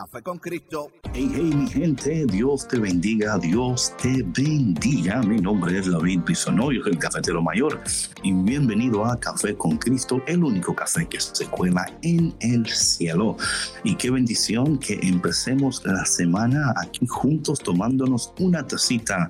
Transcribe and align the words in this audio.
Café 0.00 0.22
con 0.22 0.38
Cristo. 0.38 0.90
Hey, 1.12 1.30
hey, 1.34 1.52
mi 1.54 1.68
gente, 1.68 2.24
Dios 2.24 2.66
te 2.66 2.78
bendiga, 2.78 3.36
Dios 3.36 3.94
te 4.00 4.22
bendiga. 4.22 5.20
Mi 5.20 5.36
nombre 5.36 5.78
es 5.78 5.90
David 5.90 6.20
Bisono, 6.26 6.72
yo 6.72 6.82
soy 6.82 6.92
el 6.92 6.98
cafetero 6.98 7.42
mayor 7.42 7.82
y 8.22 8.32
bienvenido 8.32 9.04
a 9.04 9.20
Café 9.20 9.54
con 9.54 9.76
Cristo, 9.76 10.22
el 10.26 10.42
único 10.42 10.74
café 10.74 11.06
que 11.06 11.20
se 11.20 11.44
cuela 11.48 11.84
en 12.00 12.34
el 12.40 12.66
cielo. 12.66 13.36
Y 13.84 13.94
qué 13.96 14.10
bendición 14.10 14.78
que 14.78 14.98
empecemos 15.02 15.84
la 15.84 16.06
semana 16.06 16.72
aquí 16.78 17.06
juntos 17.06 17.58
tomándonos 17.58 18.32
una 18.38 18.66
tacita 18.66 19.28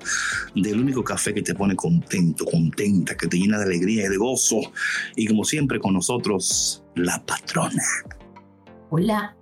del 0.55 0.79
único 0.79 1.03
café 1.03 1.33
que 1.33 1.41
te 1.41 1.53
pone 1.53 1.75
contento, 1.75 2.45
contenta, 2.45 3.17
que 3.17 3.27
te 3.27 3.37
llena 3.37 3.57
de 3.57 3.65
alegría 3.65 4.05
y 4.05 4.07
de 4.07 4.15
gozo. 4.15 4.61
Y 5.17 5.27
como 5.27 5.43
siempre 5.43 5.81
con 5.81 5.95
nosotros, 5.95 6.81
la 6.95 7.21
patrona. 7.25 7.83
Hola. 8.89 9.35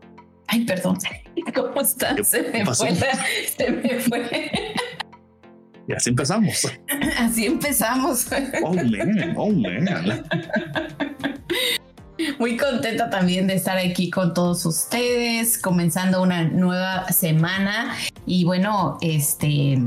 Ay, 0.50 0.66
perdón. 0.66 0.98
¿Cómo 1.56 1.82
estás? 1.82 2.28
Se 2.28 2.42
me 2.42 2.66
fue. 2.66 2.96
se 2.96 3.72
me 3.72 4.00
fue. 4.00 4.52
Y 5.88 5.94
así 5.94 6.10
empezamos. 6.10 6.68
Así 7.18 7.46
empezamos. 7.48 8.28
Oh, 8.64 8.74
man. 8.74 9.34
Oh, 9.36 9.50
man. 9.50 10.24
Muy 12.38 12.58
contenta 12.58 13.10
también 13.10 13.48
de 13.48 13.56
estar 13.56 13.78
aquí 13.78 14.12
con 14.12 14.34
todos 14.36 14.66
ustedes, 14.66 15.58
comenzando 15.58 16.22
una 16.22 16.44
nueva 16.44 17.08
semana. 17.12 17.96
Y 18.28 18.44
bueno, 18.44 19.00
este, 19.02 19.82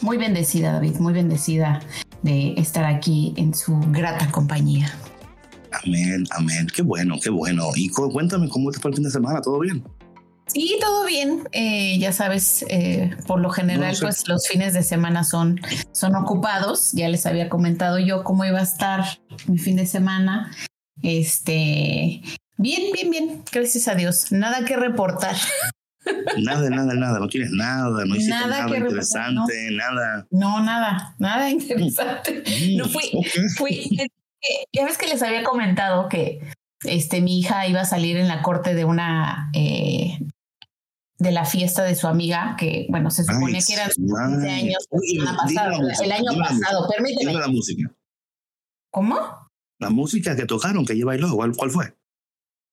muy 0.00 0.16
bendecida, 0.16 0.72
David, 0.72 0.96
muy 0.96 1.12
bendecida 1.12 1.80
de 2.22 2.54
estar 2.54 2.84
aquí 2.84 3.32
en 3.36 3.54
su 3.54 3.78
grata 3.92 4.30
compañía. 4.32 4.92
Amén, 5.84 6.24
amén. 6.30 6.66
Qué 6.74 6.82
bueno, 6.82 7.16
qué 7.22 7.30
bueno. 7.30 7.70
Y 7.74 7.88
cuéntame 7.88 8.48
cómo 8.48 8.70
te 8.70 8.78
fue 8.78 8.90
el 8.90 8.96
fin 8.96 9.04
de 9.04 9.10
semana, 9.10 9.40
¿todo 9.40 9.60
bien? 9.60 9.82
Sí, 10.46 10.76
todo 10.80 11.06
bien. 11.06 11.48
Eh, 11.52 11.98
ya 11.98 12.12
sabes, 12.12 12.64
eh, 12.68 13.16
por 13.26 13.40
lo 13.40 13.50
general, 13.50 13.96
pues 14.00 14.26
los 14.28 14.48
fines 14.48 14.74
de 14.74 14.82
semana 14.82 15.22
son, 15.24 15.60
son 15.92 16.16
ocupados. 16.16 16.92
Ya 16.92 17.08
les 17.08 17.24
había 17.24 17.48
comentado 17.48 17.98
yo 17.98 18.24
cómo 18.24 18.44
iba 18.44 18.58
a 18.58 18.62
estar 18.62 19.04
mi 19.46 19.58
fin 19.58 19.76
de 19.76 19.86
semana. 19.86 20.50
Este, 21.02 22.20
bien, 22.56 22.92
bien, 22.92 23.10
bien. 23.10 23.42
Gracias 23.50 23.88
a 23.88 23.94
Dios. 23.94 24.32
Nada 24.32 24.64
que 24.64 24.76
reportar. 24.76 25.36
Nada, 26.38 26.70
nada, 26.70 26.94
nada. 26.94 27.18
No 27.18 27.28
tienes 27.28 27.50
nada. 27.52 28.04
No 28.04 28.16
hiciste 28.16 28.30
nada, 28.30 28.66
interesante, 28.76 29.70
nada. 29.72 30.26
No, 30.30 30.60
nada, 30.62 31.14
nada 31.18 31.50
interesante. 31.50 32.42
no 32.76 32.86
fui, 32.86 33.10
fui, 33.56 34.10
ya 34.72 34.84
ves 34.84 34.98
que 34.98 35.06
les 35.06 35.22
había 35.22 35.44
comentado 35.44 36.08
que 36.08 36.40
este, 36.84 37.20
mi 37.20 37.38
hija 37.38 37.66
iba 37.66 37.82
a 37.82 37.84
salir 37.84 38.16
en 38.16 38.28
la 38.28 38.42
corte 38.42 38.74
de 38.74 38.84
una 38.84 39.50
eh, 39.54 40.18
de 41.18 41.32
la 41.32 41.44
fiesta 41.44 41.84
de 41.84 41.94
su 41.94 42.06
amiga, 42.06 42.56
que 42.58 42.86
bueno, 42.88 43.10
se 43.10 43.24
suponía 43.24 43.60
que 43.66 43.74
eran 43.74 43.90
15 43.90 44.48
años 44.48 44.88
el 46.02 46.12
año 46.12 46.32
pasado, 46.38 46.88
permíteme. 46.88 47.34
la 47.34 47.48
música. 47.48 47.92
¿Cómo? 48.90 49.16
La 49.78 49.90
música 49.90 50.34
que 50.34 50.46
tocaron, 50.46 50.84
que 50.84 50.94
ella 50.94 51.04
bailó, 51.04 51.34
¿cuál, 51.34 51.52
cuál 51.54 51.70
fue? 51.70 51.94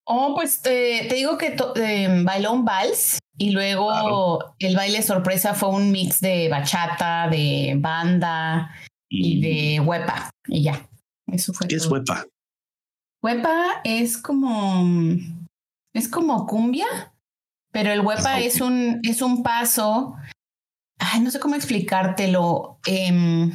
Oh, 0.05 0.33
pues 0.33 0.61
te, 0.61 1.09
digo 1.13 1.37
que 1.37 1.57
eh, 1.75 2.21
bailó 2.23 2.53
un 2.53 2.63
vals 2.63 3.19
y 3.37 3.51
luego 3.51 4.55
el 4.57 4.75
baile 4.75 5.01
sorpresa 5.01 5.53
fue 5.53 5.69
un 5.69 5.91
mix 5.91 6.21
de 6.21 6.47
bachata, 6.47 7.27
de 7.29 7.75
banda 7.77 8.71
y 9.09 9.41
de 9.41 9.81
huepa 9.81 10.29
y 10.47 10.63
ya. 10.63 10.89
Eso 11.27 11.53
fue 11.53 11.67
¿Qué 11.67 11.75
es 11.75 11.85
huepa? 11.87 12.25
Huepa 13.23 13.81
es 13.83 14.17
como 14.17 14.85
es 15.93 16.07
como 16.07 16.45
cumbia, 16.45 17.13
pero 17.71 17.91
el 17.91 18.01
huepa 18.01 18.39
es 18.39 18.61
un 18.61 18.99
es 19.03 19.21
un 19.21 19.43
paso. 19.43 20.15
Ay, 20.99 21.21
no 21.21 21.31
sé 21.31 21.39
cómo 21.39 21.55
explicártelo. 21.55 22.79
Eh, 22.87 23.51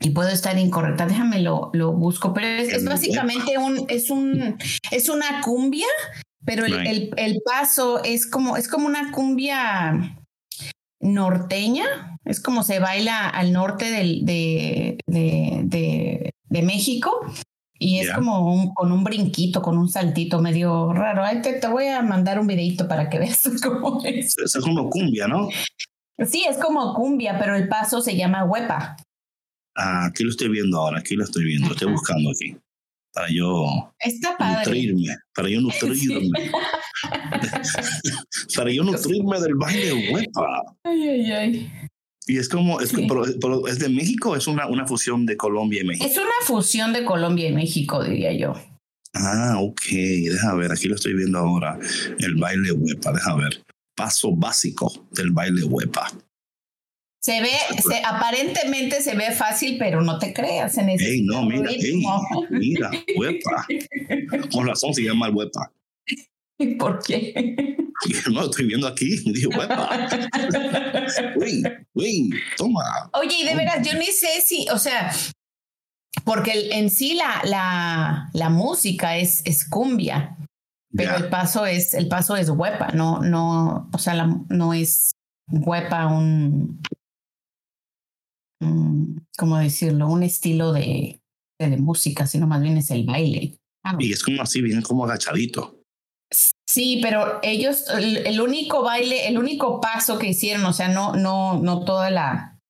y 0.00 0.10
puedo 0.10 0.30
estar 0.30 0.58
incorrecta, 0.58 1.06
déjame 1.06 1.40
lo, 1.40 1.70
lo 1.74 1.92
busco, 1.92 2.32
pero 2.32 2.46
es, 2.46 2.84
básicamente 2.86 3.58
un, 3.58 3.84
es 3.88 4.10
un, 4.10 4.56
es 4.90 5.10
una 5.10 5.42
cumbia, 5.42 5.86
pero 6.44 6.64
el, 6.64 6.86
el, 6.86 7.10
el, 7.16 7.42
paso 7.44 8.02
es 8.02 8.26
como, 8.26 8.56
es 8.56 8.66
como 8.66 8.86
una 8.86 9.12
cumbia 9.12 10.16
norteña, 11.00 12.18
es 12.24 12.40
como 12.40 12.62
se 12.62 12.78
baila 12.78 13.28
al 13.28 13.52
norte 13.52 13.90
del, 13.90 14.24
de, 14.24 14.98
de, 15.06 15.60
de 15.64 16.30
México. 16.50 17.24
Y 17.82 18.00
es 18.00 18.12
como 18.12 18.74
con 18.74 18.92
un 18.92 19.02
brinquito, 19.04 19.62
con 19.62 19.78
un 19.78 19.88
saltito 19.88 20.42
medio 20.42 20.92
raro. 20.92 21.24
Ay, 21.24 21.40
te, 21.40 21.54
te, 21.54 21.66
voy 21.66 21.86
a 21.86 22.02
mandar 22.02 22.38
un 22.38 22.46
videito 22.46 22.86
para 22.86 23.08
que 23.08 23.18
veas 23.18 23.42
cómo 23.62 24.04
es. 24.04 24.36
Es 24.36 24.52
como 24.62 24.90
cumbia, 24.90 25.26
¿no? 25.26 25.48
Sí, 26.26 26.44
es 26.46 26.58
como 26.58 26.92
cumbia, 26.92 27.38
pero 27.38 27.56
el 27.56 27.68
paso 27.68 28.02
se 28.02 28.16
llama 28.16 28.44
huepa. 28.44 28.96
Ah, 29.76 30.06
aquí 30.06 30.24
lo 30.24 30.30
estoy 30.30 30.48
viendo 30.48 30.78
ahora, 30.78 30.98
aquí 30.98 31.14
lo 31.14 31.24
estoy 31.24 31.44
viendo, 31.44 31.68
lo 31.68 31.72
estoy 31.72 31.90
buscando 31.90 32.30
aquí. 32.30 32.54
Para 33.12 33.28
yo 33.30 33.92
Está 33.98 34.36
nutrirme, 34.38 35.16
para 35.34 35.48
yo 35.48 35.60
nutrirme. 35.62 36.50
para 38.56 38.70
yo 38.70 38.84
nutrirme 38.84 39.40
del 39.40 39.54
baile 39.54 40.12
huepa. 40.12 40.62
Ay, 40.84 41.08
ay, 41.08 41.32
ay. 41.32 41.72
Y 42.30 42.38
es 42.38 42.48
como, 42.48 42.80
es, 42.80 42.92
pero, 42.92 43.66
es 43.66 43.80
de 43.80 43.88
México, 43.88 44.36
es 44.36 44.46
una, 44.46 44.68
una 44.68 44.86
fusión 44.86 45.26
de 45.26 45.36
Colombia 45.36 45.82
y 45.82 45.84
México. 45.84 46.06
Es 46.06 46.16
una 46.16 46.30
fusión 46.46 46.92
de 46.92 47.04
Colombia 47.04 47.48
y 47.48 47.52
México, 47.52 48.04
diría 48.04 48.32
yo. 48.32 48.54
Ah, 49.14 49.56
ok, 49.58 49.82
deja 49.90 50.54
ver, 50.54 50.70
aquí 50.70 50.86
lo 50.86 50.94
estoy 50.94 51.14
viendo 51.14 51.40
ahora, 51.40 51.76
el 52.20 52.36
baile 52.36 52.70
huepa, 52.70 53.10
deja 53.12 53.34
ver. 53.34 53.64
Paso 53.96 54.30
básico 54.36 55.08
del 55.10 55.32
baile 55.32 55.64
huepa. 55.64 56.08
Se 57.20 57.40
ve, 57.40 57.50
se, 57.82 58.00
aparentemente 58.04 59.02
se 59.02 59.16
ve 59.16 59.32
fácil, 59.32 59.76
pero 59.76 60.00
no 60.00 60.20
te 60.20 60.32
creas. 60.32 60.78
en 60.78 60.90
ese 60.90 61.10
ey, 61.10 61.22
no, 61.22 61.44
mira, 61.44 61.68
ey, 61.68 62.00
mira, 62.50 62.92
huepa. 63.16 63.66
Con 64.52 64.68
razón 64.68 64.94
se 64.94 65.02
llama 65.02 65.26
el 65.26 65.34
huepa. 65.34 65.72
¿Por 66.78 67.02
qué? 67.02 67.66
No, 68.32 68.44
estoy 68.44 68.66
viendo 68.66 68.86
aquí. 68.86 69.18
Dije, 69.26 69.46
huepa. 69.46 70.08
Uy, 71.36 71.62
uy, 71.94 72.30
toma. 72.56 73.10
Oye, 73.12 73.36
y 73.40 73.44
de 73.44 73.54
veras, 73.54 73.86
yo 73.86 73.98
ni 73.98 74.06
sé 74.06 74.40
si, 74.44 74.66
o 74.72 74.78
sea, 74.78 75.12
porque 76.24 76.70
en 76.72 76.90
sí 76.90 77.14
la, 77.14 77.42
la, 77.44 78.30
la 78.32 78.48
música 78.48 79.16
es, 79.16 79.42
es 79.44 79.68
cumbia, 79.68 80.36
pero 80.92 81.16
el 81.16 81.28
paso 81.28 81.66
es, 81.66 81.94
el 81.94 82.08
paso 82.08 82.36
es 82.36 82.48
huepa, 82.48 82.88
no, 82.88 83.20
no, 83.20 83.88
o 83.92 83.98
sea, 83.98 84.14
la, 84.14 84.40
no 84.48 84.74
es 84.74 85.12
huepa 85.50 86.06
un, 86.06 86.82
¿cómo 89.36 89.58
decirlo? 89.58 90.08
Un 90.08 90.22
estilo 90.22 90.72
de, 90.72 91.20
de, 91.58 91.76
música, 91.76 92.26
sino 92.26 92.46
más 92.46 92.62
bien 92.62 92.76
es 92.76 92.90
el 92.90 93.04
baile. 93.04 93.56
Ah, 93.84 93.96
y 93.98 94.12
es 94.12 94.22
como 94.22 94.42
así, 94.42 94.60
viene 94.60 94.82
como 94.82 95.04
agachadito. 95.04 95.79
Sí, 96.72 97.00
pero 97.02 97.40
ellos, 97.42 97.86
el, 97.88 98.40
único 98.40 98.84
baile, 98.84 99.26
el 99.26 99.38
único 99.38 99.80
paso 99.80 100.20
que 100.20 100.28
hicieron, 100.28 100.64
o 100.66 100.72
sea, 100.72 100.86
no, 100.86 101.16
no, 101.16 101.58
no 101.58 101.84
toda 101.84 102.10
la, 102.10 102.60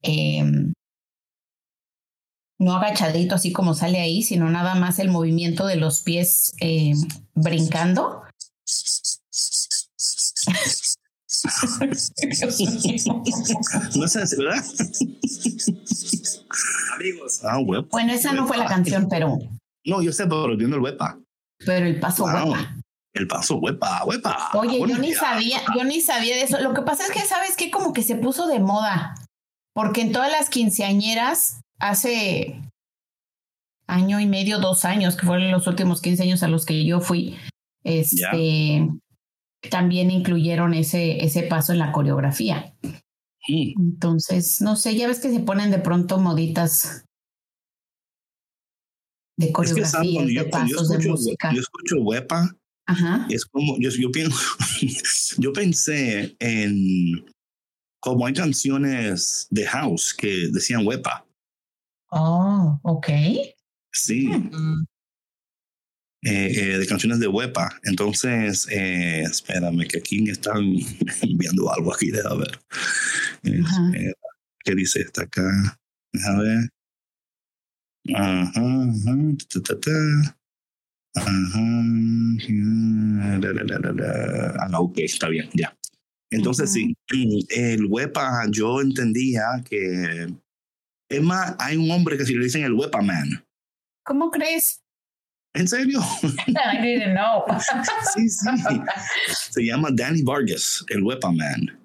em, 0.00 0.72
no 2.58 2.74
agachadito 2.74 3.34
así 3.34 3.52
como 3.52 3.74
sale 3.74 4.00
ahí, 4.00 4.22
sino 4.22 4.48
nada 4.48 4.74
más 4.74 4.98
el 5.00 5.10
movimiento 5.10 5.66
de 5.66 5.76
los 5.76 6.00
pies 6.00 6.54
em, 6.60 6.96
brincando. 7.34 8.22
no 13.96 14.08
sé, 14.08 14.20
¿verdad? 14.38 14.64
Amigos. 16.94 17.44
Ah, 17.44 17.58
Bueno, 17.90 18.14
esa 18.14 18.32
no 18.32 18.46
fue 18.46 18.56
la 18.56 18.64
canción, 18.64 19.08
pero. 19.10 19.36
No, 19.84 20.00
yo 20.00 20.10
sé, 20.10 20.24
pero 20.24 20.56
viendo 20.56 20.76
el 20.76 20.82
huepa. 20.82 21.20
Pero 21.66 21.84
el 21.84 22.00
paso 22.00 22.24
huepa. 22.24 22.80
El 23.14 23.28
paso 23.28 23.56
huepa, 23.58 24.04
huepa. 24.04 24.50
Oye, 24.54 24.80
yo 24.80 24.98
ni 24.98 25.12
sabía, 25.12 25.60
yo 25.76 25.84
ni 25.84 26.00
sabía 26.00 26.34
de 26.34 26.42
eso. 26.42 26.60
Lo 26.60 26.74
que 26.74 26.82
pasa 26.82 27.04
es 27.04 27.12
que, 27.12 27.20
¿sabes 27.20 27.56
qué? 27.56 27.70
Como 27.70 27.92
que 27.92 28.02
se 28.02 28.16
puso 28.16 28.48
de 28.48 28.58
moda. 28.58 29.14
Porque 29.72 30.00
en 30.00 30.10
todas 30.10 30.30
las 30.32 30.50
quinceañeras, 30.50 31.60
hace 31.78 32.60
año 33.86 34.18
y 34.18 34.26
medio, 34.26 34.58
dos 34.58 34.84
años, 34.84 35.16
que 35.16 35.26
fueron 35.26 35.52
los 35.52 35.66
últimos 35.68 36.02
15 36.02 36.24
años 36.24 36.42
a 36.42 36.48
los 36.48 36.66
que 36.66 36.84
yo 36.84 37.00
fui, 37.00 37.36
este, 37.84 38.88
también 39.70 40.10
incluyeron 40.10 40.74
ese, 40.74 41.24
ese 41.24 41.44
paso 41.44 41.72
en 41.72 41.78
la 41.78 41.92
coreografía. 41.92 42.74
Entonces, 43.46 44.60
no 44.60 44.74
sé, 44.74 44.96
ya 44.96 45.06
ves 45.06 45.20
que 45.20 45.30
se 45.30 45.40
ponen 45.40 45.70
de 45.70 45.78
pronto 45.78 46.18
moditas 46.18 47.04
de 49.36 49.52
coreografía, 49.52 50.24
de 50.24 50.44
pasos, 50.46 50.88
de 50.88 51.08
música. 51.08 51.52
Yo 51.52 51.60
escucho 51.60 52.00
huepa. 52.00 52.56
Ajá. 52.86 53.26
Es 53.30 53.44
como, 53.46 53.76
yo, 53.78 53.90
yo 53.90 54.10
pienso, 54.10 54.36
yo 55.38 55.52
pensé 55.52 56.36
en 56.38 57.24
como 58.00 58.26
hay 58.26 58.34
canciones 58.34 59.46
de 59.50 59.66
house 59.66 60.12
que 60.12 60.48
decían 60.52 60.86
huepa. 60.86 61.26
Oh, 62.10 62.78
ok. 62.82 63.08
Sí. 63.92 64.30
Eh, 66.22 66.52
eh, 66.56 66.78
de 66.78 66.86
canciones 66.86 67.18
de 67.18 67.28
huepa. 67.28 67.80
Entonces, 67.84 68.68
eh, 68.70 69.22
espérame, 69.22 69.86
que 69.88 69.98
aquí 69.98 70.20
me 70.20 70.32
están 70.32 70.62
enviando 71.22 71.72
algo 71.72 71.94
aquí, 71.94 72.10
déjame 72.10 72.44
ver. 72.44 74.14
¿Qué 74.64 74.74
dice 74.74 75.00
esta 75.00 75.22
acá? 75.22 75.78
Déjame 76.12 76.42
ver. 76.44 76.70
Ajá, 78.14 78.52
ajá, 78.52 79.16
ta, 79.48 79.60
ta, 79.62 79.80
ta. 79.80 80.38
Ajá. 81.14 81.60
Ah, 84.58 84.80
ok, 84.80 84.98
está 84.98 85.28
bien, 85.28 85.48
ya. 85.54 85.76
Entonces, 86.30 86.72
sí, 86.72 86.96
el 87.50 87.86
huepa, 87.86 88.46
yo 88.50 88.80
entendía 88.80 89.42
que. 89.68 90.26
Es 91.08 91.22
más, 91.22 91.54
hay 91.58 91.76
un 91.76 91.90
hombre 91.90 92.16
que 92.16 92.24
si 92.24 92.34
le 92.34 92.44
dicen 92.44 92.64
el 92.64 92.72
huepa 92.72 93.00
man. 93.02 93.44
¿Cómo 94.04 94.30
crees? 94.30 94.84
¿En 95.54 95.68
serio? 95.68 96.00
I 96.48 96.82
didn't 96.82 97.14
know. 97.14 97.44
sí, 98.14 98.28
sí. 98.28 98.80
Se 99.52 99.64
llama 99.64 99.88
Danny 99.92 100.22
Vargas, 100.22 100.84
el 100.88 101.02
Wepa 101.02 101.30
Man. 101.30 101.78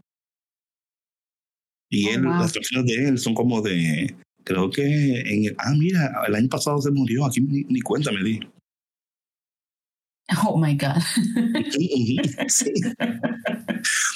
Y 1.92 2.08
oh, 2.08 2.14
él, 2.14 2.24
las 2.24 2.52
canciones 2.52 2.86
de 2.88 3.10
él 3.10 3.18
son 3.18 3.34
como 3.34 3.62
de, 3.62 4.16
creo 4.44 4.70
que 4.70 4.84
en 5.22 5.46
el, 5.46 5.56
ah, 5.60 5.74
mira, 5.78 6.24
el 6.28 6.36
año 6.36 6.50
pasado 6.50 6.82
se 6.82 6.92
murió, 6.92 7.26
aquí 7.26 7.42
ni, 7.42 7.64
ni 7.64 7.82
cuenta 7.82 8.12
me 8.12 8.24
di. 8.24 8.40
Oh 10.48 10.58
my 10.58 10.76
God. 10.76 11.02
sí. 12.50 12.74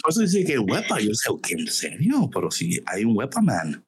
Por 0.04 0.12
eso 0.12 0.22
dice 0.22 0.44
que 0.46 0.60
Wepa, 0.60 1.00
yo 1.00 1.14
sé, 1.14 1.30
¿en 1.50 1.68
serio? 1.68 2.30
Pero 2.32 2.52
sí, 2.52 2.80
hay 2.86 3.04
un 3.06 3.18
Wepa 3.18 3.42
Man. 3.42 3.84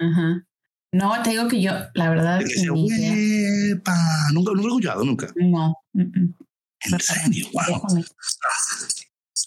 Ajá. 0.00 0.44
No, 0.92 1.22
te 1.22 1.30
digo 1.30 1.48
que 1.48 1.60
yo, 1.60 1.72
la 1.94 2.10
verdad. 2.10 2.40
Nunca, 2.64 3.94
nunca 4.32 4.52
lo 4.52 4.58
he 4.58 4.66
escuchado, 4.66 5.04
nunca. 5.04 5.32
No. 5.36 5.74
En 5.94 7.00
serio, 7.00 7.46
wow. 7.52 8.04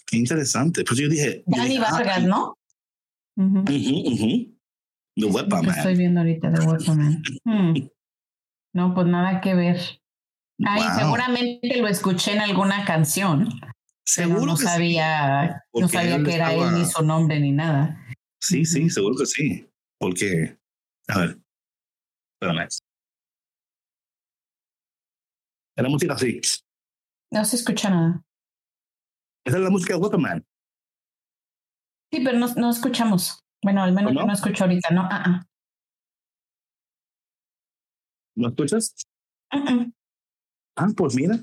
Qué 0.05 0.17
interesante. 0.17 0.83
Pues 0.83 0.99
yo 0.99 1.09
dije. 1.09 1.43
Dani 1.47 1.77
ah, 1.77 1.81
Vargas, 1.81 2.23
¿no? 2.23 2.57
Uh 3.37 3.43
-huh, 3.43 4.55
The 5.15 5.25
Weapon 5.25 5.65
Man. 5.65 5.77
Estoy 5.77 5.95
viendo 5.95 6.19
ahorita 6.19 6.53
The 6.53 6.67
Weapon 6.67 6.97
Man. 6.97 7.23
Hmm. 7.45 7.89
No, 8.73 8.93
pues 8.93 9.07
nada 9.07 9.41
que 9.41 9.55
ver. 9.55 10.00
Ay, 10.65 10.83
seguramente 10.97 11.77
lo 11.77 11.87
escuché 11.87 12.33
en 12.33 12.41
alguna 12.41 12.85
canción. 12.85 13.49
Seguro 14.05 14.45
no 14.45 14.57
sabía, 14.57 15.63
no 15.73 15.87
sabía 15.87 16.23
que 16.23 16.35
era 16.35 16.53
él 16.53 16.73
ni 16.73 16.85
su 16.85 17.03
nombre 17.03 17.39
ni 17.39 17.51
nada. 17.51 18.05
Sí, 18.39 18.65
sí, 18.65 18.89
seguro 18.89 19.15
que 19.17 19.25
sí. 19.25 19.67
Porque 19.99 20.57
a 21.07 21.19
ver. 21.19 21.39
Espérame. 22.33 22.67
Es 22.67 22.81
la 25.83 25.89
música 25.89 26.13
así. 26.13 26.41
No 27.31 27.45
se 27.45 27.55
escucha 27.55 27.89
nada. 27.89 28.23
Esa 29.45 29.57
es 29.57 29.63
la 29.63 29.69
música 29.69 29.93
de 29.93 29.99
Waterman. 29.99 30.45
Sí, 32.11 32.21
pero 32.23 32.37
no, 32.37 32.47
no 32.55 32.69
escuchamos. 32.69 33.39
Bueno, 33.63 33.83
al 33.83 33.93
menos 33.93 34.13
no? 34.13 34.21
yo 34.21 34.27
no 34.27 34.33
escucho 34.33 34.63
ahorita, 34.63 34.89
¿no? 34.91 35.01
Ah, 35.03 35.23
ah. 35.25 35.45
¿No 38.35 38.49
escuchas? 38.49 38.95
Ah, 40.75 40.87
pues 40.95 41.15
mira. 41.15 41.39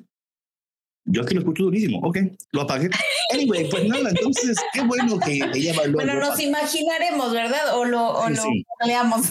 Yo 1.10 1.22
aquí 1.22 1.34
lo 1.34 1.40
escucho 1.40 1.64
durísimo. 1.64 2.00
Ok, 2.00 2.18
lo 2.52 2.62
apagué. 2.62 2.90
Anyway, 3.30 3.68
pues 3.68 3.86
nada, 3.86 4.08
entonces 4.08 4.56
qué 4.72 4.80
bueno 4.80 5.18
que 5.20 5.34
ella 5.54 5.74
bailó. 5.76 5.96
Bueno, 5.96 6.14
nos 6.14 6.40
imaginaremos, 6.40 7.30
¿verdad? 7.30 7.76
O 7.76 7.84
lo, 7.84 8.20
o 8.20 8.30
lo 8.30 8.42
leamos. 8.86 9.26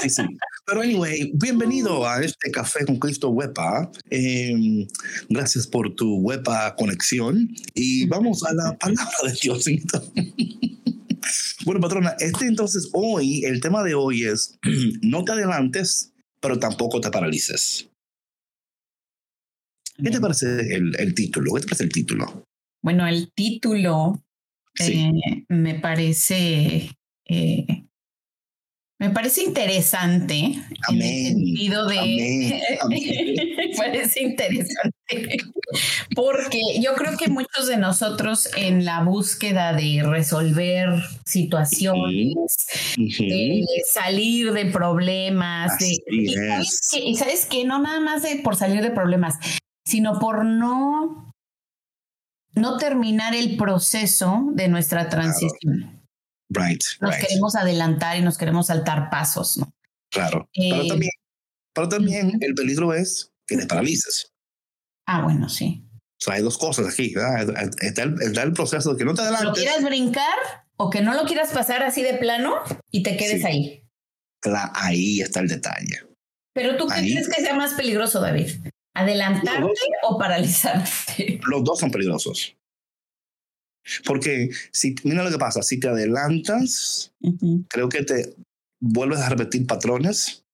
Sí, 0.00 0.08
sí. 0.08 0.22
Pero 0.64 0.80
anyway, 0.80 1.30
bienvenido 1.34 2.08
a 2.08 2.22
este 2.22 2.50
café 2.50 2.86
con 2.86 2.98
Cristo 2.98 3.28
Wepa. 3.28 3.90
Eh, 4.08 4.86
gracias 5.28 5.66
por 5.66 5.94
tu 5.94 6.16
Wepa 6.20 6.74
conexión. 6.76 7.54
Y 7.74 8.06
vamos 8.06 8.42
a 8.42 8.54
la 8.54 8.78
palabra 8.78 9.12
de 9.24 9.36
Dios. 9.42 9.66
bueno, 11.66 11.80
patrona, 11.82 12.16
este 12.20 12.46
entonces 12.46 12.88
hoy, 12.94 13.44
el 13.44 13.60
tema 13.60 13.82
de 13.82 13.94
hoy 13.94 14.24
es 14.24 14.58
no 15.02 15.24
te 15.24 15.32
adelantes, 15.32 16.14
pero 16.40 16.58
tampoco 16.58 17.02
te 17.02 17.10
paralices. 17.10 17.89
¿Qué 20.02 20.10
te 20.10 20.20
parece 20.20 20.74
el, 20.74 20.94
el, 20.98 21.14
título? 21.14 21.54
¿Qué 21.54 21.60
te 21.60 21.66
parece 21.66 21.84
el 21.84 21.92
título? 21.92 22.44
Bueno, 22.82 23.06
el 23.06 23.32
título 23.32 24.22
eh, 24.78 25.12
me 25.48 25.74
parece 25.74 26.90
eh, 27.26 27.66
me 28.98 29.08
parece 29.10 29.42
interesante 29.42 30.36
en 30.36 31.02
el 31.02 31.26
sentido 31.26 31.86
de 31.86 32.60
me 32.88 33.70
parece 33.76 34.22
interesante 34.22 35.38
porque 36.14 36.60
yo 36.82 36.94
creo 36.94 37.16
que 37.16 37.28
muchos 37.28 37.66
de 37.66 37.78
nosotros 37.78 38.50
en 38.56 38.84
la 38.84 39.02
búsqueda 39.02 39.72
de 39.72 40.02
resolver 40.04 40.88
situaciones, 41.24 42.34
de 42.96 43.64
salir 43.90 44.52
de 44.52 44.66
problemas, 44.66 45.78
de, 45.78 45.96
y, 46.10 46.34
sabes 46.34 46.90
que, 46.92 46.98
y 46.98 47.14
sabes 47.16 47.46
que 47.46 47.64
no 47.64 47.80
nada 47.80 48.00
más 48.00 48.22
de 48.22 48.36
por 48.36 48.56
salir 48.56 48.82
de 48.82 48.90
problemas, 48.90 49.36
sino 49.84 50.18
por 50.18 50.44
no, 50.44 51.34
no 52.54 52.76
terminar 52.76 53.34
el 53.34 53.56
proceso 53.56 54.50
de 54.52 54.68
nuestra 54.68 55.08
transición. 55.08 56.00
Right, 56.48 56.82
nos 57.00 57.16
queremos 57.16 57.54
adelantar 57.54 58.16
y 58.16 58.22
nos 58.22 58.36
queremos 58.36 58.66
saltar 58.66 59.08
pasos, 59.08 59.56
¿no? 59.56 59.72
Claro. 60.10 60.48
pero 60.52 60.82
eh, 60.82 60.88
también, 60.88 61.10
pero 61.72 61.88
también 61.88 62.38
el 62.40 62.54
peligro 62.54 62.92
es 62.92 63.32
que 63.46 63.56
te 63.56 63.66
paralices. 63.66 64.32
Ah, 65.06 65.22
bueno, 65.22 65.48
sí. 65.48 65.84
O 66.20 66.24
sea, 66.24 66.34
hay 66.34 66.42
dos 66.42 66.58
cosas 66.58 66.92
aquí. 66.92 67.14
Está 67.80 68.02
el, 68.02 68.20
está 68.20 68.42
el, 68.42 68.52
proceso 68.52 68.92
de 68.92 68.98
que 68.98 69.04
no 69.04 69.14
te 69.14 69.22
adelantes. 69.22 69.48
¿Lo 69.48 69.54
quieras 69.54 69.82
brincar 69.82 70.38
o 70.76 70.90
que 70.90 71.00
no 71.00 71.14
lo 71.14 71.24
quieras 71.24 71.50
pasar 71.50 71.82
así 71.82 72.02
de 72.02 72.14
plano 72.14 72.56
y 72.90 73.02
te 73.02 73.16
quedes 73.16 73.44
ahí? 73.44 73.88
Claro, 74.40 74.72
ahí 74.74 75.20
está 75.20 75.40
el 75.40 75.48
detalle. 75.48 76.06
Pero 76.52 76.76
tú 76.76 76.88
qué 76.88 77.00
crees 77.00 77.28
que 77.28 77.42
sea 77.42 77.54
más 77.54 77.74
peligroso, 77.74 78.20
David? 78.20 78.50
¿Adelantarte 78.94 79.82
o 80.02 80.18
paralizarte? 80.18 81.40
Los 81.46 81.64
dos 81.64 81.78
son 81.78 81.90
peligrosos. 81.90 82.56
Porque 84.04 84.50
si, 84.72 84.94
mira 85.04 85.24
lo 85.24 85.30
que 85.30 85.38
pasa, 85.38 85.62
si 85.62 85.80
te 85.80 85.88
adelantas, 85.88 87.14
creo 87.68 87.88
que 87.88 88.04
te 88.04 88.34
vuelves 88.80 89.20
a 89.20 89.28
repetir 89.30 89.66
patrones 89.66 90.44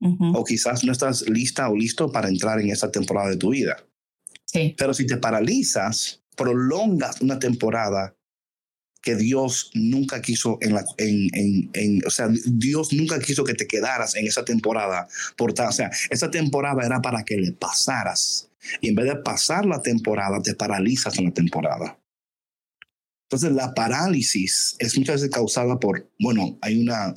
o 0.00 0.44
quizás 0.44 0.84
no 0.84 0.92
estás 0.92 1.28
lista 1.28 1.68
o 1.68 1.76
listo 1.76 2.12
para 2.12 2.28
entrar 2.28 2.60
en 2.60 2.70
esa 2.70 2.90
temporada 2.90 3.30
de 3.30 3.36
tu 3.36 3.50
vida. 3.50 3.84
Sí. 4.44 4.74
Pero 4.78 4.94
si 4.94 5.06
te 5.06 5.16
paralizas, 5.16 6.22
prolongas 6.36 7.20
una 7.20 7.38
temporada 7.38 8.14
que 9.04 9.14
Dios 9.14 9.70
nunca 9.74 10.22
quiso 10.22 10.58
en 10.62 10.72
la 10.74 10.84
en, 10.96 11.28
en, 11.34 11.70
en, 11.74 12.06
o 12.06 12.10
sea 12.10 12.28
Dios 12.46 12.92
nunca 12.92 13.20
quiso 13.20 13.44
que 13.44 13.54
te 13.54 13.66
quedaras 13.66 14.16
en 14.16 14.26
esa 14.26 14.44
temporada 14.44 15.06
por 15.36 15.52
o 15.60 15.72
sea 15.72 15.90
esa 16.08 16.30
temporada 16.30 16.84
era 16.84 17.00
para 17.02 17.22
que 17.22 17.36
le 17.36 17.52
pasaras. 17.52 18.48
Y 18.80 18.88
en 18.88 18.94
vez 18.94 19.04
de 19.04 19.16
pasar 19.16 19.66
la 19.66 19.82
temporada 19.82 20.40
te 20.40 20.54
paralizas 20.54 21.18
en 21.18 21.26
la 21.26 21.30
temporada. 21.32 21.98
Entonces 23.28 23.52
la 23.52 23.74
parálisis 23.74 24.74
es 24.78 24.96
muchas 24.96 25.16
veces 25.16 25.30
causada 25.30 25.78
por 25.78 26.10
bueno 26.18 26.56
hay 26.62 26.80
una 26.80 27.14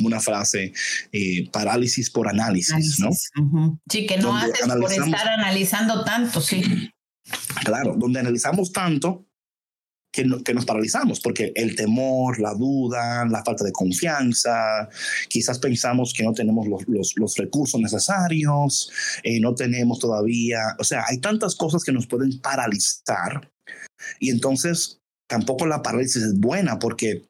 una 0.00 0.20
frase 0.20 0.74
eh, 1.12 1.48
parálisis 1.50 2.10
por 2.10 2.28
análisis, 2.28 3.00
no 3.00 3.10
sí 3.90 4.06
que 4.06 4.18
no 4.18 4.36
haces 4.36 4.66
por 4.66 4.92
estar 4.92 5.28
analizando 5.28 6.04
tanto 6.04 6.40
sí. 6.42 6.62
Claro 7.64 7.94
donde 7.96 8.20
analizamos 8.20 8.72
tanto 8.72 9.29
que, 10.12 10.24
nos 10.24 10.64
paralizamos, 10.64 11.20
porque 11.20 11.52
el 11.54 11.76
temor, 11.76 12.40
la 12.40 12.54
duda, 12.54 13.24
la 13.26 13.44
falta 13.44 13.64
de 13.64 13.72
confianza, 13.72 14.88
quizás 15.28 15.58
pensamos 15.58 16.12
que 16.12 16.24
no 16.24 16.32
tenemos 16.32 16.66
los, 16.66 17.14
los, 17.16 17.36
recursos 17.36 17.80
necesarios, 17.80 18.90
eh, 19.22 19.40
no 19.40 19.54
tenemos 19.54 19.98
todavía, 19.98 20.58
o 20.78 20.84
sea, 20.84 21.04
hay 21.08 21.18
tantas 21.18 21.54
cosas 21.54 21.84
que 21.84 21.92
nos 21.92 22.06
pueden 22.06 22.40
paralizar 22.40 23.50
y 24.18 24.30
entonces 24.30 25.00
tampoco 25.28 25.66
la 25.66 25.82
parálisis 25.82 26.22
es 26.22 26.38
buena 26.38 26.78
porque... 26.78 27.28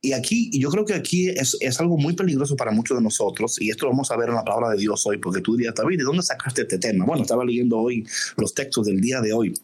Y 0.00 0.12
aquí, 0.12 0.50
yo 0.52 0.68
creo 0.68 0.84
que 0.84 0.92
aquí 0.92 1.30
es, 1.30 1.56
es, 1.60 1.80
algo 1.80 1.96
muy 1.96 2.12
peligroso 2.12 2.56
para 2.56 2.72
muchos 2.72 2.98
de 2.98 3.02
nosotros, 3.02 3.58
y 3.58 3.70
esto 3.70 3.86
lo 3.86 3.92
vamos 3.92 4.10
a 4.10 4.16
ver 4.18 4.28
en 4.28 4.34
la 4.34 4.44
palabra 4.44 4.68
de 4.68 4.76
Dios 4.76 5.06
hoy, 5.06 5.16
porque 5.16 5.40
tú 5.40 5.56
dirías, 5.56 5.74
David, 5.74 5.96
¿de 5.96 6.04
dónde 6.04 6.22
sacaste 6.22 6.60
este 6.60 6.76
tema? 6.76 7.06
Bueno, 7.06 7.22
estaba 7.22 7.42
leyendo 7.42 7.78
hoy 7.78 8.06
los 8.36 8.52
textos 8.52 8.84
del 8.84 9.00
día 9.00 9.22
de 9.22 9.32
hoy, 9.32 9.54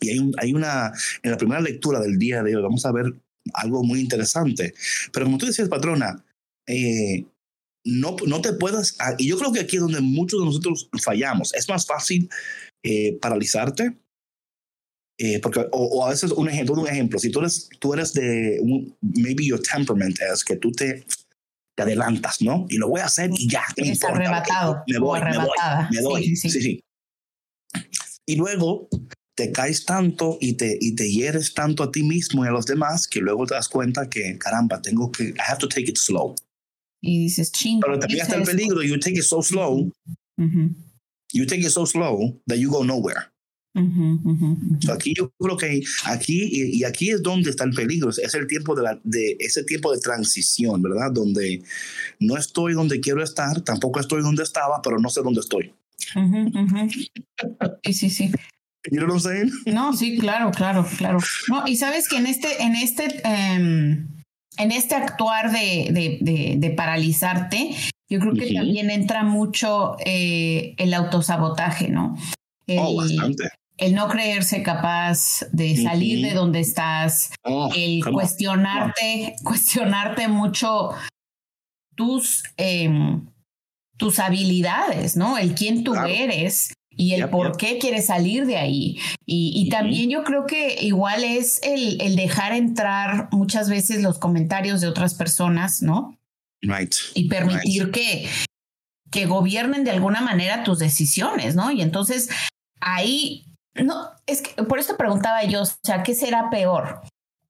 y 0.00 0.10
hay, 0.10 0.30
hay 0.38 0.52
una, 0.52 0.92
en 1.22 1.30
la 1.30 1.36
primera 1.36 1.60
lectura 1.60 2.00
del 2.00 2.18
día 2.18 2.42
de 2.42 2.56
hoy, 2.56 2.62
vamos 2.62 2.84
a 2.86 2.92
ver 2.92 3.14
algo 3.54 3.82
muy 3.82 4.00
interesante. 4.00 4.74
Pero 5.12 5.26
como 5.26 5.38
tú 5.38 5.46
decías, 5.46 5.68
patrona, 5.68 6.24
eh, 6.66 7.24
no, 7.84 8.16
no 8.26 8.40
te 8.40 8.52
puedas, 8.52 8.96
ah, 8.98 9.14
y 9.18 9.28
yo 9.28 9.38
creo 9.38 9.52
que 9.52 9.60
aquí 9.60 9.76
es 9.76 9.82
donde 9.82 10.00
muchos 10.00 10.40
de 10.40 10.46
nosotros 10.46 10.88
fallamos. 11.02 11.54
Es 11.54 11.68
más 11.68 11.86
fácil 11.86 12.28
eh, 12.84 13.16
paralizarte, 13.20 13.96
eh, 15.18 15.40
porque, 15.40 15.66
o, 15.72 16.04
a 16.04 16.10
veces, 16.10 16.30
un 16.32 16.48
ejemplo, 16.48 16.74
un 16.74 16.88
ejemplo, 16.88 17.18
si 17.18 17.30
tú 17.30 17.40
eres, 17.40 17.68
tú 17.78 17.94
eres 17.94 18.12
de, 18.12 18.60
maybe 19.00 19.46
your 19.46 19.60
temperament 19.62 20.18
es 20.20 20.44
que 20.44 20.56
tú 20.56 20.72
te, 20.72 21.06
te 21.74 21.82
adelantas, 21.82 22.42
¿no? 22.42 22.66
Y 22.68 22.76
lo 22.76 22.88
voy 22.88 23.00
a 23.00 23.06
hacer 23.06 23.30
y 23.32 23.48
ya. 23.48 23.64
Es 23.76 24.04
arrebatado. 24.04 24.82
Me 24.88 24.98
voy, 24.98 25.20
me 25.20 25.38
voy, 25.38 25.48
me 25.90 26.00
doy. 26.02 26.36
sí, 26.36 26.50
sí. 26.50 26.80
Y 28.26 28.36
luego 28.36 28.88
te 29.36 29.52
caes 29.52 29.84
tanto 29.84 30.38
y 30.40 30.54
te, 30.54 30.78
y 30.80 30.94
te 30.96 31.08
hieres 31.08 31.52
tanto 31.54 31.82
a 31.82 31.92
ti 31.92 32.02
mismo 32.02 32.44
y 32.44 32.48
a 32.48 32.50
los 32.50 32.66
demás 32.66 33.06
que 33.06 33.20
luego 33.20 33.46
te 33.46 33.54
das 33.54 33.68
cuenta 33.68 34.08
que, 34.08 34.38
caramba, 34.38 34.80
tengo 34.80 35.12
que, 35.12 35.24
I 35.24 35.42
have 35.46 35.58
to 35.58 35.68
take 35.68 35.90
it 35.90 35.98
slow. 35.98 36.34
Y 37.02 37.18
dices, 37.20 37.52
ching. 37.52 37.80
Pero 37.80 37.98
te 37.98 38.06
pillas 38.08 38.30
el 38.30 38.42
peligro, 38.42 38.82
you 38.82 38.98
take 38.98 39.18
it 39.18 39.22
so 39.22 39.42
slow, 39.42 39.92
you 40.38 41.46
take 41.46 41.60
it 41.60 41.70
so 41.70 41.84
slow 41.84 42.40
that 42.46 42.56
you 42.56 42.70
go 42.70 42.82
nowhere. 42.82 43.30
aquí 44.90 45.12
yo 45.14 45.30
creo 45.38 45.58
que 45.58 45.82
aquí 46.06 46.48
y, 46.50 46.84
aquí 46.84 47.10
es 47.10 47.22
donde 47.22 47.50
está 47.50 47.64
el 47.64 47.72
peligro 47.72 48.08
es 48.08 48.34
el 48.34 48.46
tiempo 48.46 48.74
de, 48.74 48.82
la, 48.82 48.98
de 49.04 49.36
ese 49.38 49.64
tiempo 49.64 49.92
de 49.92 50.00
transición 50.00 50.80
verdad 50.80 51.12
donde 51.12 51.62
no 52.18 52.38
estoy 52.38 52.72
donde 52.72 53.00
quiero 53.00 53.22
estar 53.22 53.60
tampoco 53.60 54.00
estoy 54.00 54.22
donde 54.22 54.44
estaba 54.44 54.80
pero 54.80 54.98
no 54.98 55.10
sé 55.10 55.20
dónde 55.20 55.40
estoy. 55.40 55.74
Sí 57.84 57.92
sí 57.92 58.08
sí 58.08 58.32
You 58.90 59.00
know 59.00 59.14
what 59.14 59.26
I'm 59.26 59.50
No, 59.66 59.92
sí, 59.92 60.18
claro, 60.18 60.50
claro, 60.52 60.86
claro. 60.96 61.18
No, 61.48 61.66
y 61.66 61.76
sabes 61.76 62.08
que 62.08 62.16
en 62.16 62.26
este, 62.26 62.62
en 62.62 62.74
este, 62.76 63.20
em, 63.24 64.08
en 64.58 64.72
este 64.72 64.94
actuar 64.94 65.50
de, 65.50 66.18
de, 66.20 66.54
de, 66.56 66.70
paralizarte, 66.70 67.74
yo 68.08 68.20
creo 68.20 68.34
que 68.34 68.54
también 68.54 68.90
entra 68.90 69.24
mucho 69.24 69.96
eh, 70.04 70.74
el 70.78 70.94
autosabotaje, 70.94 71.88
¿no? 71.88 72.16
El, 72.66 72.78
oh, 72.80 72.96
bastante. 72.96 73.48
El 73.76 73.94
no 73.94 74.08
creerse 74.08 74.62
capaz 74.62 75.44
de 75.52 75.76
salir 75.76 76.24
de 76.24 76.32
donde 76.32 76.60
estás, 76.60 77.32
oh, 77.42 77.70
el 77.76 78.02
cuestionarte, 78.04 79.36
cuestionarte 79.44 80.28
mucho 80.28 80.92
tus, 81.94 82.44
em, 82.56 83.26
tus 83.98 84.18
habilidades, 84.18 85.16
¿no? 85.16 85.36
El 85.36 85.54
quién 85.54 85.84
tú 85.84 85.94
eres 85.94 86.72
y 86.96 87.12
el 87.12 87.28
por 87.28 87.56
qué 87.56 87.78
quieres 87.78 88.06
salir 88.06 88.46
de 88.46 88.56
ahí. 88.56 88.98
Y, 89.26 89.68
también 89.68 90.08
yo 90.10 90.24
creo 90.24 90.46
que 90.46 90.78
igual 90.80 91.24
es 91.24 91.60
el, 91.62 92.00
el, 92.00 92.16
dejar 92.16 92.52
entrar 92.52 93.28
muchas 93.32 93.68
veces 93.68 94.02
los 94.02 94.18
comentarios 94.18 94.80
de 94.80 94.88
otras 94.88 95.14
personas, 95.14 95.82
¿no? 95.82 96.16
Right. 96.62 96.94
Y 97.14 97.28
permitir 97.28 97.90
que, 97.90 98.28
que 99.10 99.26
gobiernen 99.26 99.84
de 99.84 99.90
alguna 99.90 100.20
manera 100.22 100.64
tus 100.64 100.78
decisiones, 100.78 101.54
¿no? 101.54 101.70
Y 101.70 101.82
entonces 101.82 102.30
ahí, 102.80 103.44
no, 103.74 104.10
es 104.26 104.42
que 104.42 104.62
por 104.62 104.78
esto 104.78 104.96
preguntaba 104.96 105.44
yo, 105.44 105.62
o 105.62 105.66
sea, 105.82 106.02
¿qué 106.02 106.14
será 106.14 106.48
peor? 106.50 107.02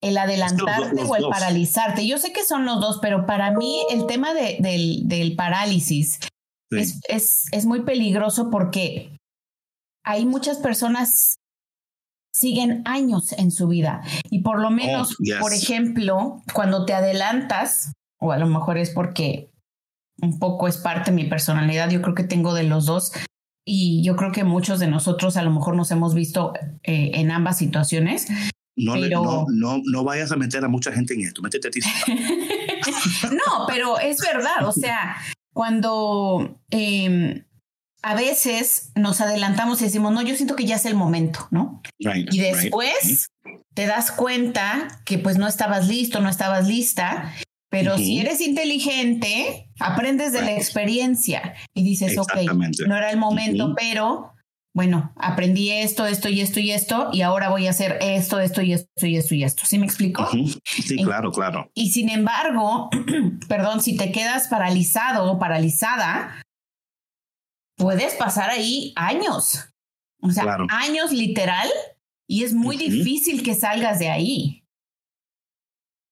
el 0.03 0.19
adelantarte 0.19 1.03
o 1.03 1.17
el 1.17 1.25
paralizarte. 1.29 2.07
Yo 2.07 2.19
sé 2.19 2.33
que 2.33 2.45
son 2.45 2.65
los 2.65 2.81
dos, 2.81 2.99
pero 3.00 3.26
para 3.26 3.50
mí 3.53 3.83
el 3.91 4.07
tema 4.07 4.35
de, 4.35 4.59
del, 4.61 5.09
del, 5.09 5.35
parálisis 5.35 6.21
es, 6.71 7.00
es, 7.09 7.47
es, 7.50 7.65
muy 7.65 7.83
peligroso 7.83 8.50
porque 8.50 9.15
hay 10.06 10.25
muchas 10.25 10.58
personas 10.58 11.40
siguen 12.32 12.82
años 12.84 13.32
en 13.32 13.50
su 13.50 13.66
vida 13.66 14.02
y 14.30 14.42
por 14.42 14.60
lo 14.60 14.70
menos, 14.70 15.12
oh, 15.12 15.40
por 15.40 15.52
ejemplo, 15.52 16.42
cuando 16.54 16.84
te 16.84 16.94
adelantas, 16.94 17.92
o 18.18 18.32
a 18.32 18.38
lo 18.38 18.46
mejor 18.46 18.78
es 18.78 18.90
porque 18.90 19.50
un 20.22 20.38
poco 20.38 20.68
es 20.68 20.76
parte 20.76 21.10
de 21.10 21.16
mi 21.16 21.25
personalidad, 21.25 21.90
yo 21.90 22.02
creo 22.02 22.14
que 22.14 22.25
tengo 22.25 22.54
de 22.54 22.62
los 22.62 22.86
dos 22.86 23.12
y 23.66 24.02
yo 24.04 24.16
creo 24.16 24.32
que 24.32 24.44
muchos 24.44 24.78
de 24.78 24.86
nosotros 24.86 25.36
a 25.36 25.42
lo 25.42 25.50
mejor 25.50 25.76
nos 25.76 25.90
hemos 25.90 26.14
visto 26.14 26.52
eh, 26.84 27.10
en 27.14 27.30
ambas 27.30 27.58
situaciones. 27.58 28.28
No, 28.76 28.94
no, 28.96 29.46
no, 29.48 29.80
no, 29.82 30.04
vayas 30.04 30.30
a 30.30 30.36
meter 30.36 30.62
a 30.62 30.68
mucha 30.68 30.92
gente 30.92 31.14
en 31.14 31.22
esto, 31.22 31.42
métete 31.42 31.68
a 31.68 31.70
ti. 31.70 31.80
no, 33.32 33.66
pero 33.66 33.98
es 33.98 34.18
verdad, 34.18 34.68
o 34.68 34.72
sea, 34.72 35.16
cuando 35.52 36.60
eh, 36.70 37.46
a 38.03 38.15
veces 38.15 38.93
nos 38.95 39.21
adelantamos 39.21 39.81
y 39.81 39.85
decimos, 39.85 40.12
no, 40.12 40.23
yo 40.23 40.37
siento 40.37 40.57
que 40.57 40.65
ya 40.65 40.76
es 40.76 40.85
el 40.85 40.95
momento, 40.95 41.49
¿no? 41.50 41.83
y 41.99 42.38
después 42.38 43.29
te 43.75 43.87
das 43.87 44.11
cuenta 44.11 44.88
que 45.05 45.19
pues 45.19 45.38
no 45.38 45.47
estabas 45.47 45.88
listo, 45.88 46.21
no 46.21 46.29
estabas 46.29 46.67
lista, 46.67 47.33
pero 47.69 47.99
si 47.99 48.21
eres 48.21 48.41
inteligente, 48.41 49.69
aprendes 49.81 50.33
de 50.33 50.43
la 50.43 50.53
experiencia 50.53 51.55
y 51.75 51.83
dices, 51.83 52.17
ok, 52.17 52.33
no 52.87 52.97
era 52.97 53.11
el 53.11 53.19
momento, 53.19 53.75
pero 53.76 54.33
bueno, 54.76 55.12
aprendí 55.17 55.71
esto, 55.71 56.05
esto 56.07 56.29
y 56.29 56.43
esto 56.43 56.61
y 56.61 56.71
esto, 56.71 57.09
y 57.11 57.23
ahora 57.23 57.49
voy 57.49 57.67
a 57.67 57.71
hacer 57.71 57.97
esto, 58.03 58.41
esto 58.41 58.61
y 58.61 58.75
esto 58.75 59.07
y 59.07 59.17
esto 59.17 59.35
y 59.35 59.43
esto. 59.43 59.62
¿Sí 59.65 59.79
me 59.79 59.87
explico? 59.87 60.29
Sí, 60.31 61.03
claro, 61.03 61.33
claro. 61.33 61.71
Y 61.73 61.93
sin 61.93 62.11
embargo, 62.11 62.91
perdón, 63.49 63.81
si 63.81 63.97
te 63.97 64.12
quedas 64.12 64.49
paralizado 64.49 65.33
o 65.33 65.38
paralizada, 65.38 66.43
puedes 67.76 68.14
pasar 68.14 68.50
ahí 68.50 68.92
años, 68.97 69.68
o 70.21 70.30
sea, 70.30 70.59
años 70.71 71.12
literal, 71.12 71.68
y 72.28 72.42
es 72.42 72.52
muy 72.52 72.76
difícil 72.76 73.42
que 73.42 73.54
salgas 73.54 73.99
de 73.99 74.09
ahí. 74.09 74.62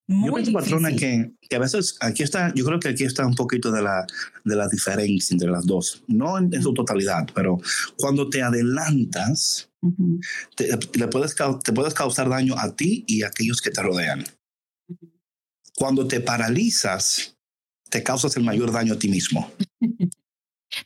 Muy 0.06 0.44
yo 0.44 0.52
patrona, 0.52 0.94
que, 0.94 1.33
que, 1.40 1.56
a 1.56 1.59
veces 1.59 1.97
aquí 2.00 2.23
está, 2.23 2.52
yo 2.54 2.66
creo 2.66 2.78
que 2.78 2.88
aquí 2.88 3.04
está 3.04 3.26
un 3.26 3.35
poquito 3.35 3.73
de 3.73 3.80
la, 3.80 4.06
de 4.44 4.54
la 4.54 4.68
diferencia 4.68 5.33
entre 5.33 5.50
las 5.50 5.64
dos, 5.64 6.04
no 6.06 6.37
en, 6.37 6.62
su 6.62 6.75
totalidad, 6.75 7.26
pero 7.35 7.59
cuando 7.97 8.28
te 8.28 8.42
adelantas, 8.42 9.71
te, 10.56 10.76
puedes, 11.09 11.35
te 11.64 11.73
puedes 11.73 11.94
causar 11.94 12.28
daño 12.28 12.54
a 12.59 12.76
ti 12.76 13.04
y 13.06 13.23
a 13.23 13.28
aquellos 13.28 13.62
que 13.62 13.71
te 13.71 13.80
rodean. 13.80 14.25
Cuando 15.75 16.06
te 16.06 16.21
paralizas, 16.21 17.38
te 17.88 18.02
causas 18.02 18.37
el 18.37 18.44
mayor 18.44 18.73
daño 18.73 18.92
a 18.94 18.99
ti 18.99 19.09
mismo. 19.09 19.50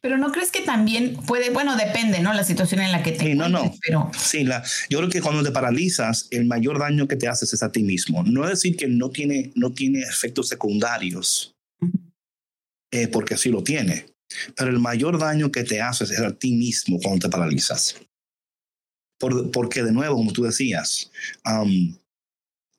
Pero 0.01 0.19
no 0.19 0.33
crees 0.33 0.51
que 0.51 0.63
también 0.63 1.17
puede, 1.27 1.51
bueno, 1.51 1.77
depende, 1.77 2.21
¿no? 2.21 2.33
La 2.33 2.45
situación 2.45 2.81
en 2.81 2.93
la 2.93 3.03
que 3.03 3.13
te 3.13 3.25
sí, 3.25 3.35
no, 3.35 3.49
no. 3.49 3.75
pero 3.83 4.11
sí, 4.17 4.45
la, 4.45 4.63
yo 4.89 4.99
creo 4.99 5.11
que 5.11 5.21
cuando 5.21 5.43
te 5.43 5.51
paralizas, 5.51 6.29
el 6.31 6.45
mayor 6.47 6.79
daño 6.79 7.09
que 7.09 7.17
te 7.17 7.29
haces 7.29 7.53
es 7.53 7.63
a 7.63 7.73
ti 7.73 7.83
mismo. 7.83 8.23
No 8.23 8.45
es 8.45 8.51
decir 8.51 8.77
que 8.77 8.89
no 8.89 9.11
tiene, 9.11 9.53
no 9.55 9.73
tiene 9.73 10.01
efectos 10.01 10.49
secundarios, 10.49 11.55
eh, 12.93 13.09
porque 13.09 13.37
sí 13.37 13.51
lo 13.51 13.63
tiene, 13.63 14.07
pero 14.57 14.71
el 14.71 14.79
mayor 14.79 15.19
daño 15.19 15.51
que 15.51 15.65
te 15.65 15.81
haces 15.81 16.11
es 16.11 16.21
a 16.21 16.33
ti 16.33 16.53
mismo 16.53 16.99
cuando 17.01 17.27
te 17.27 17.31
paralizas. 17.31 17.97
Por, 19.19 19.51
porque 19.51 19.83
de 19.83 19.93
nuevo, 19.93 20.17
como 20.17 20.33
tú 20.33 20.45
decías, 20.45 21.11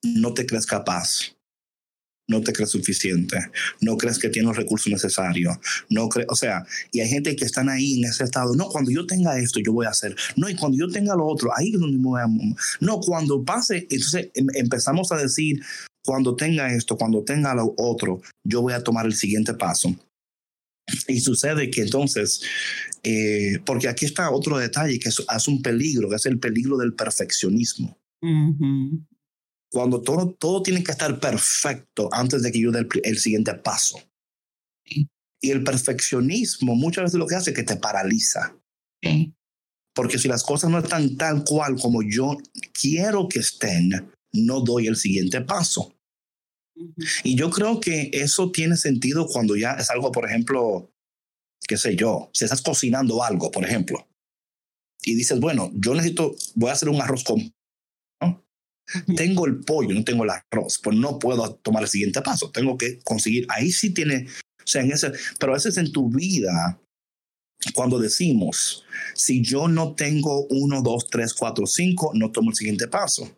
no 0.04 0.34
te 0.34 0.46
crees 0.46 0.66
capaz 0.66 1.36
no 2.30 2.42
te 2.42 2.54
crees 2.54 2.70
suficiente, 2.70 3.38
no 3.82 3.98
crees 3.98 4.20
que 4.20 4.30
tienes 4.30 4.48
los 4.48 4.58
recursos 4.58 4.92
necesarios, 4.92 5.58
no 5.90 6.08
crees, 6.08 6.28
o 6.30 6.36
sea, 6.36 6.66
y 6.92 7.02
hay 7.02 7.10
gente 7.10 7.36
que 7.36 7.44
están 7.44 7.68
ahí 7.70 8.00
en 8.00 8.06
ese 8.06 8.24
estado, 8.24 8.56
no, 8.56 8.70
cuando 8.70 8.92
yo 8.92 9.06
tenga 9.06 9.38
esto 9.40 9.60
yo 9.60 9.74
voy 9.74 9.88
a 9.88 9.90
hacer, 9.90 10.16
no, 10.38 10.48
y 10.48 10.56
cuando 10.56 10.78
yo 10.78 10.88
tenga 10.88 11.16
lo 11.16 11.26
otro, 11.26 11.52
ahí 11.58 11.74
es 11.74 11.80
donde 11.80 11.98
me 11.98 12.04
voy 12.04 12.22
a, 12.22 12.28
no, 12.80 13.00
cuando 13.00 13.44
pase, 13.44 13.88
entonces 13.90 14.30
em, 14.36 14.48
empezamos 14.54 15.12
a 15.12 15.18
decir, 15.18 15.60
cuando 16.06 16.36
tenga 16.36 16.74
esto, 16.74 16.96
cuando 16.96 17.24
tenga 17.24 17.54
lo 17.56 17.74
otro, 17.78 18.22
yo 18.44 18.62
voy 18.62 18.74
a 18.74 18.84
tomar 18.84 19.06
el 19.06 19.14
siguiente 19.14 19.54
paso. 19.54 19.96
Y 21.08 21.20
sucede 21.20 21.70
que 21.70 21.82
entonces, 21.82 22.42
eh, 23.04 23.60
porque 23.64 23.88
aquí 23.88 24.06
está 24.06 24.32
otro 24.32 24.58
detalle 24.58 24.98
que 24.98 25.10
es, 25.10 25.48
un 25.48 25.62
peligro, 25.62 26.10
que 26.10 26.16
es 26.16 26.26
el 26.26 26.40
peligro 26.40 26.78
del 26.78 26.96
perfeccionismo 26.96 27.96
cuando 29.72 30.02
todo, 30.02 30.34
todo 30.34 30.64
tiene 30.64 30.84
que 30.84 30.92
estar 30.92 31.20
perfecto 31.20 32.10
antes 32.12 32.42
de 32.42 32.52
que 32.52 32.60
yo 32.60 32.72
dé 32.72 32.88
el, 33.04 33.18
siguiente 33.18 33.54
paso. 33.54 34.00
Y 35.42 35.52
el 35.52 35.64
perfeccionismo 35.64 36.76
muchas 36.76 37.06
veces 37.06 37.20
lo 37.20 37.28
que 37.28 37.36
hace 37.36 37.52
es 37.52 37.56
que 37.56 37.64
te 37.64 37.76
paraliza. 37.76 38.56
Porque 39.94 40.18
si 40.18 40.28
las 40.28 40.44
cosas 40.44 40.70
no 40.70 40.80
están 40.80 41.16
tal 41.18 41.44
cual 41.44 41.76
como 41.80 42.02
yo 42.02 42.38
quiero 42.74 43.28
que 43.28 43.40
estén, 43.40 44.12
no 44.34 44.62
doy 44.62 44.88
el 44.88 44.96
siguiente 44.96 45.42
paso. 45.42 45.96
Y 47.24 47.36
yo 47.36 47.50
creo 47.50 47.80
que 47.80 48.10
eso 48.14 48.52
tiene 48.52 48.78
sentido 48.78 49.28
cuando 49.28 49.56
ya 49.56 49.74
es 49.74 49.90
algo, 49.90 50.12
por 50.12 50.26
ejemplo, 50.26 50.92
qué 51.68 51.78
sé 51.78 51.96
yo, 51.96 52.30
si 52.34 52.46
estás 52.46 52.62
cocinando 52.62 53.24
algo, 53.24 53.52
por 53.52 53.66
ejemplo, 53.66 54.08
y 55.02 55.16
dices, 55.16 55.40
bueno, 55.40 55.72
yo 55.76 55.94
necesito, 55.94 56.36
voy 56.56 56.70
a 56.70 56.74
hacer 56.74 56.90
un 56.90 57.02
arroz 57.02 57.24
con... 57.24 57.54
Tengo 59.16 59.46
el 59.46 59.60
pollo, 59.60 59.94
no 59.94 60.04
tengo 60.04 60.24
el 60.24 60.32
arroz, 60.32 60.80
pues 60.84 60.98
no 60.98 61.20
puedo 61.20 61.56
tomar 61.56 61.84
el 61.84 61.90
siguiente 61.90 62.22
paso, 62.22 62.52
tengo 62.52 62.78
que 62.78 63.00
conseguir, 63.00 63.46
ahí 63.50 63.72
sí 63.72 63.92
tiene, 63.92 64.28
o 64.28 64.68
sea, 64.68 64.82
en 64.82 64.92
ese, 64.92 65.12
pero 65.40 65.52
a 65.52 65.56
veces 65.56 65.78
en 65.78 65.92
tu 65.92 66.10
vida, 66.10 66.80
cuando 67.74 68.00
decimos, 68.00 68.86
si 69.14 69.44
yo 69.44 69.68
no 69.68 69.94
tengo 69.94 70.48
uno, 70.48 70.82
dos, 70.82 71.08
tres, 71.10 71.34
cuatro, 71.34 71.68
cinco, 71.68 72.12
no 72.14 72.32
tomo 72.32 72.52
el 72.52 72.56
siguiente 72.56 72.88
paso. 72.88 73.38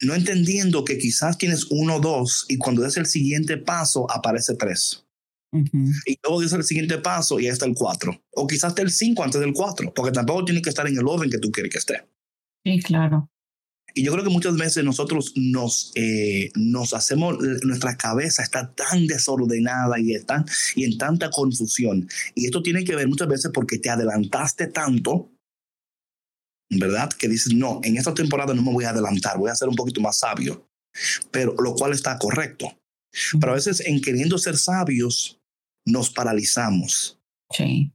No 0.00 0.14
entendiendo 0.14 0.84
que 0.84 0.98
quizás 0.98 1.38
tienes 1.38 1.66
uno, 1.70 2.00
dos, 2.00 2.46
y 2.48 2.58
cuando 2.58 2.82
des 2.82 2.96
el 2.96 3.06
siguiente 3.06 3.56
paso, 3.56 4.10
aparece 4.10 4.54
tres. 4.54 5.04
Y 5.52 6.18
luego 6.24 6.40
dice 6.40 6.56
el 6.56 6.64
siguiente 6.64 6.98
paso 6.98 7.38
y 7.38 7.44
ahí 7.44 7.52
está 7.52 7.66
el 7.66 7.74
4. 7.74 8.22
O 8.32 8.46
quizás 8.46 8.70
esté 8.70 8.82
el 8.82 8.90
5 8.90 9.22
antes 9.22 9.40
del 9.40 9.52
4, 9.52 9.92
porque 9.92 10.10
tampoco 10.10 10.46
tiene 10.46 10.62
que 10.62 10.70
estar 10.70 10.86
en 10.86 10.96
el 10.96 11.06
orden 11.06 11.30
que 11.30 11.38
tú 11.38 11.50
quieres 11.50 11.70
que 11.70 11.78
esté. 11.78 12.06
Sí, 12.64 12.80
claro. 12.80 13.28
Y 13.94 14.04
yo 14.04 14.12
creo 14.12 14.24
que 14.24 14.30
muchas 14.30 14.56
veces 14.56 14.84
nosotros 14.84 15.32
nos, 15.36 15.92
eh, 15.94 16.50
nos 16.54 16.94
hacemos, 16.94 17.38
nuestra 17.62 17.96
cabeza 17.96 18.42
está 18.42 18.72
tan 18.72 19.06
desordenada 19.06 19.98
y, 19.98 20.14
está, 20.14 20.44
y 20.74 20.84
en 20.84 20.98
tanta 20.98 21.30
confusión. 21.30 22.08
Y 22.34 22.46
esto 22.46 22.62
tiene 22.62 22.84
que 22.84 22.96
ver 22.96 23.08
muchas 23.08 23.28
veces 23.28 23.50
porque 23.52 23.78
te 23.78 23.90
adelantaste 23.90 24.68
tanto, 24.68 25.30
¿verdad? 26.70 27.10
Que 27.12 27.28
dices, 27.28 27.54
no, 27.54 27.80
en 27.82 27.96
esta 27.96 28.14
temporada 28.14 28.54
no 28.54 28.62
me 28.62 28.72
voy 28.72 28.84
a 28.84 28.90
adelantar, 28.90 29.38
voy 29.38 29.50
a 29.50 29.54
ser 29.54 29.68
un 29.68 29.76
poquito 29.76 30.00
más 30.00 30.18
sabio. 30.18 30.66
Pero 31.30 31.54
lo 31.58 31.74
cual 31.74 31.92
está 31.92 32.18
correcto. 32.18 32.78
Pero 33.40 33.52
a 33.52 33.56
veces 33.56 33.80
en 33.80 34.00
queriendo 34.00 34.38
ser 34.38 34.56
sabios, 34.56 35.40
nos 35.86 36.10
paralizamos. 36.10 37.18
Sí. 37.50 37.92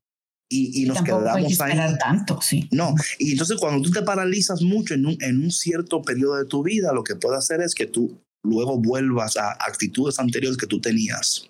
Y, 0.50 0.84
y 0.84 0.86
nos 0.86 1.02
quedamos 1.02 1.60
ahí. 1.60 1.78
tanto, 2.00 2.40
sí. 2.42 2.70
No, 2.72 2.96
y 3.20 3.34
entonces 3.34 3.58
cuando 3.60 3.82
tú 3.82 3.92
te 3.92 4.02
paralizas 4.02 4.62
mucho 4.62 4.94
en 4.94 5.06
un, 5.06 5.18
en 5.22 5.44
un 5.44 5.52
cierto 5.52 6.02
periodo 6.02 6.38
de 6.38 6.46
tu 6.46 6.64
vida, 6.64 6.94
lo 6.94 7.04
que 7.04 7.16
puede 7.16 7.38
hacer 7.38 7.62
es 7.62 7.76
que 7.76 7.86
tú 7.86 8.22
luego 8.44 8.80
vuelvas 8.80 9.36
a 9.36 9.52
actitudes 9.52 10.20
anteriores 10.20 10.58
que 10.58 10.68
tú 10.68 10.80
tenías. 10.80 11.50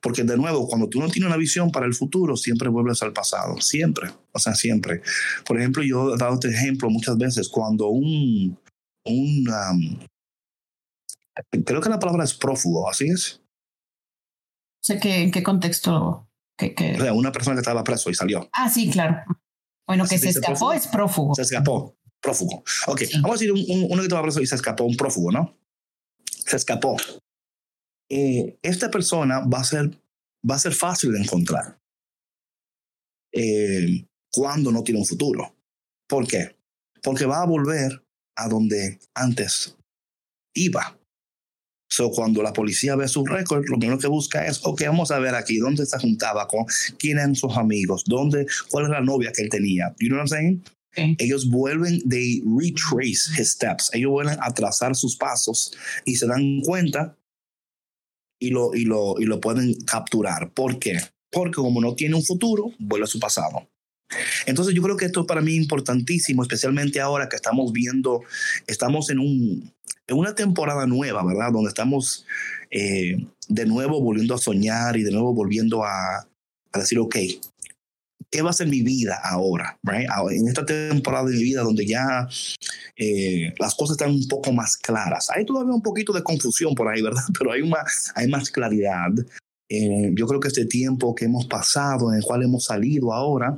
Porque 0.00 0.24
de 0.24 0.38
nuevo, 0.38 0.66
cuando 0.66 0.88
tú 0.88 0.98
no 0.98 1.08
tienes 1.08 1.28
una 1.28 1.36
visión 1.36 1.70
para 1.70 1.84
el 1.84 1.92
futuro, 1.92 2.36
siempre 2.36 2.70
vuelves 2.70 3.02
al 3.02 3.12
pasado, 3.12 3.60
siempre, 3.60 4.10
o 4.32 4.38
sea, 4.38 4.54
siempre. 4.54 5.02
Por 5.44 5.58
ejemplo, 5.58 5.82
yo 5.82 6.14
he 6.14 6.18
dado 6.18 6.34
este 6.34 6.48
ejemplo 6.48 6.88
muchas 6.88 7.18
veces, 7.18 7.50
cuando 7.50 7.88
un, 7.88 8.58
un 9.04 9.44
creo 11.66 11.82
que 11.82 11.90
la 11.90 11.98
palabra 11.98 12.24
es 12.24 12.32
prófugo, 12.32 12.88
¿así 12.88 13.08
es? 13.08 13.42
sé 14.82 14.98
que, 14.98 15.22
en 15.22 15.30
qué 15.30 15.42
contexto. 15.42 16.26
Que, 16.60 16.74
que... 16.74 16.92
O 16.92 17.00
sea, 17.00 17.14
una 17.14 17.32
persona 17.32 17.56
que 17.56 17.60
estaba 17.60 17.82
preso 17.82 18.10
y 18.10 18.14
salió. 18.14 18.50
Ah, 18.52 18.68
sí, 18.68 18.90
claro. 18.90 19.24
Bueno, 19.86 20.06
que 20.06 20.18
se, 20.18 20.28
escapó 20.28 20.74
es 20.74 20.86
prófugo. 20.86 21.34
Se 21.34 21.42
escapó, 21.42 21.96
prófugo. 22.20 22.62
Ok, 22.86 23.02
vamos 23.22 23.30
a 23.30 23.44
decir 23.44 23.52
un, 23.52 23.86
uno 23.90 23.96
que 23.96 24.02
estaba 24.02 24.22
preso 24.22 24.42
y 24.42 24.46
se 24.46 24.54
escapó, 24.54 24.84
un 24.84 24.96
prófugo, 24.96 25.32
¿no? 25.32 25.58
Se 26.46 26.56
escapó. 26.56 26.96
Eh, 28.10 28.58
esta 28.62 28.90
persona 28.90 29.40
va 29.40 29.60
a 29.60 29.64
ser, 29.64 29.90
va 30.48 30.56
a 30.56 30.58
ser 30.58 30.74
fácil 30.74 31.12
de 31.12 31.20
encontrar 31.20 31.80
eh, 33.32 34.06
cuando 34.30 34.70
no 34.70 34.82
tiene 34.82 35.00
un 35.00 35.06
futuro. 35.06 35.56
¿Por 36.06 36.26
qué? 36.26 36.56
Porque 37.02 37.24
va 37.24 37.42
a 37.42 37.46
volver 37.46 38.04
a 38.36 38.48
donde 38.48 39.00
antes 39.14 39.76
iba. 40.54 40.99
So, 41.92 42.10
cuando 42.10 42.40
la 42.42 42.52
policía 42.52 42.94
ve 42.94 43.08
su 43.08 43.26
récord, 43.26 43.64
lo 43.66 43.76
primero 43.76 43.98
que 43.98 44.06
busca 44.06 44.46
es, 44.46 44.60
ok, 44.62 44.82
vamos 44.86 45.10
a 45.10 45.18
ver 45.18 45.34
aquí, 45.34 45.58
¿dónde 45.58 45.84
se 45.84 45.98
juntaba 45.98 46.46
con? 46.46 46.64
¿Quién 46.98 47.18
eran 47.18 47.34
sus 47.34 47.56
amigos? 47.56 48.04
¿Dónde? 48.06 48.46
¿Cuál 48.70 48.84
es 48.84 48.90
la 48.90 49.00
novia 49.00 49.32
que 49.32 49.42
él 49.42 49.48
tenía? 49.48 49.94
You 49.98 50.08
know 50.08 50.18
what 50.18 50.22
I'm 50.22 50.28
saying? 50.28 50.62
Ellos 51.18 51.48
vuelven, 51.48 52.00
they 52.08 52.42
retrace 52.44 53.28
his 53.36 53.50
steps. 53.50 53.90
Ellos 53.92 54.10
vuelven 54.10 54.38
a 54.40 54.52
trazar 54.52 54.94
sus 54.94 55.16
pasos 55.16 55.72
y 56.04 56.16
se 56.16 56.26
dan 56.26 56.60
cuenta 56.60 57.16
y 58.40 58.50
lo, 58.50 58.74
y 58.74 58.84
lo, 58.84 59.16
y 59.18 59.24
lo 59.24 59.40
pueden 59.40 59.74
capturar. 59.84 60.52
¿Por 60.52 60.78
qué? 60.78 60.98
Porque 61.30 61.56
como 61.56 61.80
no 61.80 61.94
tiene 61.94 62.16
un 62.16 62.24
futuro, 62.24 62.72
vuelve 62.78 63.04
a 63.04 63.08
su 63.08 63.20
pasado. 63.20 63.68
Entonces 64.46 64.74
yo 64.74 64.82
creo 64.82 64.96
que 64.96 65.06
esto 65.06 65.20
es 65.20 65.26
para 65.26 65.40
mí 65.40 65.54
importantísimo, 65.54 66.42
especialmente 66.42 67.00
ahora 67.00 67.28
que 67.28 67.36
estamos 67.36 67.72
viendo, 67.72 68.22
estamos 68.66 69.10
en 69.10 69.18
un, 69.18 69.72
en 70.06 70.16
una 70.16 70.34
temporada 70.34 70.86
nueva, 70.86 71.24
¿verdad? 71.24 71.52
Donde 71.52 71.68
estamos 71.68 72.26
eh, 72.70 73.16
de 73.48 73.66
nuevo 73.66 74.00
volviendo 74.00 74.34
a 74.34 74.38
soñar 74.38 74.96
y 74.96 75.02
de 75.02 75.12
nuevo 75.12 75.32
volviendo 75.32 75.84
a, 75.84 76.26
decir, 76.72 76.98
ok, 76.98 77.16
¿qué 78.30 78.42
va 78.42 78.50
a 78.50 78.54
ser 78.54 78.68
mi 78.68 78.82
vida 78.82 79.20
ahora? 79.22 79.78
Right? 79.82 80.08
En 80.30 80.48
esta 80.48 80.64
temporada 80.64 81.26
de 81.26 81.36
mi 81.36 81.42
vida 81.42 81.62
donde 81.62 81.86
ya 81.86 82.28
eh, 82.96 83.52
las 83.58 83.74
cosas 83.74 83.92
están 83.92 84.10
un 84.10 84.26
poco 84.28 84.52
más 84.52 84.76
claras. 84.76 85.30
Hay 85.30 85.44
todavía 85.44 85.74
un 85.74 85.82
poquito 85.82 86.12
de 86.12 86.22
confusión 86.22 86.74
por 86.74 86.88
ahí, 86.88 87.02
¿verdad? 87.02 87.24
Pero 87.38 87.52
hay, 87.52 87.62
más, 87.68 88.12
hay 88.14 88.28
más 88.28 88.50
claridad. 88.50 89.10
Eh, 89.70 90.10
yo 90.14 90.26
creo 90.26 90.40
que 90.40 90.48
este 90.48 90.66
tiempo 90.66 91.14
que 91.14 91.26
hemos 91.26 91.46
pasado, 91.46 92.10
en 92.10 92.18
el 92.18 92.24
cual 92.24 92.42
hemos 92.42 92.64
salido 92.64 93.12
ahora, 93.12 93.56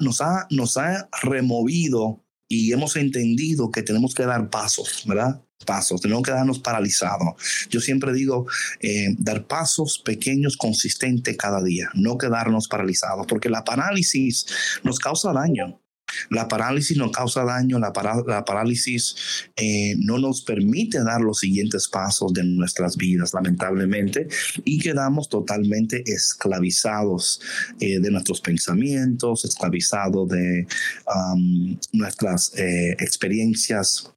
nos, 0.00 0.22
ha, 0.22 0.46
nos 0.50 0.78
ha 0.78 1.08
removido 1.22 2.20
y 2.48 2.72
hemos 2.72 2.96
entendido 2.96 3.70
que 3.70 3.82
tenemos 3.82 4.14
que 4.14 4.24
dar 4.24 4.48
pasos, 4.48 5.04
¿verdad? 5.06 5.42
Pasos, 5.66 6.00
tenemos 6.00 6.22
que 6.22 6.32
darnos 6.32 6.58
paralizados. 6.58 7.34
Yo 7.68 7.80
siempre 7.80 8.14
digo, 8.14 8.46
eh, 8.80 9.14
dar 9.18 9.46
pasos 9.46 10.02
pequeños, 10.02 10.56
consistentes 10.56 11.36
cada 11.36 11.62
día, 11.62 11.90
no 11.94 12.16
quedarnos 12.16 12.66
paralizados, 12.66 13.26
porque 13.26 13.50
la 13.50 13.64
parálisis 13.64 14.46
nos 14.82 14.98
causa 14.98 15.32
daño. 15.32 15.81
La 16.30 16.48
parálisis 16.48 16.96
nos 16.96 17.12
causa 17.12 17.44
daño, 17.44 17.78
la, 17.78 17.92
parálisis 17.92 19.16
eh, 19.56 19.94
no 19.98 20.18
nos 20.18 20.42
permite 20.42 21.02
dar 21.02 21.20
los 21.20 21.40
siguientes 21.40 21.88
pasos 21.88 22.32
de 22.32 22.44
nuestras 22.44 22.96
vidas, 22.96 23.34
lamentablemente, 23.34 24.28
y 24.64 24.78
quedamos 24.78 25.28
totalmente 25.28 26.02
esclavizados 26.06 27.40
eh, 27.80 28.00
de 28.00 28.10
nuestros 28.10 28.40
pensamientos, 28.40 29.44
esclavizados 29.44 30.28
de 30.28 30.66
nuestras 31.92 32.52
eh, 32.56 32.96
experiencias 32.98 34.12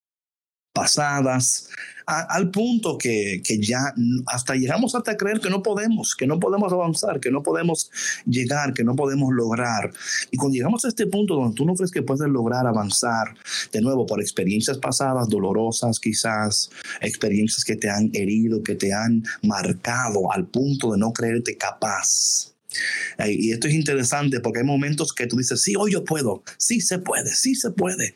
pasadas, 0.74 1.70
al 2.06 2.52
punto 2.52 2.98
que, 2.98 3.41
que, 3.44 3.60
ya 3.60 3.94
hasta 4.28 4.56
llegamos 4.56 4.96
hasta 4.96 5.18
creer 5.18 5.39
que 5.39 5.50
no 5.50 5.63
podemos, 5.63 6.15
que 6.15 6.28
no 6.28 6.39
podemos 6.39 6.72
avanzar, 6.72 7.20
que 7.20 7.32
no 7.32 7.41
podemos 7.44 7.91
llegar, 8.26 8.74
que 8.74 8.84
no 8.84 8.96
podemos 8.96 9.34
lograr. 9.34 9.91
Y 10.32 10.38
cuando 10.38 10.56
llegamos 10.56 10.86
a 10.86 10.89
este 10.89 11.08
punto 11.08 11.36
donde 11.36 11.56
tú 11.56 11.65
no 11.65 11.76
crees 11.76 11.91
que 11.91 12.02
puedes 12.02 12.28
lograr 12.30 12.68
avanzar, 12.68 13.36
de 13.72 13.82
nuevo, 13.82 14.06
por 14.06 14.22
experiencias 14.22 14.78
pasadas, 14.78 15.30
dolorosas 15.30 16.00
quizás, 16.00 16.70
experiencias 17.02 17.63
que 17.63 17.76
te 17.76 17.89
han 17.89 18.12
herido, 18.13 18.63
que 18.63 18.76
te 18.76 18.94
han 18.94 19.24
marcado 19.44 20.32
al 20.32 20.48
punto 20.48 20.91
de 20.91 21.00
no 21.00 21.13
creerte 21.13 21.58
capaz. 21.58 22.56
Y 23.26 23.52
esto 23.52 23.68
es 23.68 23.74
interesante 23.74 24.39
porque 24.41 24.60
hay 24.60 24.65
momentos 24.65 25.13
que 25.13 25.28
tú 25.28 25.38
dices, 25.38 25.62
sí, 25.62 25.76
hoy 25.78 25.94
yo 25.94 26.04
puedo, 26.04 26.44
sí 26.58 26.82
se 26.82 27.00
puede, 27.00 27.34
sí 27.34 27.56
se 27.56 27.72
puede. 27.72 28.15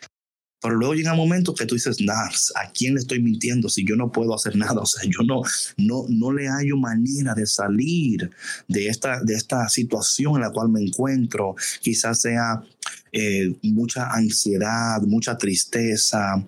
Pero 0.61 0.75
luego 0.75 0.93
llega 0.93 1.13
un 1.13 1.17
momento 1.17 1.53
que 1.53 1.65
tú 1.65 1.75
dices, 1.75 2.01
nah, 2.01 2.27
¿a 2.55 2.71
quién 2.73 2.93
le 2.93 2.99
estoy 2.99 3.21
mintiendo 3.21 3.69
si 3.69 3.85
yo 3.85 3.95
no 3.95 4.11
puedo 4.11 4.33
hacer 4.33 4.55
nada? 4.55 4.69
O 4.79 4.85
sea, 4.85 5.03
yo 5.03 5.23
no, 5.25 5.41
no, 5.77 6.05
no 6.07 6.31
le 6.31 6.47
hallo 6.47 6.77
manera 6.77 7.33
de 7.33 7.45
salir 7.45 8.29
de 8.67 8.87
esta, 8.87 9.21
de 9.21 9.33
esta 9.33 9.67
situación 9.67 10.35
en 10.35 10.41
la 10.41 10.51
cual 10.51 10.69
me 10.69 10.81
encuentro. 10.81 11.55
Quizás 11.81 12.21
sea 12.21 12.63
eh, 13.11 13.55
mucha 13.63 14.09
ansiedad, 14.09 15.01
mucha 15.01 15.37
tristeza. 15.37 16.45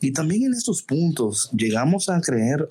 y 0.00 0.12
también 0.12 0.44
en 0.44 0.54
estos 0.54 0.82
puntos 0.82 1.50
llegamos 1.52 2.08
a 2.08 2.20
creer 2.20 2.70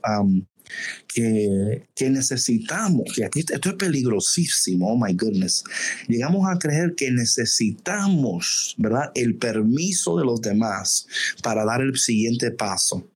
que, 1.08 1.88
que 1.96 2.10
necesitamos, 2.10 3.12
que 3.16 3.26
aquí 3.26 3.40
esto 3.40 3.70
es 3.70 3.76
peligrosísimo, 3.76 4.94
oh 4.94 4.98
my 4.98 5.14
goodness, 5.14 5.64
llegamos 6.08 6.50
a 6.50 6.58
creer 6.58 6.96
que 6.96 7.12
necesitamos, 7.12 8.76
¿verdad? 8.78 9.12
El 9.16 9.36
permiso 9.36 10.18
de 10.18 10.26
los 10.26 10.42
demás 10.42 11.08
para 11.42 11.66
dar 11.66 11.82
el 11.82 11.98
siguiente 11.98 12.52
paso. 12.52 13.08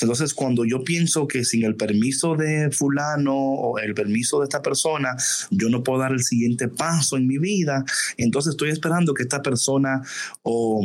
Entonces, 0.00 0.34
cuando 0.34 0.64
yo 0.64 0.84
pienso 0.84 1.26
que 1.26 1.44
sin 1.44 1.64
el 1.64 1.76
permiso 1.76 2.36
de 2.36 2.70
fulano 2.70 3.34
o 3.34 3.78
el 3.78 3.94
permiso 3.94 4.40
de 4.40 4.44
esta 4.44 4.62
persona, 4.62 5.16
yo 5.50 5.68
no 5.68 5.82
puedo 5.82 6.00
dar 6.00 6.12
el 6.12 6.22
siguiente 6.22 6.68
paso 6.68 7.16
en 7.16 7.26
mi 7.26 7.38
vida, 7.38 7.84
entonces 8.16 8.52
estoy 8.52 8.70
esperando 8.70 9.14
que 9.14 9.22
esta 9.22 9.42
persona 9.42 10.02
o 10.42 10.82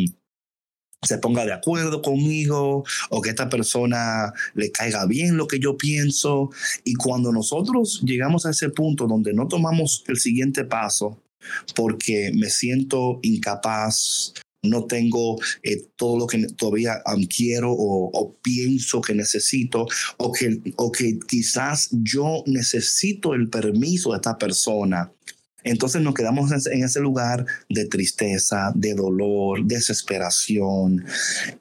se 1.02 1.18
ponga 1.18 1.46
de 1.46 1.54
acuerdo 1.54 2.02
conmigo 2.02 2.84
o 3.10 3.22
que 3.22 3.30
esta 3.30 3.50
persona 3.50 4.34
le 4.54 4.72
caiga 4.72 5.06
bien 5.06 5.38
lo 5.38 5.48
que 5.48 5.60
yo 5.60 5.78
pienso. 5.78 6.50
Y 6.84 6.96
cuando 6.96 7.32
nosotros 7.32 8.02
llegamos 8.04 8.46
a 8.46 8.52
ese 8.52 8.70
punto 8.70 9.08
donde 9.08 9.34
no 9.34 9.48
tomamos 9.48 10.04
el 10.08 10.20
siguiente 10.20 10.66
paso 10.66 11.22
porque 11.74 12.32
me 12.36 12.50
siento 12.50 13.20
incapaz 13.22 14.34
no 14.62 14.86
tengo 14.86 15.38
eh, 15.64 15.86
todo 15.96 16.20
lo 16.20 16.28
que 16.28 16.48
todavía 16.48 17.02
quiero 17.34 17.72
o, 17.72 18.36
pienso 18.42 19.00
que 19.00 19.14
necesito, 19.14 19.88
o 20.18 20.34
que, 20.34 20.62
o 20.76 20.92
que 20.92 21.18
quizás 21.28 21.90
yo 21.92 22.44
necesito 22.46 23.34
el 23.34 23.50
permiso 23.50 24.12
de 24.12 24.18
esta 24.18 24.38
persona. 24.38 25.14
Entonces 25.70 26.02
nos 26.02 26.16
quedamos 26.16 26.52
en 26.68 26.84
ese 26.84 27.00
lugar 27.00 27.46
de 27.70 27.86
tristeza, 27.86 28.72
de 28.74 28.96
dolor, 28.96 29.64
desesperación. 29.66 31.06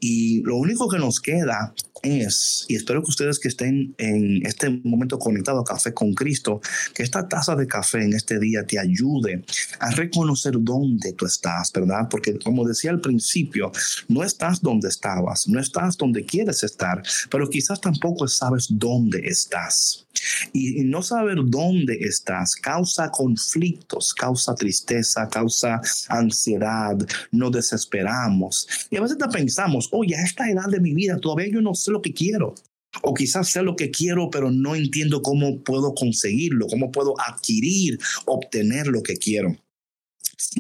Y 0.01 0.43
lo 0.43 0.57
único 0.57 0.89
que 0.89 0.99
nos 0.99 1.21
queda 1.21 1.75
es, 2.03 2.65
y 2.69 2.77
espero 2.77 3.03
que 3.03 3.11
ustedes 3.11 3.39
que 3.39 3.49
estén 3.49 3.95
en 3.99 4.45
este 4.47 4.71
momento 4.85 5.19
conectados 5.19 5.63
a 5.63 5.75
Café 5.75 5.93
con 5.93 6.15
Cristo, 6.15 6.61
que 6.95 7.03
esta 7.03 7.29
taza 7.29 7.55
de 7.57 7.67
café 7.67 8.03
en 8.03 8.15
este 8.15 8.39
día 8.39 8.65
te 8.65 8.79
ayude 8.79 9.45
a 9.81 9.91
reconocer 9.91 10.55
dónde 10.59 11.13
tú 11.13 11.27
estás, 11.27 11.73
¿verdad? 11.73 12.09
Porque 12.11 12.39
como 12.39 12.67
decía 12.67 12.91
al 12.91 13.01
principio, 13.01 13.73
no 14.09 14.25
estás 14.25 14.63
donde 14.63 14.89
estabas, 14.89 15.49
no 15.49 15.61
estás 15.61 15.97
donde 15.97 16.25
quieres 16.25 16.63
estar, 16.63 17.03
pero 17.31 17.49
quizás 17.51 17.81
tampoco 17.81 18.27
sabes 18.29 18.67
dónde 18.71 19.21
estás. 19.27 20.07
Y, 20.53 20.83
no 20.85 21.03
saber 21.03 21.39
dónde 21.45 21.99
estás 22.01 22.57
causa 22.57 23.11
causa 24.15 24.55
tristeza, 24.55 25.29
causa 25.29 25.81
ansiedad, 26.09 26.97
nos 27.33 27.53
desesperamos. 27.53 28.69
Y 28.91 28.97
a 28.97 29.03
veces 29.03 29.19
pensamos, 29.33 29.89
oye, 29.93 30.17
a 30.17 30.23
esta 30.23 30.51
edad 30.51 30.69
de 30.69 30.81
mi 30.81 30.95
vida 30.95 31.19
todavía 31.19 31.53
yo 31.53 31.61
no 31.61 31.75
sé 31.75 31.91
lo 31.91 32.03
que 32.03 32.13
quiero. 32.13 32.55
O 33.03 33.15
quizás 33.15 33.51
sé 33.51 33.63
lo 33.63 33.77
que 33.77 33.91
quiero, 33.91 34.31
pero 34.31 34.51
no 34.51 34.75
entiendo 34.75 35.21
cómo 35.23 35.63
puedo 35.63 35.95
conseguirlo, 35.95 36.67
cómo 36.69 36.91
puedo 36.91 37.15
adquirir, 37.21 37.99
obtener 38.25 38.87
lo 38.87 39.03
que 39.03 39.17
quiero. 39.17 39.57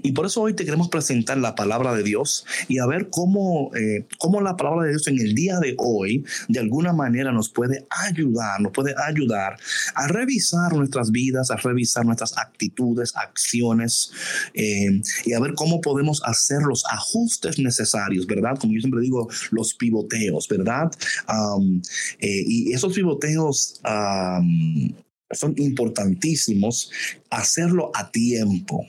Y 0.02 0.10
por 0.12 0.26
eso 0.26 0.42
hoy 0.42 0.54
te 0.54 0.64
queremos 0.64 0.88
presentar 0.88 1.38
la 1.38 1.54
palabra 1.54 1.94
de 1.94 2.02
Dios 2.02 2.44
y 2.66 2.78
a 2.78 2.86
ver 2.86 3.10
cómo, 3.10 3.70
eh, 3.76 4.06
cómo 4.18 4.40
la 4.40 4.56
palabra 4.56 4.84
de 4.84 4.90
Dios 4.90 5.06
en 5.06 5.20
el 5.20 5.36
día 5.36 5.60
de 5.60 5.76
hoy 5.78 6.24
de 6.48 6.58
alguna 6.58 6.92
manera 6.92 7.30
nos 7.30 7.48
puede 7.48 7.86
ayudar, 7.90 8.60
nos 8.60 8.72
puede 8.72 8.94
ayudar 9.06 9.56
a 9.94 10.08
revisar 10.08 10.72
nuestras 10.72 11.12
vidas, 11.12 11.52
a 11.52 11.56
revisar 11.56 12.04
nuestras 12.04 12.36
actitudes, 12.36 13.14
acciones 13.14 14.10
eh, 14.52 15.00
y 15.24 15.32
a 15.32 15.40
ver 15.40 15.54
cómo 15.54 15.80
podemos 15.80 16.22
hacer 16.24 16.62
los 16.62 16.84
ajustes 16.90 17.60
necesarios, 17.60 18.26
¿verdad? 18.26 18.58
Como 18.58 18.74
yo 18.74 18.80
siempre 18.80 19.00
digo, 19.00 19.28
los 19.52 19.74
pivoteos, 19.74 20.48
¿verdad? 20.48 20.90
Eh, 22.18 22.44
y 22.46 22.72
esos 22.72 22.92
pivoteos 22.94 23.80
son 25.30 25.54
importantísimos 25.56 26.90
hacerlo 27.30 27.90
a 27.94 28.10
tiempo. 28.10 28.84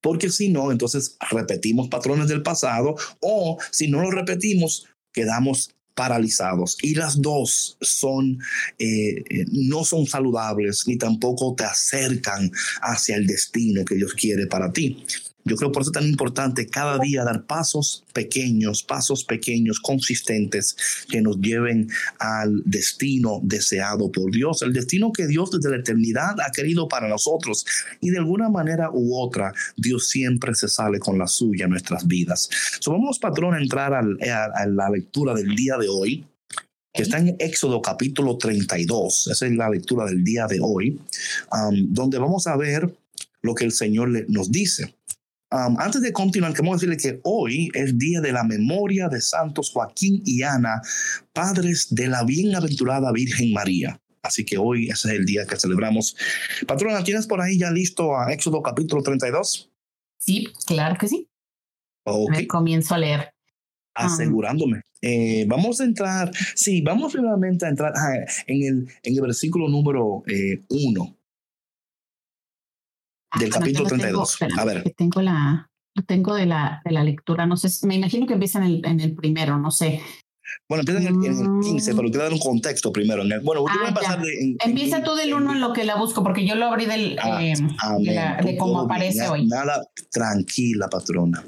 Porque 0.00 0.30
si 0.30 0.48
no, 0.48 0.72
entonces 0.72 1.16
repetimos 1.30 1.88
patrones 1.88 2.28
del 2.28 2.42
pasado 2.42 2.96
o 3.20 3.58
si 3.70 3.88
no 3.88 4.00
lo 4.02 4.10
repetimos, 4.10 4.86
quedamos 5.12 5.74
paralizados 5.94 6.78
y 6.82 6.94
las 6.94 7.20
dos 7.20 7.76
son 7.80 8.38
eh, 8.78 9.22
eh, 9.28 9.44
no 9.52 9.84
son 9.84 10.06
saludables 10.06 10.84
ni 10.86 10.96
tampoco 10.96 11.54
te 11.54 11.64
acercan 11.64 12.50
hacia 12.80 13.16
el 13.16 13.26
destino 13.26 13.84
que 13.84 13.96
Dios 13.96 14.14
quiere 14.14 14.46
para 14.46 14.72
ti. 14.72 15.04
Yo 15.44 15.56
creo 15.56 15.72
por 15.72 15.82
eso 15.82 15.90
es 15.90 15.94
tan 15.94 16.06
importante 16.06 16.66
cada 16.66 16.98
día 16.98 17.24
dar 17.24 17.44
pasos 17.46 18.04
pequeños, 18.12 18.82
pasos 18.82 19.24
pequeños, 19.24 19.80
consistentes, 19.80 20.76
que 21.08 21.20
nos 21.22 21.40
lleven 21.40 21.88
al 22.18 22.62
destino 22.64 23.40
deseado 23.42 24.12
por 24.12 24.30
Dios, 24.30 24.62
el 24.62 24.72
destino 24.72 25.12
que 25.12 25.26
Dios 25.26 25.50
desde 25.50 25.70
la 25.70 25.76
eternidad 25.76 26.36
ha 26.40 26.50
querido 26.52 26.88
para 26.88 27.08
nosotros. 27.08 27.64
Y 28.00 28.10
de 28.10 28.18
alguna 28.18 28.48
manera 28.48 28.90
u 28.92 29.16
otra, 29.18 29.52
Dios 29.76 30.08
siempre 30.08 30.54
se 30.54 30.68
sale 30.68 30.98
con 30.98 31.18
la 31.18 31.26
suya 31.26 31.64
en 31.64 31.70
nuestras 31.70 32.06
vidas. 32.06 32.48
So, 32.80 32.92
vamos, 32.92 33.18
patrón, 33.18 33.54
a 33.54 33.60
entrar 33.60 33.94
a, 33.94 34.02
la 34.66 34.90
lectura 34.90 35.34
del 35.34 35.54
día 35.54 35.76
de 35.78 35.88
hoy 35.88 36.24
que 36.92 37.02
está 37.02 37.18
en 37.18 37.36
Éxodo 37.38 37.80
capítulo 37.80 38.36
32, 38.36 39.28
esa 39.28 39.46
es 39.46 39.52
la 39.52 39.70
lectura 39.70 40.06
del 40.06 40.24
día 40.24 40.48
de 40.48 40.58
hoy, 40.60 40.98
um, 41.52 41.94
donde 41.94 42.18
vamos 42.18 42.48
a 42.48 42.56
ver 42.56 42.92
lo 43.42 43.54
que 43.54 43.64
el 43.64 43.70
Señor 43.70 44.10
nos 44.28 44.50
dice 44.50 44.92
antes 45.50 46.02
de 46.02 46.12
continuar, 46.12 46.52
queremos 46.52 46.80
decirle 46.80 46.96
que 46.96 47.20
hoy 47.24 47.70
es 47.74 47.98
día 47.98 48.20
de 48.20 48.32
la 48.32 48.44
memoria 48.44 49.08
de 49.08 49.20
Santos 49.20 49.70
Joaquín 49.72 50.22
y 50.24 50.42
Ana, 50.42 50.80
padres 51.32 51.88
de 51.90 52.06
la 52.08 52.22
bienaventurada 52.24 53.10
Virgen 53.12 53.52
María. 53.52 54.00
Así 54.22 54.44
que 54.44 54.58
hoy 54.58 54.88
ese 54.88 55.08
es 55.08 55.14
el 55.14 55.24
día 55.24 55.46
que 55.46 55.56
celebramos. 55.56 56.16
Patrona, 56.66 57.02
¿tienes 57.02 57.26
por 57.26 57.40
ahí 57.40 57.58
ya 57.58 57.70
listo 57.70 58.16
a 58.16 58.32
Éxodo 58.32 58.62
capítulo 58.62 59.02
32? 59.02 59.70
Sí, 60.18 60.48
claro 60.66 60.96
que 60.98 61.08
sí. 61.08 61.28
Okay. 62.04 62.46
comienzo 62.46 62.94
a 62.94 62.98
leer. 62.98 63.32
Asegurándome. 63.94 64.82
Eh, 65.02 65.46
vamos 65.48 65.80
a 65.80 65.84
entrar, 65.84 66.30
sí, 66.54 66.82
vamos 66.82 67.12
finalmente 67.12 67.64
a 67.64 67.70
entrar 67.70 67.92
ah, 67.96 68.14
en, 68.46 68.62
el, 68.62 68.88
en 69.02 69.14
el 69.14 69.20
versículo 69.20 69.68
número 69.68 70.22
1. 70.26 70.26
Eh, 70.26 71.19
del 73.38 73.50
capítulo 73.50 73.88
32. 73.88 74.38
a 74.58 74.64
ver. 74.64 74.94
tengo 74.96 75.22
la, 75.22 75.70
tengo 76.06 76.34
de 76.34 76.46
la, 76.46 76.82
de 76.84 76.92
la 76.92 77.04
lectura, 77.04 77.46
no 77.46 77.56
sé, 77.56 77.68
me 77.86 77.96
imagino 77.96 78.26
que 78.26 78.34
empieza 78.34 78.58
en 78.58 78.64
el, 78.64 78.82
en 78.84 79.00
el 79.00 79.14
primero, 79.14 79.58
no 79.58 79.70
sé. 79.70 80.00
Bueno, 80.68 80.82
empieza 80.82 81.08
en 81.08 81.24
el, 81.24 81.60
15, 81.62 81.94
pero 81.94 82.08
quiero 82.08 82.24
dar 82.24 82.32
un 82.32 82.38
contexto 82.38 82.92
primero. 82.92 83.22
bueno, 83.42 83.64
ah, 83.68 83.94
pasar 83.94 84.20
de, 84.20 84.56
Empieza 84.64 85.02
tú 85.02 85.14
del 85.14 85.34
1 85.34 85.52
en 85.52 85.60
lo 85.60 85.72
que 85.72 85.84
la 85.84 85.96
busco, 85.96 86.22
porque 86.22 86.46
yo 86.46 86.54
lo 86.54 86.66
abrí 86.66 86.86
del, 86.86 87.18
ah, 87.20 87.42
eh, 87.42 87.54
de, 88.44 88.56
cómo 88.56 88.80
aparece 88.80 89.28
hoy. 89.28 89.46
Nada, 89.46 89.80
tranquila, 90.10 90.88
patrona. 90.88 91.44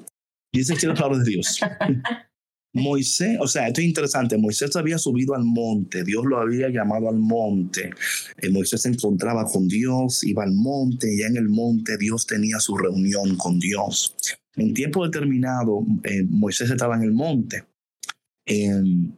Dice 0.52 0.76
que 0.76 0.86
la 0.86 0.94
palabra 0.94 1.18
de 1.18 1.24
Dios. 1.24 1.60
Moisés, 2.74 3.36
o 3.38 3.46
sea, 3.46 3.68
esto 3.68 3.82
es 3.82 3.86
interesante, 3.86 4.38
Moisés 4.38 4.74
había 4.76 4.96
subido 4.96 5.34
al 5.34 5.44
monte, 5.44 6.04
Dios 6.04 6.24
lo 6.24 6.38
había 6.38 6.70
llamado 6.70 7.08
al 7.10 7.18
monte, 7.18 7.90
eh, 8.38 8.48
Moisés 8.48 8.82
se 8.82 8.88
encontraba 8.88 9.44
con 9.44 9.68
Dios, 9.68 10.24
iba 10.24 10.42
al 10.42 10.52
monte, 10.52 11.12
y 11.12 11.18
ya 11.18 11.26
en 11.26 11.36
el 11.36 11.50
monte 11.50 11.98
Dios 11.98 12.26
tenía 12.26 12.58
su 12.60 12.76
reunión 12.76 13.36
con 13.36 13.58
Dios. 13.58 14.14
En 14.56 14.72
tiempo 14.72 15.04
determinado, 15.04 15.84
eh, 16.04 16.24
Moisés 16.24 16.70
estaba 16.70 16.96
en 16.96 17.02
el 17.02 17.12
monte. 17.12 17.64
Em, 18.46 19.12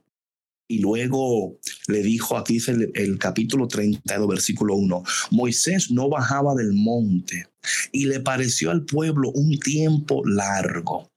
y 0.68 0.78
luego 0.78 1.60
le 1.86 2.02
dijo, 2.02 2.36
aquí 2.36 2.54
dice 2.54 2.72
el, 2.72 2.90
el, 2.94 3.18
capítulo 3.18 3.68
32, 3.68 4.28
versículo 4.28 4.74
1, 4.74 5.04
Moisés 5.30 5.90
no 5.92 6.08
bajaba 6.08 6.54
del 6.54 6.72
monte 6.72 7.46
y 7.92 8.06
le 8.06 8.20
pareció 8.20 8.70
al 8.70 8.84
pueblo 8.84 9.30
un 9.30 9.58
tiempo 9.58 10.22
largo 10.26 11.10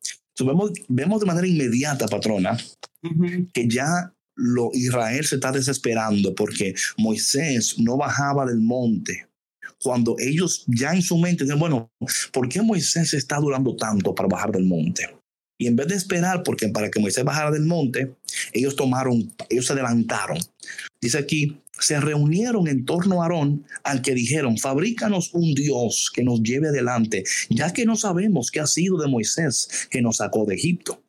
vemos, 0.45 0.71
vemos 0.87 1.19
de 1.19 1.25
manera 1.25 1.47
inmediata, 1.47 2.07
patrona, 2.07 2.57
que 3.53 3.67
ya 3.67 4.13
lo 4.35 4.69
Israel 4.73 5.25
se 5.25 5.35
está 5.35 5.51
desesperando 5.51 6.33
porque 6.35 6.75
Moisés 6.97 7.75
no 7.79 7.97
bajaba 7.97 8.45
del 8.45 8.59
monte. 8.59 9.27
Cuando 9.81 10.15
ellos 10.19 10.63
ya 10.67 10.93
en 10.93 11.01
su 11.01 11.17
mente 11.17 11.43
dicen, 11.43 11.59
bueno, 11.59 11.91
¿por 12.31 12.49
qué 12.49 12.61
Moisés 12.61 13.13
está 13.13 13.37
durando 13.37 13.75
tanto 13.75 14.13
para 14.15 14.29
bajar 14.29 14.51
del 14.51 14.65
monte? 14.65 15.09
Y 15.59 15.67
en 15.67 15.75
vez 15.75 15.87
de 15.87 15.95
esperar 15.95 16.43
porque 16.43 16.69
para 16.69 16.89
que 16.89 16.99
Moisés 16.99 17.23
bajara 17.23 17.51
del 17.51 17.65
monte, 17.65 18.15
ellos 18.53 18.75
tomaron, 18.75 19.33
ellos 19.49 19.65
se 19.65 19.73
adelantaron. 19.73 20.37
Dice 21.01 21.17
aquí, 21.17 21.57
se 21.79 21.99
reunieron 21.99 22.67
en 22.67 22.85
torno 22.85 23.21
a 23.21 23.25
Aarón, 23.25 23.65
al 23.83 24.01
que 24.01 24.13
dijeron, 24.13 24.57
fabrícanos 24.57 25.33
un 25.33 25.53
Dios 25.53 26.11
que 26.13 26.23
nos 26.23 26.41
lleve 26.41 26.69
adelante, 26.69 27.23
ya 27.49 27.73
que 27.73 27.85
no 27.85 27.95
sabemos 27.95 28.51
qué 28.51 28.59
ha 28.59 28.67
sido 28.67 28.97
de 28.97 29.07
Moisés 29.07 29.87
que 29.89 30.01
nos 30.01 30.17
sacó 30.17 30.45
de 30.45 30.55
Egipto. 30.55 31.03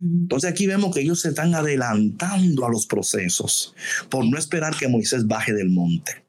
Entonces 0.00 0.50
aquí 0.50 0.66
vemos 0.66 0.94
que 0.94 1.02
ellos 1.02 1.20
se 1.20 1.28
están 1.28 1.54
adelantando 1.54 2.64
a 2.64 2.70
los 2.70 2.86
procesos 2.86 3.74
por 4.08 4.24
no 4.24 4.38
esperar 4.38 4.74
que 4.76 4.88
Moisés 4.88 5.26
baje 5.26 5.52
del 5.52 5.68
monte. 5.68 6.24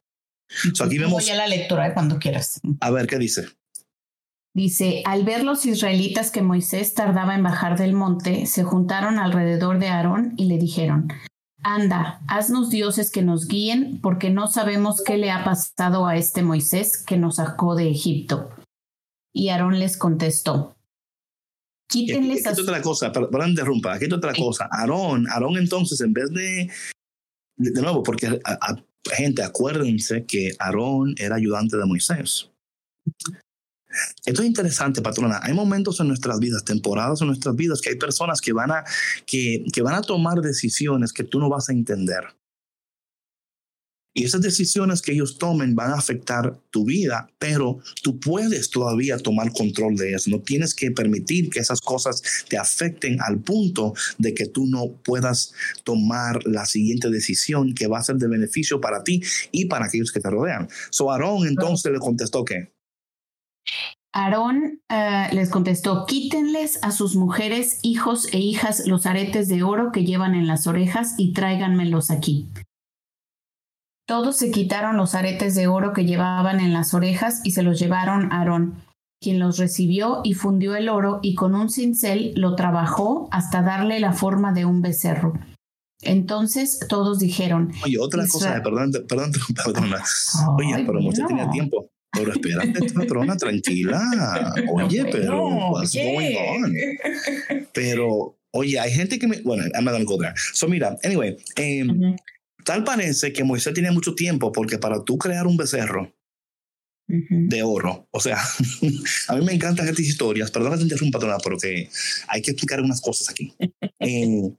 aquí 0.83 0.97
vemos... 0.97 1.23
Voy 1.23 1.29
a 1.31 1.35
la 1.35 1.47
lectura 1.47 1.87
de 1.87 1.93
cuando 1.93 2.19
quieras. 2.19 2.59
A 2.81 2.91
ver, 2.91 3.07
¿qué 3.07 3.17
dice? 3.17 3.45
Dice, 4.53 5.01
al 5.05 5.23
ver 5.23 5.45
los 5.45 5.65
israelitas 5.65 6.29
que 6.29 6.41
Moisés 6.41 6.93
tardaba 6.93 7.35
en 7.35 7.43
bajar 7.43 7.77
del 7.77 7.93
monte, 7.93 8.45
se 8.45 8.63
juntaron 8.63 9.17
alrededor 9.17 9.79
de 9.79 9.87
Aarón 9.87 10.33
y 10.35 10.45
le 10.45 10.57
dijeron, 10.57 11.07
Anda, 11.63 12.21
haznos 12.27 12.69
dioses 12.69 13.11
que 13.11 13.21
nos 13.21 13.47
guíen, 13.47 13.99
porque 14.01 14.29
no 14.29 14.47
sabemos 14.47 15.01
qué 15.03 15.17
le 15.17 15.31
ha 15.31 15.43
pasado 15.43 16.07
a 16.07 16.17
este 16.17 16.41
Moisés 16.41 17.03
que 17.03 17.17
nos 17.17 17.35
sacó 17.35 17.75
de 17.75 17.89
Egipto. 17.89 18.49
Y 19.33 19.49
Aarón 19.49 19.79
les 19.79 19.97
contestó. 19.97 20.75
Quítenles 21.87 22.47
aquí, 22.47 22.61
otra 22.61 22.81
cosa, 22.81 23.11
perdón, 23.11 23.49
interrumpa, 23.49 23.93
aquí 23.93 24.11
otra 24.11 24.33
cosa. 24.33 24.67
Aarón, 24.71 25.27
Aarón 25.29 25.57
entonces, 25.57 25.99
en 26.01 26.13
vez 26.13 26.29
de, 26.31 26.69
de 27.57 27.81
nuevo, 27.81 28.01
porque 28.01 28.39
gente, 29.13 29.43
acuérdense 29.43 30.25
que 30.25 30.51
Aarón 30.59 31.15
era 31.17 31.35
ayudante 31.35 31.77
de 31.77 31.85
Moisés. 31.85 32.49
Esto 34.25 34.41
es 34.41 34.47
interesante, 34.47 35.01
patrona. 35.01 35.39
Hay 35.43 35.53
momentos 35.53 35.99
en 35.99 36.07
nuestras 36.07 36.39
vidas, 36.39 36.63
temporadas 36.63 37.21
en 37.21 37.27
nuestras 37.27 37.55
vidas, 37.55 37.81
que 37.81 37.89
hay 37.89 37.95
personas 37.95 38.41
que 38.41 38.53
van 38.53 38.71
a, 38.71 38.83
que, 39.25 39.65
que 39.71 39.81
van 39.81 39.95
a 39.95 40.01
tomar 40.01 40.41
decisiones 40.41 41.13
que 41.13 41.23
tú 41.23 41.39
no 41.39 41.49
vas 41.49 41.69
a 41.69 41.73
entender. 41.73 42.25
Y 44.13 44.25
esas 44.25 44.41
decisiones 44.41 45.01
que 45.01 45.13
ellos 45.13 45.37
tomen 45.37 45.73
van 45.73 45.91
a 45.91 45.95
afectar 45.95 46.59
tu 46.69 46.83
vida, 46.83 47.29
pero 47.39 47.79
tú 48.03 48.19
puedes 48.19 48.69
todavía 48.69 49.17
tomar 49.17 49.53
control 49.53 49.95
de 49.95 50.13
eso. 50.13 50.29
No 50.29 50.41
tienes 50.41 50.73
que 50.73 50.91
permitir 50.91 51.49
que 51.49 51.59
esas 51.59 51.79
cosas 51.79 52.21
te 52.49 52.57
afecten 52.57 53.21
al 53.21 53.39
punto 53.39 53.93
de 54.17 54.33
que 54.33 54.47
tú 54.47 54.67
no 54.67 54.91
puedas 55.03 55.53
tomar 55.85 56.45
la 56.45 56.65
siguiente 56.65 57.09
decisión 57.09 57.73
que 57.73 57.87
va 57.87 57.99
a 57.99 58.03
ser 58.03 58.17
de 58.17 58.27
beneficio 58.27 58.81
para 58.81 59.01
ti 59.03 59.21
y 59.51 59.65
para 59.65 59.85
aquellos 59.85 60.11
que 60.11 60.19
te 60.19 60.29
rodean. 60.29 60.67
So 60.89 61.09
Aarón 61.09 61.47
entonces 61.47 61.89
le 61.89 61.99
contestó 61.99 62.43
que 62.43 62.69
Aarón 64.13 64.81
eh, 64.89 65.29
les 65.31 65.49
contestó, 65.49 66.05
quítenles 66.05 66.79
a 66.83 66.91
sus 66.91 67.15
mujeres, 67.15 67.79
hijos 67.81 68.27
e 68.33 68.39
hijas 68.39 68.85
los 68.85 69.05
aretes 69.05 69.47
de 69.47 69.63
oro 69.63 69.91
que 69.91 70.03
llevan 70.03 70.35
en 70.35 70.47
las 70.47 70.67
orejas 70.67 71.15
y 71.17 71.31
tráiganmelos 71.33 72.11
aquí. 72.11 72.49
Todos 74.05 74.35
se 74.35 74.51
quitaron 74.51 74.97
los 74.97 75.15
aretes 75.15 75.55
de 75.55 75.67
oro 75.67 75.93
que 75.93 76.03
llevaban 76.03 76.59
en 76.59 76.73
las 76.73 76.93
orejas 76.93 77.39
y 77.45 77.51
se 77.51 77.63
los 77.63 77.79
llevaron 77.79 78.33
a 78.33 78.39
Aarón, 78.39 78.83
quien 79.21 79.39
los 79.39 79.57
recibió 79.57 80.19
y 80.25 80.33
fundió 80.33 80.75
el 80.75 80.89
oro 80.89 81.19
y 81.21 81.35
con 81.35 81.55
un 81.55 81.69
cincel 81.69 82.33
lo 82.35 82.55
trabajó 82.55 83.29
hasta 83.31 83.61
darle 83.61 84.01
la 84.01 84.11
forma 84.11 84.51
de 84.51 84.65
un 84.65 84.81
becerro. 84.81 85.33
Entonces 86.01 86.79
todos 86.89 87.19
dijeron. 87.19 87.71
Oye, 87.83 87.97
otra 87.99 88.27
cosa, 88.27 88.61
perdón, 88.63 88.91
perdón, 89.07 89.31
perdón. 89.65 89.93
Oye, 90.57 90.83
pero 90.85 90.99
no 90.99 91.11
tenía 91.11 91.49
tiempo. 91.49 91.90
Pero 92.11 92.33
espérate, 92.33 92.93
patrona, 92.93 93.37
tranquila. 93.37 94.53
Oye, 94.73 95.05
pero 95.11 95.71
what's 95.71 95.93
going 95.93 96.35
on? 96.35 96.75
Pero, 97.73 98.37
oye, 98.51 98.79
hay 98.79 98.91
gente 98.91 99.17
que 99.17 99.27
me. 99.27 99.41
Bueno, 99.41 99.63
I'm 99.73 99.85
not 99.85 100.03
gonna 100.03 100.33
So, 100.53 100.67
mira, 100.67 100.97
anyway, 101.03 101.37
um, 101.57 102.15
tal 102.65 102.83
parece 102.83 103.31
que 103.31 103.43
Moisés 103.43 103.73
tenía 103.73 103.91
mucho 103.91 104.13
tiempo 104.13 104.51
porque 104.51 104.77
para 104.77 105.03
tú 105.03 105.17
crear 105.17 105.47
un 105.47 105.55
becerro 105.55 106.13
de 107.07 107.63
oro, 107.63 108.07
o 108.11 108.19
sea, 108.19 108.37
a 109.27 109.35
mí 109.35 109.45
me 109.45 109.53
encantan 109.53 109.87
estas 109.87 110.05
historias. 110.05 110.51
Perdona 110.51 110.75
que 110.75 110.79
te 110.79 110.83
interrumpa, 110.83 111.19
patrona, 111.19 111.37
pero 111.43 111.57
que 111.57 111.89
hay 112.27 112.41
que 112.41 112.51
explicar 112.51 112.81
unas 112.81 113.01
cosas 113.01 113.29
aquí. 113.29 113.53
Eh, 114.03 114.51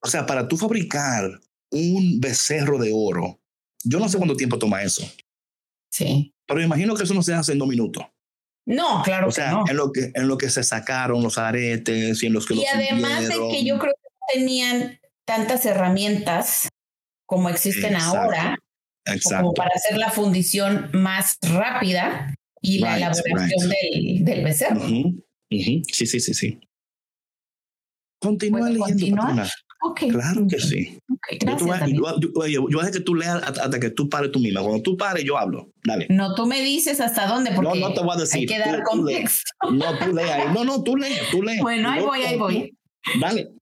o 0.00 0.08
sea, 0.08 0.26
para 0.26 0.48
tú 0.48 0.56
fabricar 0.56 1.40
un 1.70 2.20
becerro 2.20 2.78
de 2.78 2.90
oro, 2.92 3.38
yo 3.84 3.98
no 3.98 4.08
sé 4.08 4.18
cuánto 4.18 4.36
tiempo 4.36 4.58
toma 4.58 4.82
eso. 4.82 5.06
Sí. 5.96 6.34
Pero 6.46 6.60
imagino 6.62 6.94
que 6.94 7.04
eso 7.04 7.14
no 7.14 7.22
se 7.22 7.32
hace 7.32 7.52
en 7.52 7.58
dos 7.58 7.68
minutos. 7.68 8.04
No, 8.66 9.02
claro. 9.02 9.28
O 9.28 9.30
sea, 9.30 9.62
En, 9.66 9.76
lo 9.76 9.92
que, 9.92 10.10
en 10.14 10.28
lo 10.28 10.36
que 10.36 10.50
se 10.50 10.62
sacaron 10.62 11.22
los 11.22 11.38
aretes 11.38 12.22
y 12.22 12.26
en 12.26 12.34
los 12.34 12.44
que... 12.44 12.54
Y 12.54 12.66
además 12.66 13.28
de 13.28 13.36
que 13.50 13.64
yo 13.64 13.78
creo 13.78 13.94
que 13.94 14.38
tenían 14.38 15.00
tantas 15.24 15.64
herramientas 15.64 16.68
como 17.24 17.48
existen 17.48 17.96
ahora, 17.96 18.58
como 19.24 19.54
para 19.54 19.70
hacer 19.74 19.96
la 19.96 20.10
fundición 20.10 20.90
más 20.92 21.38
rápida 21.40 22.34
y 22.60 22.80
la 22.80 22.98
elaboración 22.98 23.70
del, 23.70 24.24
del, 24.24 24.44
becerro. 24.44 24.86
Sí, 24.86 25.82
sí, 25.90 26.06
sí, 26.06 26.20
sí. 26.20 26.60
Continúa 28.20 28.68
leyendo, 28.68 29.24
Claro 29.94 30.46
que 30.48 30.58
sí. 30.58 30.98
yo, 31.92 32.62
voy 32.62 32.74
a 32.74 32.76
dejar 32.78 32.92
que 32.92 33.00
tú 33.00 33.14
leas 33.14 33.42
hasta, 33.42 33.80
que 33.80 33.90
tú 33.90 34.08
pares 34.08 34.32
tú 34.32 34.38
misma. 34.38 34.62
Cuando 34.62 34.82
tú 34.82 34.96
pares, 34.96 35.24
yo 35.24 35.38
hablo. 35.38 35.70
Dale. 35.84 36.06
No, 36.10 36.34
tú 36.34 36.46
me 36.46 36.60
dices 36.62 37.00
hasta 37.00 37.26
dónde, 37.26 37.52
porque 37.52 37.80
no, 37.80 37.88
no 37.88 37.94
te 37.94 38.00
voy 38.02 38.16
a 38.16 38.20
decir. 38.20 38.40
hay 38.40 38.46
que 38.46 38.58
dar 38.58 38.82
contexto. 38.82 39.50
no, 39.72 39.98
tú 39.98 40.14
lees 40.14 40.52
No, 40.52 40.64
no, 40.64 40.82
tú 40.82 40.96
lees, 40.96 41.20
tú 41.30 41.42
lees. 41.42 41.60
Bueno, 41.60 41.90
ahí 41.90 42.02
voy, 42.02 42.22
ahí 42.22 42.36
voy. 42.36 42.76
Dale. 43.20 43.52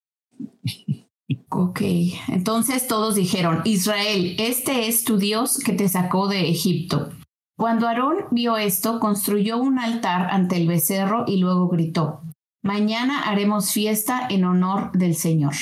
Ok, 1.48 1.80
entonces 2.28 2.86
todos 2.86 3.14
dijeron, 3.14 3.62
Israel, 3.64 4.34
este 4.38 4.88
es 4.88 5.04
tu 5.04 5.18
Dios 5.18 5.58
que 5.58 5.72
te 5.72 5.88
sacó 5.88 6.28
de 6.28 6.48
Egipto. 6.48 7.10
Cuando 7.56 7.86
Aarón 7.86 8.26
vio 8.32 8.56
esto, 8.56 8.98
construyó 8.98 9.58
un 9.58 9.78
altar 9.78 10.28
ante 10.30 10.56
el 10.56 10.66
becerro 10.66 11.24
y 11.28 11.36
luego 11.36 11.68
gritó, 11.68 12.24
Mañana 12.64 13.28
haremos 13.28 13.72
fiesta 13.72 14.26
en 14.30 14.44
honor 14.44 14.90
del 14.92 15.14
Señor. 15.16 15.52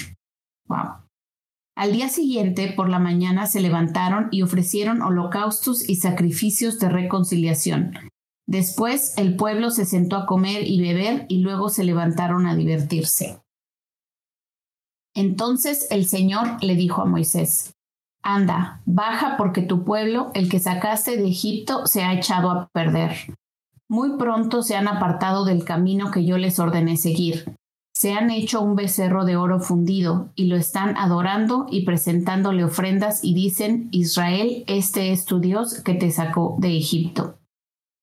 Al 1.75 1.93
día 1.93 2.09
siguiente, 2.09 2.73
por 2.77 2.89
la 2.89 2.99
mañana, 2.99 3.47
se 3.47 3.61
levantaron 3.61 4.29
y 4.31 4.43
ofrecieron 4.43 5.01
holocaustos 5.01 5.89
y 5.89 5.97
sacrificios 5.97 6.79
de 6.79 6.91
reconciliación. 6.91 7.95
Después 8.47 9.17
el 9.17 9.37
pueblo 9.37 9.71
se 9.71 9.87
sentó 9.87 10.17
a 10.17 10.27
comer 10.27 10.67
y 10.67 10.81
beber 10.83 11.27
y 11.29 11.39
luego 11.39 11.71
se 11.71 11.85
levantaron 11.85 12.47
a 12.47 12.55
divertirse. 12.55 13.41
Entonces 15.15 15.87
el 15.91 16.07
Señor 16.07 16.63
le 16.63 16.75
dijo 16.75 17.03
a 17.03 17.07
Moisés, 17.07 17.73
Anda, 18.23 18.83
baja 18.85 19.37
porque 19.37 19.63
tu 19.63 19.85
pueblo, 19.85 20.31
el 20.35 20.49
que 20.49 20.61
sacaste 20.61 21.17
de 21.17 21.29
Egipto, 21.29 21.87
se 21.87 22.03
ha 22.03 22.13
echado 22.13 22.51
a 22.51 22.69
perder. 22.69 23.17
Muy 23.89 24.17
pronto 24.17 24.63
se 24.63 24.77
han 24.77 24.89
apartado 24.89 25.45
del 25.45 25.65
camino 25.65 26.11
que 26.11 26.25
yo 26.25 26.39
les 26.39 26.59
ordené 26.59 26.97
seguir 26.97 27.57
se 28.03 28.15
han 28.15 28.33
hecho 28.33 28.61
un 28.61 28.75
becerro 28.75 29.25
de 29.25 29.37
oro 29.37 29.61
fundido 29.61 30.33
y 30.35 30.47
lo 30.47 30.57
están 30.57 30.97
adorando 30.97 31.67
y 31.71 31.85
presentándole 31.85 32.65
ofrendas 32.65 33.23
y 33.23 33.33
dicen, 33.33 33.91
Israel, 33.93 34.65
este 34.67 35.13
es 35.13 35.25
tu 35.25 35.39
Dios 35.39 35.83
que 35.85 35.95
te 35.95 36.11
sacó 36.11 36.57
de 36.59 36.77
Egipto. 36.77 37.39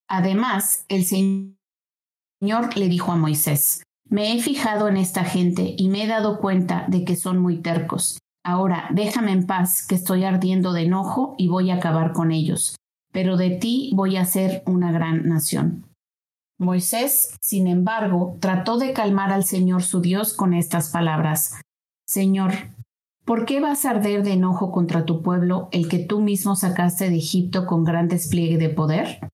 Además, 0.08 0.86
el 0.88 1.04
Señor 1.04 2.78
le 2.78 2.88
dijo 2.88 3.12
a 3.12 3.18
Moisés, 3.18 3.84
me 4.06 4.34
he 4.34 4.42
fijado 4.42 4.88
en 4.88 4.96
esta 4.96 5.26
gente 5.26 5.76
y 5.78 5.90
me 5.90 6.06
he 6.06 6.08
dado 6.08 6.40
cuenta 6.40 6.86
de 6.88 7.04
que 7.04 7.18
son 7.18 7.38
muy 7.38 7.58
tercos. 7.58 8.20
Ahora 8.46 8.88
déjame 8.94 9.34
en 9.34 9.48
paz, 9.48 9.86
que 9.86 9.96
estoy 9.96 10.24
ardiendo 10.24 10.72
de 10.72 10.84
enojo 10.84 11.36
y 11.38 11.50
voy 11.50 11.72
a 11.72 11.76
acabar 11.76 12.14
con 12.14 12.32
ellos. 12.32 12.78
Pero 13.12 13.36
de 13.36 13.50
ti 13.50 13.92
voy 13.94 14.16
a 14.16 14.24
ser 14.24 14.64
una 14.66 14.94
gran 14.94 15.28
nación. 15.28 15.89
Moisés, 16.60 17.38
sin 17.40 17.68
embargo, 17.68 18.36
trató 18.42 18.78
de 18.78 18.92
calmar 18.92 19.32
al 19.32 19.46
Señor 19.46 19.82
su 19.82 20.02
Dios 20.02 20.34
con 20.34 20.54
estas 20.54 20.90
palabras. 20.90 21.62
Señor, 22.06 22.52
¿por 23.24 23.46
qué 23.46 23.62
vas 23.62 23.86
a 23.86 23.92
arder 23.92 24.24
de 24.24 24.34
enojo 24.34 24.70
contra 24.70 25.06
tu 25.06 25.24
pueblo, 25.24 25.70
el 25.72 25.88
que 25.88 26.00
tú 26.00 26.20
mismo 26.20 26.58
sacaste 26.58 27.10
de 27.10 27.16
Egipto 27.16 27.66
con 27.66 27.86
gran 27.86 28.10
despliegue 28.10 28.58
de 28.58 28.68
poder? 28.68 29.32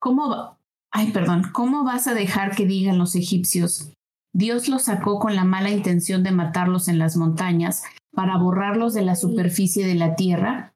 ¿Cómo, 0.00 0.56
ay, 0.90 1.12
perdón, 1.12 1.42
cómo 1.52 1.84
vas 1.84 2.06
a 2.06 2.14
dejar 2.14 2.56
que 2.56 2.64
digan 2.64 2.96
los 2.96 3.16
egipcios, 3.16 3.92
Dios 4.32 4.66
los 4.68 4.84
sacó 4.84 5.18
con 5.18 5.36
la 5.36 5.44
mala 5.44 5.68
intención 5.68 6.22
de 6.22 6.30
matarlos 6.30 6.88
en 6.88 6.98
las 6.98 7.18
montañas 7.18 7.82
para 8.12 8.38
borrarlos 8.38 8.94
de 8.94 9.02
la 9.02 9.14
superficie 9.14 9.86
de 9.86 9.94
la 9.94 10.16
tierra? 10.16 10.72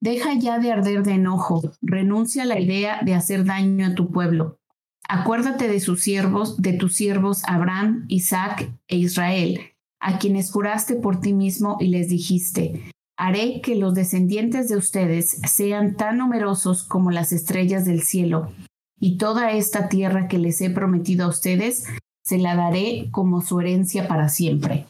Deja 0.00 0.34
ya 0.34 0.58
de 0.58 0.72
arder 0.72 1.04
de 1.04 1.12
enojo, 1.12 1.62
renuncia 1.82 2.42
a 2.42 2.46
la 2.46 2.58
idea 2.58 3.00
de 3.04 3.14
hacer 3.14 3.44
daño 3.44 3.86
a 3.86 3.94
tu 3.94 4.10
pueblo. 4.10 4.58
Acuérdate 5.08 5.68
de 5.68 5.80
sus 5.80 6.02
siervos, 6.02 6.60
de 6.60 6.72
tus 6.72 6.96
siervos 6.96 7.42
Abraham, 7.46 8.06
Isaac 8.08 8.70
e 8.88 8.96
Israel, 8.96 9.60
a 10.00 10.18
quienes 10.18 10.50
juraste 10.50 10.94
por 10.94 11.20
ti 11.20 11.32
mismo 11.32 11.76
y 11.78 11.88
les 11.88 12.08
dijiste, 12.08 12.90
haré 13.16 13.60
que 13.60 13.74
los 13.74 13.94
descendientes 13.94 14.68
de 14.68 14.76
ustedes 14.76 15.40
sean 15.48 15.96
tan 15.96 16.18
numerosos 16.18 16.82
como 16.82 17.10
las 17.10 17.32
estrellas 17.32 17.84
del 17.84 18.02
cielo, 18.02 18.50
y 18.98 19.18
toda 19.18 19.52
esta 19.52 19.88
tierra 19.88 20.28
que 20.28 20.38
les 20.38 20.60
he 20.60 20.70
prometido 20.70 21.26
a 21.26 21.28
ustedes, 21.28 21.86
se 22.24 22.38
la 22.38 22.56
daré 22.56 23.10
como 23.10 23.42
su 23.42 23.60
herencia 23.60 24.08
para 24.08 24.30
siempre. 24.30 24.86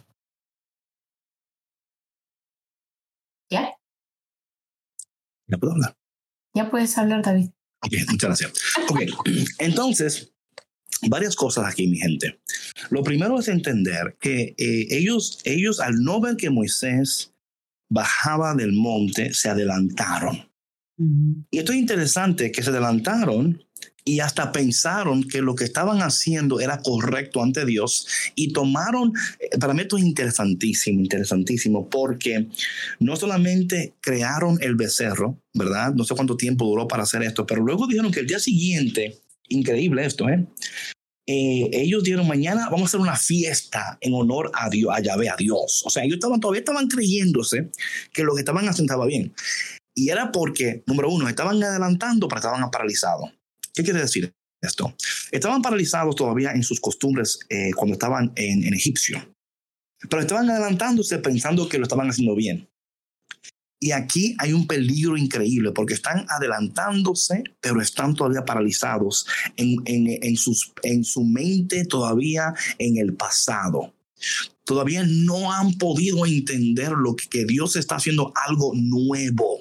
¿Ya? 3.50 3.74
Ya 5.48 5.59
puedo 5.59 5.72
hablar. 5.72 5.96
Ya 6.55 6.70
puedes 6.70 6.96
hablar, 6.96 7.22
David. 7.22 7.50
Ok, 7.85 7.92
muchas 8.11 8.29
gracias. 8.29 8.53
Ok, 8.88 9.01
entonces, 9.59 10.33
varias 11.03 11.37
cosas 11.37 11.66
aquí, 11.66 11.87
mi 11.87 11.99
gente. 11.99 12.40
Lo 12.90 13.03
primero 13.03 13.38
es 13.38 13.49
entender 13.49 14.16
que 14.20 14.55
eh, 14.57 14.87
ellos, 14.90 15.40
ellos, 15.44 15.81
al 15.81 16.03
no 16.03 16.20
ver 16.20 16.37
que 16.37 16.51
Moisés 16.51 17.33
bajaba 17.90 18.55
del 18.55 18.73
monte, 18.73 19.35
se 19.35 19.49
adelantaron. 19.49 20.51
Y 21.51 21.59
esto 21.59 21.73
es 21.73 21.79
interesante, 21.79 22.53
que 22.53 22.62
se 22.62 22.70
adelantaron 22.70 23.64
y 24.05 24.21
hasta 24.21 24.53
pensaron 24.53 25.25
que 25.25 25.40
lo 25.40 25.55
que 25.55 25.64
estaban 25.64 26.03
haciendo 26.03 26.61
era 26.61 26.79
correcto 26.83 27.43
ante 27.43 27.64
Dios 27.64 28.07
y 28.35 28.53
tomaron, 28.53 29.14
eh, 29.40 29.59
para 29.59 29.73
mí 29.73 29.81
esto 29.81 29.97
es 29.97 30.05
interesantísimo, 30.05 31.01
interesantísimo, 31.01 31.88
porque 31.88 32.49
no 33.01 33.17
solamente 33.17 33.95
crearon 34.01 34.59
el 34.61 34.75
becerro, 34.75 35.38
¿verdad? 35.55 35.95
No 35.95 36.05
sé 36.05 36.14
cuánto 36.14 36.37
tiempo 36.37 36.67
duró 36.67 36.87
para 36.87 37.05
hacer 37.05 37.23
esto, 37.23 37.47
pero 37.47 37.62
luego 37.62 37.87
dijeron 37.87 38.12
que 38.12 38.21
el 38.21 38.27
día 38.27 38.38
siguiente, 38.38 39.21
increíble 39.49 40.05
esto, 40.05 40.29
¿eh? 40.29 40.45
eh 41.27 41.71
ellos 41.73 42.05
dijeron 42.05 42.29
mañana 42.29 42.67
vamos 42.67 42.83
a 42.83 42.85
hacer 42.85 43.01
una 43.01 43.17
fiesta 43.17 43.97
en 44.03 44.12
honor 44.12 44.51
a 44.55 44.69
Dios, 44.69 44.93
a 44.95 45.01
Yahvé, 45.01 45.31
a 45.31 45.37
Dios. 45.37 45.83
O 45.87 45.90
sea, 45.90 46.05
ellos 46.05 46.17
estaban, 46.17 46.40
todavía 46.40 46.61
estaban 46.61 46.88
creyéndose 46.88 47.71
que 48.12 48.23
lo 48.23 48.35
que 48.35 48.40
estaban 48.40 48.69
haciendo 48.69 48.93
estaba 48.93 49.07
bien. 49.07 49.33
Y 49.95 50.11
era 50.11 50.31
porque, 50.33 50.83
número 50.87 51.09
uno, 51.09 51.29
estaban 51.29 51.62
adelantando, 51.62 52.29
pero 52.29 52.40
estaban 52.40 52.71
paralizados. 52.71 53.31
¿Qué 53.75 53.83
quiere 53.83 54.01
decir 54.01 54.33
esto? 54.63 54.95
Estaban 55.33 55.61
paralizados 55.61 56.15
todavía 56.15 56.53
en 56.53 56.63
sus 56.63 56.81
costumbres 56.81 57.41
eh, 57.49 57.73
cuando 57.77 57.95
estaban 57.95 58.33
en, 58.37 58.65
en 58.65 58.73
Egipcio, 58.73 59.35
pero 60.09 60.23
estaban 60.23 60.49
adelantándose 60.49 61.19
pensando 61.19 61.69
que 61.69 61.79
lo 61.79 61.85
estaban 61.85 62.09
haciendo 62.09 62.35
bien. 62.37 62.69
Y 63.81 63.91
aquí 63.91 64.35
hay 64.39 64.55
un 64.55 64.67
peligro 64.67 65.17
increíble 65.17 65.73
porque 65.73 65.93
están 65.93 66.25
adelantándose, 66.31 67.45
pero 67.61 67.83
están 67.83 68.15
todavía 68.15 68.45
paralizados 68.45 69.27
en, 69.57 69.77
en, 69.85 70.37
sus, 70.37 70.73
en 70.85 71.05
su 71.05 71.23
mente, 71.23 71.85
todavía 71.85 72.55
en 72.79 72.97
el 72.97 73.13
pasado. 73.15 73.93
Todavía 74.65 75.05
no 75.07 75.53
han 75.53 75.75
podido 75.75 76.25
entender 76.25 76.93
lo 76.93 77.15
que, 77.15 77.29
que 77.29 77.45
Dios 77.45 77.77
está 77.77 77.97
haciendo 77.97 78.33
algo 78.47 78.73
nuevo 78.75 79.59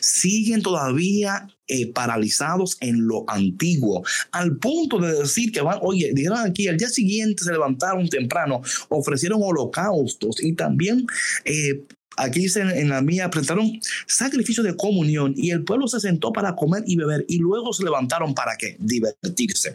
siguen 0.00 0.62
todavía 0.62 1.48
eh, 1.66 1.92
paralizados 1.92 2.76
en 2.80 3.06
lo 3.06 3.24
antiguo, 3.28 4.04
al 4.32 4.56
punto 4.58 4.98
de 4.98 5.20
decir 5.20 5.52
que 5.52 5.62
van, 5.62 5.78
oye, 5.82 6.12
dijeron 6.12 6.38
aquí, 6.40 6.68
al 6.68 6.76
día 6.76 6.88
siguiente 6.88 7.44
se 7.44 7.52
levantaron 7.52 8.08
temprano, 8.08 8.62
ofrecieron 8.88 9.40
holocaustos 9.42 10.42
y 10.42 10.54
también 10.54 11.06
eh, 11.44 11.84
aquí 12.16 12.40
dicen 12.40 12.70
en 12.70 12.88
la 12.88 13.00
mía, 13.00 13.30
presentaron 13.30 13.80
sacrificio 14.06 14.62
de 14.62 14.76
comunión 14.76 15.34
y 15.36 15.50
el 15.50 15.64
pueblo 15.64 15.88
se 15.88 16.00
sentó 16.00 16.32
para 16.32 16.54
comer 16.54 16.84
y 16.86 16.96
beber 16.96 17.24
y 17.28 17.38
luego 17.38 17.72
se 17.72 17.84
levantaron 17.84 18.34
para 18.34 18.56
qué? 18.56 18.76
Divertirse. 18.78 19.74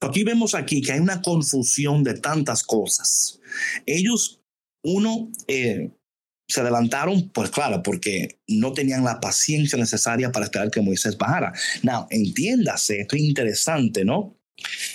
Aquí 0.00 0.24
vemos 0.24 0.54
aquí 0.54 0.82
que 0.82 0.92
hay 0.92 1.00
una 1.00 1.22
confusión 1.22 2.04
de 2.04 2.14
tantas 2.14 2.62
cosas. 2.62 3.40
Ellos, 3.86 4.40
uno, 4.84 5.30
eh, 5.48 5.90
se 6.48 6.60
adelantaron, 6.60 7.28
pues 7.30 7.50
claro, 7.50 7.82
porque 7.82 8.38
no 8.46 8.72
tenían 8.72 9.04
la 9.04 9.20
paciencia 9.20 9.78
necesaria 9.78 10.30
para 10.30 10.44
esperar 10.44 10.70
que 10.70 10.80
Moisés 10.80 11.18
bajara. 11.18 11.52
Now, 11.82 12.06
entiéndase, 12.10 13.00
esto 13.00 13.16
es 13.16 13.22
interesante, 13.22 14.04
¿no? 14.04 14.36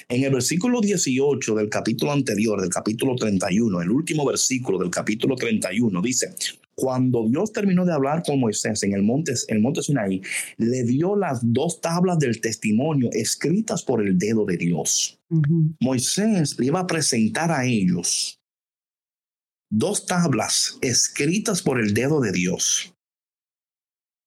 En 0.10 0.24
el 0.24 0.32
versículo 0.32 0.82
18 0.82 1.56
del 1.56 1.70
capítulo 1.70 2.12
anterior, 2.12 2.60
del 2.60 2.70
capítulo 2.70 3.16
31, 3.16 3.82
el 3.82 3.92
último 3.92 4.26
versículo 4.26 4.80
del 4.80 4.90
capítulo 4.90 5.36
31, 5.36 6.02
dice, 6.02 6.34
cuando 6.74 7.28
Dios 7.28 7.54
terminó 7.54 7.86
de 7.86 7.94
hablar 7.94 8.24
con 8.24 8.40
Moisés 8.40 8.82
en 8.84 8.94
el 8.94 9.04
monte, 9.04 9.34
el 9.50 9.60
monte 9.60 9.84
Sinaí, 9.84 10.22
le 10.58 10.84
dio 10.84 11.16
las 11.16 11.40
dos 11.44 11.80
tablas 11.80 12.18
del 12.18 12.42
testimonio 12.42 13.10
escritas 13.12 13.84
por 13.84 14.02
el 14.02 14.18
dedo 14.18 14.46
de 14.46 14.58
Dios. 14.58 15.20
Moisés 15.80 16.58
le 16.58 16.66
iba 16.66 16.80
a 16.80 16.88
presentar 16.88 17.52
a 17.52 17.66
ellos 17.66 18.41
dos 19.72 20.06
tablas 20.06 20.78
escritas 20.82 21.62
por 21.62 21.80
el 21.80 21.94
dedo 21.94 22.20
de 22.20 22.32
Dios, 22.32 22.94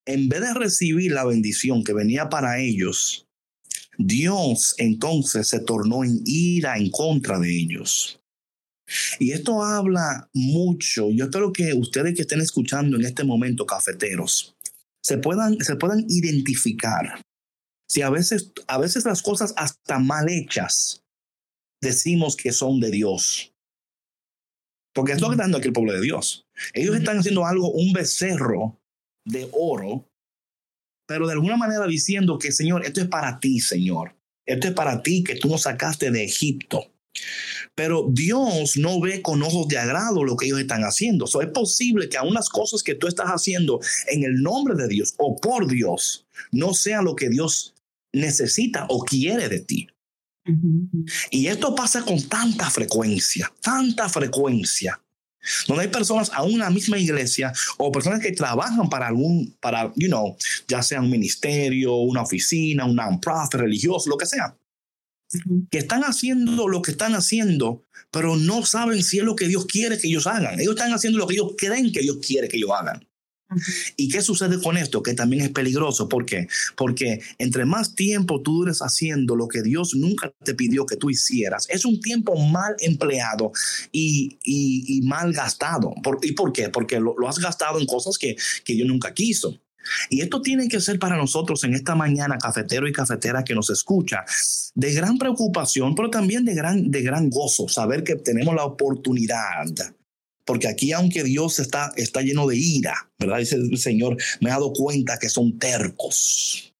en 0.07 0.28
vez 0.28 0.40
de 0.40 0.54
recibir 0.54 1.12
la 1.12 1.24
bendición 1.24 1.85
que 1.85 1.92
venía 1.92 2.28
para 2.28 2.59
ellos, 2.59 3.26
Dios 3.96 4.74
entonces 4.78 5.46
se 5.46 5.61
tornó 5.61 6.02
en 6.02 6.20
ira 6.24 6.76
en 6.78 6.90
contra 6.90 7.38
de 7.38 7.54
ellos. 7.57 8.20
Y 9.18 9.33
esto 9.33 9.62
habla 9.62 10.28
mucho. 10.35 11.11
Yo 11.11 11.24
espero 11.24 11.52
que 11.52 11.72
ustedes 11.72 12.14
que 12.14 12.22
estén 12.22 12.40
escuchando 12.40 12.96
en 12.96 13.04
este 13.04 13.24
momento, 13.24 13.66
cafeteros, 13.66 14.57
se 15.02 15.18
puedan, 15.18 15.59
se 15.61 15.76
puedan 15.76 16.04
identificar. 16.09 17.22
Si 17.88 18.02
a 18.02 18.11
veces, 18.11 18.52
a 18.66 18.78
veces 18.78 19.04
las 19.04 19.22
cosas 19.22 19.54
hasta 19.57 19.98
mal 19.98 20.28
hechas 20.28 21.02
decimos 21.80 22.37
que 22.37 22.52
son 22.52 22.80
de 22.80 22.90
Dios. 22.90 23.53
Porque 24.94 25.12
es 25.12 25.20
lo 25.20 25.28
que 25.28 25.35
está 25.35 25.44
dando 25.44 25.59
aquí 25.59 25.68
el 25.68 25.72
pueblo 25.72 25.92
de 25.92 26.00
Dios. 26.00 26.46
Ellos 26.72 26.96
están 26.96 27.18
haciendo 27.18 27.44
algo, 27.44 27.70
un 27.70 27.92
becerro 27.92 28.80
de 29.26 29.48
oro, 29.52 30.09
pero 31.07 31.26
de 31.26 31.33
alguna 31.33 31.57
manera 31.57 31.87
diciendo 31.87 32.38
que, 32.38 32.52
Señor, 32.52 32.85
esto 32.87 33.00
es 33.00 33.09
para 33.09 33.40
ti, 33.40 33.61
Señor. 33.61 34.16
Esto 34.46 34.68
es 34.68 34.74
para 34.74 35.02
ti 35.02 35.24
que 35.24 35.37
tú 35.37 35.48
nos 35.48 35.62
sacaste 35.62 36.11
de 36.11 36.24
Egipto. 36.24 36.90
Pero 37.74 38.07
Dios 38.11 38.76
no 38.76 39.00
ve 39.00 39.22
con 39.22 39.42
ojos 39.42 39.68
de 39.68 39.78
agrado 39.78 40.24
lo 40.24 40.37
que 40.37 40.46
ellos 40.46 40.61
están 40.61 40.83
haciendo. 40.83 41.26
So, 41.26 41.42
es 41.42 41.48
posible 41.48 42.09
que 42.09 42.16
aún 42.16 42.35
las 42.35 42.48
cosas 42.48 42.83
que 42.83 42.94
tú 42.94 43.07
estás 43.07 43.26
haciendo 43.28 43.80
en 44.09 44.24
el 44.24 44.42
nombre 44.42 44.74
de 44.74 44.88
Dios 44.88 45.14
o 45.18 45.37
por 45.37 45.66
Dios 45.66 46.26
no 46.52 46.74
sea 46.74 47.02
lo 47.02 47.16
que 47.16 47.28
Dios 47.28 47.74
necesita 48.12 48.87
o 48.88 49.04
quiere 49.04 49.48
de 49.48 49.61
ti. 49.61 49.88
Y 51.30 51.46
esto 51.46 51.74
pasa 51.74 52.02
con 52.02 52.20
tanta 52.22 52.70
frecuencia, 52.70 53.50
tanta 53.61 54.09
frecuencia, 54.09 55.00
donde 55.66 55.85
hay 55.85 55.88
personas 55.88 56.30
en 56.42 56.59
la 56.59 56.70
misma 56.70 56.98
iglesia 56.98 57.52
o 57.78 57.90
personas 57.90 58.20
que 58.20 58.33
trabajan 58.33 58.88
para 58.88 59.07
algún, 59.09 59.57
para, 59.61 59.92
you 59.96 60.09
know, 60.09 60.37
ya 60.68 60.83
sea 60.83 61.00
un 61.00 61.11
ministerio, 61.11 61.94
una 61.96 62.22
oficina, 62.22 62.85
un 62.85 62.96
non-profit 62.96 63.54
religioso, 63.54 64.11
lo 64.11 64.16
que 64.16 64.26
sea, 64.26 64.57
que 65.70 65.78
están 65.78 66.02
haciendo 66.02 66.68
lo 66.68 66.83
que 66.83 66.92
están 66.92 67.14
haciendo, 67.14 67.85
pero 68.11 68.37
no 68.37 68.64
saben 68.64 69.02
si 69.02 69.18
es 69.18 69.24
lo 69.24 69.37
que 69.37 69.48
Dios 69.48 69.66
quiere 69.66 69.98
que 69.98 70.09
ellos 70.09 70.26
hagan. 70.26 70.61
Ellos 70.61 70.74
están 70.74 70.92
haciendo 70.92 71.18
lo 71.18 71.26
que 71.26 71.35
ellos 71.35 71.54
creen 71.57 71.92
que 71.92 72.00
Dios 72.00 72.18
quiere 72.24 72.48
que 72.48 72.57
ellos 72.57 72.70
hagan. 72.70 73.07
¿Y 73.96 74.08
qué 74.08 74.22
sucede 74.22 74.60
con 74.60 74.76
esto? 74.76 75.02
Que 75.02 75.14
también 75.14 75.42
es 75.42 75.50
peligroso. 75.50 76.08
¿Por 76.08 76.24
qué? 76.24 76.48
Porque 76.76 77.20
entre 77.38 77.64
más 77.64 77.94
tiempo 77.94 78.40
tú 78.40 78.54
dures 78.54 78.80
haciendo 78.80 79.36
lo 79.36 79.48
que 79.48 79.62
Dios 79.62 79.94
nunca 79.94 80.32
te 80.44 80.54
pidió 80.54 80.86
que 80.86 80.96
tú 80.96 81.10
hicieras, 81.10 81.66
es 81.70 81.84
un 81.84 82.00
tiempo 82.00 82.36
mal 82.36 82.74
empleado 82.78 83.52
y, 83.92 85.00
mal 85.04 85.32
gastado. 85.32 85.94
¿Y 86.22 86.32
por 86.32 86.52
qué? 86.52 86.68
Porque 86.68 87.00
lo, 87.00 87.28
has 87.28 87.38
gastado 87.38 87.78
en 87.80 87.86
cosas 87.86 88.18
que, 88.18 88.36
que 88.64 88.74
Dios 88.74 88.88
nunca 88.88 89.12
quiso. 89.12 89.58
Y 90.08 90.22
esto 90.22 90.40
tiene 90.40 90.68
que 90.68 90.80
ser 90.80 90.98
para 90.98 91.16
nosotros 91.16 91.62
en 91.64 91.74
esta 91.74 91.94
mañana, 91.94 92.38
cafetero 92.38 92.88
y 92.88 92.92
cafetera 92.92 93.44
que 93.44 93.54
nos 93.54 93.70
escucha, 93.70 94.24
de 94.74 94.92
gran 94.92 95.18
preocupación, 95.18 95.94
pero 95.94 96.10
también 96.10 96.44
de 96.44 96.54
gran, 96.54 96.90
de 96.90 97.02
gran 97.02 97.28
gozo, 97.28 97.68
saber 97.68 98.02
que 98.02 98.16
tenemos 98.16 98.54
la 98.54 98.64
oportunidad 98.64 99.66
porque 100.44 100.68
aquí, 100.68 100.92
aunque 100.92 101.24
Dios 101.24 101.59
está, 101.59 101.92
está 101.96 102.20
lleno 102.20 102.46
de 102.46 102.57
ira, 102.57 103.11
¿verdad? 103.18 103.38
Dice 103.38 103.57
el 103.57 103.78
Señor, 103.78 104.16
me 104.40 104.50
he 104.50 104.52
dado 104.52 104.72
cuenta 104.72 105.18
que 105.18 105.28
son 105.28 105.59
tercos. 105.59 106.74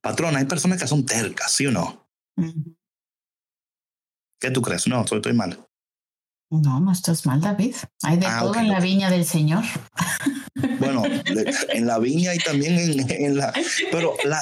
Patrón, 0.00 0.36
hay 0.36 0.44
personas 0.46 0.80
que 0.80 0.88
son 0.88 1.06
tercas, 1.06 1.52
¿sí 1.52 1.66
o 1.66 1.72
no? 1.72 2.08
¿Qué 4.40 4.50
tú 4.50 4.62
crees? 4.62 4.86
No, 4.86 5.02
estoy, 5.02 5.18
estoy 5.18 5.32
mal. 5.32 5.64
No, 6.50 6.80
no 6.80 6.92
estás 6.92 7.26
mal, 7.26 7.40
David. 7.40 7.74
Hay 8.02 8.16
de 8.16 8.26
ah, 8.26 8.40
todo 8.40 8.54
en 8.56 8.68
la 8.68 8.80
viña 8.80 9.10
del 9.10 9.24
Señor. 9.24 9.64
Bueno, 10.92 11.04
en 11.68 11.86
la 11.86 11.98
viña 11.98 12.34
y 12.34 12.38
también 12.38 12.78
en, 12.78 13.36
la... 13.36 13.52
Pero 13.90 14.14
la, 14.24 14.40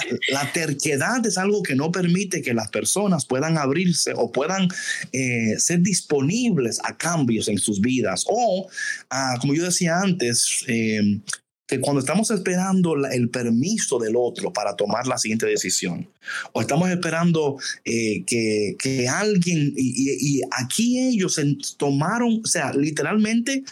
terquedad 0.53 1.25
es 1.27 1.39
algo 1.39 1.63
que 1.63 1.75
no 1.75 1.91
permite 1.91 2.43
que 2.43 2.55
las 2.55 2.71
personas 2.71 3.25
puedan 3.27 3.59
abrirse 3.59 4.13
o 4.15 4.31
puedan 4.31 4.69
eh, 5.13 5.55
ser 5.59 5.81
disponibles 5.81 6.81
a 6.85 6.97
cambios 6.97 7.49
en 7.49 7.59
sus 7.59 7.81
vidas. 7.81 8.25
O, 8.29 8.69
ah, 9.11 9.37
como 9.41 9.55
yo 9.55 9.65
decía 9.65 10.01
antes, 10.01 10.65
eh, 10.69 11.21
que 11.67 11.81
cuando 11.81 12.01
estamos 12.01 12.31
esperando 12.31 12.95
el 13.07 13.29
permiso 13.29 13.99
del 13.99 14.15
otro 14.17 14.53
para 14.53 14.77
tomar 14.77 15.07
la 15.07 15.19
siguiente 15.19 15.47
decisión, 15.47 16.09
o 16.53 16.61
estamos 16.61 16.89
esperando 16.91 17.59
eh, 17.85 18.23
que, 18.25 18.77
que, 18.79 19.09
alguien, 19.09 19.75
y, 19.77 20.39
y, 20.39 20.43
aquí 20.53 21.01
ellos 21.01 21.41
tomaron, 21.77 22.41
o 22.45 22.47
sea, 22.47 22.73
literalmente 22.73 23.65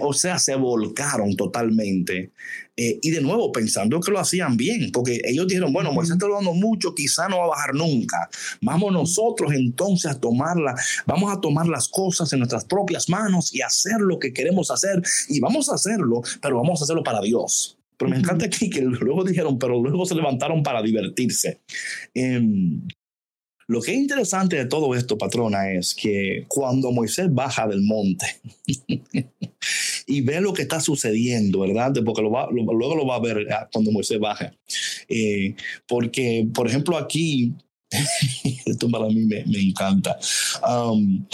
o 0.00 0.12
sea, 0.12 0.38
se 0.38 0.54
volcaron 0.54 1.36
totalmente. 1.36 2.32
Eh, 2.76 2.98
y 3.02 3.10
de 3.10 3.20
nuevo, 3.20 3.52
pensando 3.52 4.00
que 4.00 4.10
lo 4.10 4.18
hacían 4.18 4.56
bien, 4.56 4.90
porque 4.92 5.20
ellos 5.24 5.46
dijeron, 5.46 5.72
bueno, 5.72 5.92
Moisés 5.92 6.14
está 6.14 6.28
dando 6.28 6.54
mucho, 6.54 6.94
quizá 6.94 7.28
no 7.28 7.38
va 7.38 7.44
a 7.44 7.48
bajar 7.48 7.74
nunca. 7.74 8.28
Vamos 8.60 8.92
nosotros 8.92 9.52
entonces 9.52 10.10
a 10.10 10.20
tomarla, 10.20 10.74
vamos 11.06 11.32
a 11.32 11.40
tomar 11.40 11.66
las 11.66 11.88
cosas 11.88 12.32
en 12.32 12.40
nuestras 12.40 12.64
propias 12.64 13.08
manos 13.08 13.54
y 13.54 13.60
hacer 13.60 14.00
lo 14.00 14.18
que 14.18 14.32
queremos 14.32 14.70
hacer. 14.70 15.02
Y 15.28 15.40
vamos 15.40 15.68
a 15.68 15.74
hacerlo, 15.74 16.22
pero 16.40 16.56
vamos 16.56 16.80
a 16.80 16.84
hacerlo 16.84 17.02
para 17.02 17.20
Dios. 17.20 17.76
Pero 17.96 18.10
me 18.10 18.16
encanta 18.18 18.46
aquí 18.46 18.70
que 18.70 18.80
luego 18.80 19.22
dijeron, 19.24 19.58
pero 19.58 19.80
luego 19.80 20.06
se 20.06 20.14
levantaron 20.14 20.62
para 20.62 20.82
divertirse. 20.82 21.60
Em, 22.14 22.82
lo 23.72 23.80
que 23.80 23.92
es 23.92 23.98
interesante 23.98 24.56
de 24.56 24.66
todo 24.66 24.94
esto, 24.94 25.16
patrona, 25.16 25.72
es 25.72 25.94
que 25.94 26.44
cuando 26.46 26.92
Moisés 26.92 27.32
baja 27.32 27.66
del 27.66 27.80
monte 27.80 28.26
y 30.06 30.20
ve 30.20 30.40
lo 30.42 30.52
que 30.52 30.62
está 30.62 30.78
sucediendo, 30.78 31.60
¿verdad? 31.60 31.92
Porque 32.04 32.20
luego 32.22 32.94
lo 32.94 33.06
va 33.06 33.16
a 33.16 33.20
ver 33.20 33.46
ah, 33.50 33.68
cuando 33.72 33.90
Moisés 33.90 34.20
baja. 34.20 34.54
Eh, 35.08 35.54
porque, 35.88 36.46
por 36.52 36.68
ejemplo, 36.68 36.98
aquí, 36.98 37.54
esto 38.66 38.90
para 38.90 39.06
mí 39.06 39.24
me, 39.24 39.42
encanta. 39.58 40.18
Um, 40.68 41.26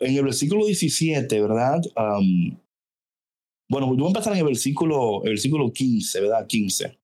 en 0.00 0.16
el 0.16 0.24
versículo 0.24 0.66
17, 0.66 1.40
¿verdad? 1.40 1.80
Um, 1.96 2.56
bueno, 3.68 3.86
voy 3.86 4.04
a 4.04 4.08
empezar 4.08 4.32
en 4.32 4.40
el 4.40 4.46
versículo, 4.46 5.22
el 5.22 5.30
versículo 5.30 5.72
15, 5.72 6.20
¿verdad? 6.20 6.46
15. 6.46 6.98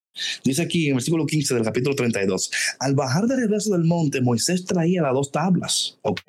Dice 0.45 0.63
aquí 0.63 0.85
en 0.85 0.89
el 0.91 0.95
versículo 0.95 1.25
15 1.25 1.55
del 1.55 1.63
capítulo 1.63 1.95
32, 1.95 2.51
al 2.81 2.95
bajar 2.95 3.27
de 3.27 3.37
regreso 3.37 3.73
del 3.73 3.85
monte, 3.85 4.21
Moisés 4.21 4.65
traía 4.65 5.03
las 5.03 5.15
dos 5.15 5.31
tablas, 5.31 5.99
¿ok? 6.03 6.21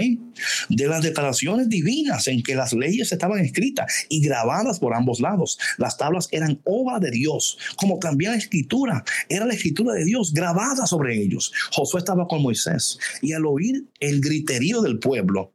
De 0.70 0.88
las 0.88 1.02
declaraciones 1.02 1.68
divinas 1.68 2.28
en 2.28 2.44
que 2.44 2.56
las 2.56 2.74
leyes 2.74 3.12
estaban 3.12 3.40
escritas 3.40 4.06
y 4.10 4.22
grabadas 4.22 4.80
por 4.80 4.94
ambos 4.94 5.20
lados. 5.20 5.58
Las 5.78 5.98
tablas 5.98 6.28
eran 6.32 6.62
obra 6.64 7.00
de 7.00 7.12
Dios, 7.12 7.58
como 7.76 7.98
también 7.98 8.32
la 8.32 8.38
escritura, 8.38 9.04
era 9.30 9.46
la 9.46 9.54
escritura 9.54 9.94
de 9.94 10.06
Dios 10.06 10.32
grabada 10.34 10.86
sobre 10.86 11.20
ellos. 11.20 11.52
Josué 11.72 12.00
estaba 12.00 12.28
con 12.28 12.42
Moisés 12.42 13.00
y 13.22 13.34
al 13.34 13.46
oír 13.46 13.86
el 14.00 14.22
griterío 14.22 14.82
del 14.82 15.00
pueblo, 15.00 15.54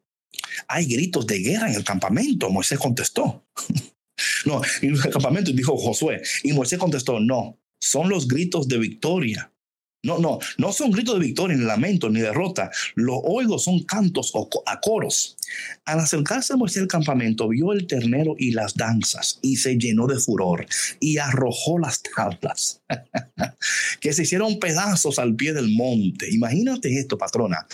hay 0.69 0.87
gritos 0.87 1.27
de 1.27 1.39
guerra 1.39 1.69
en 1.69 1.77
el 1.77 1.85
campamento, 1.85 2.51
Moisés 2.51 2.79
contestó. 2.79 3.45
no, 4.47 4.61
en 4.83 4.95
el 4.95 5.11
campamento, 5.11 5.53
dijo 5.53 5.77
Josué. 5.77 6.23
Y 6.43 6.53
Moisés 6.53 6.79
contestó, 6.79 7.21
no, 7.21 7.59
son 7.81 8.09
los 8.09 8.29
gritos 8.29 8.69
de 8.69 8.79
victoria. 8.79 9.53
No, 10.05 10.21
no, 10.21 10.39
no 10.59 10.73
son 10.73 10.93
gritos 10.93 11.19
de 11.19 11.27
victoria, 11.27 11.57
ni 11.57 11.65
lamento, 11.65 12.09
ni 12.09 12.21
derrota. 12.21 12.71
Lo 12.95 13.17
oigo 13.17 13.59
son 13.59 13.83
cantos 13.83 14.31
o 14.35 14.49
a 14.67 14.81
coros. 14.81 15.37
Al 15.85 15.99
acercarse 15.99 16.53
a 16.53 16.57
Moisés 16.57 16.83
al 16.83 16.89
campamento, 16.89 17.49
vio 17.49 17.73
el 17.73 17.89
ternero 17.89 18.37
y 18.39 18.53
las 18.53 18.75
danzas 18.75 19.41
y 19.43 19.57
se 19.57 19.77
llenó 19.77 20.07
de 20.07 20.21
furor 20.21 20.67
y 21.01 21.19
arrojó 21.19 21.81
las 21.81 22.03
tablas 22.03 22.83
que 24.01 24.13
se 24.13 24.23
hicieron 24.23 24.61
pedazos 24.61 25.19
al 25.19 25.35
pie 25.35 25.53
del 25.53 25.75
monte. 25.75 26.33
Imagínate 26.33 26.97
esto, 26.99 27.19
patrona. 27.19 27.67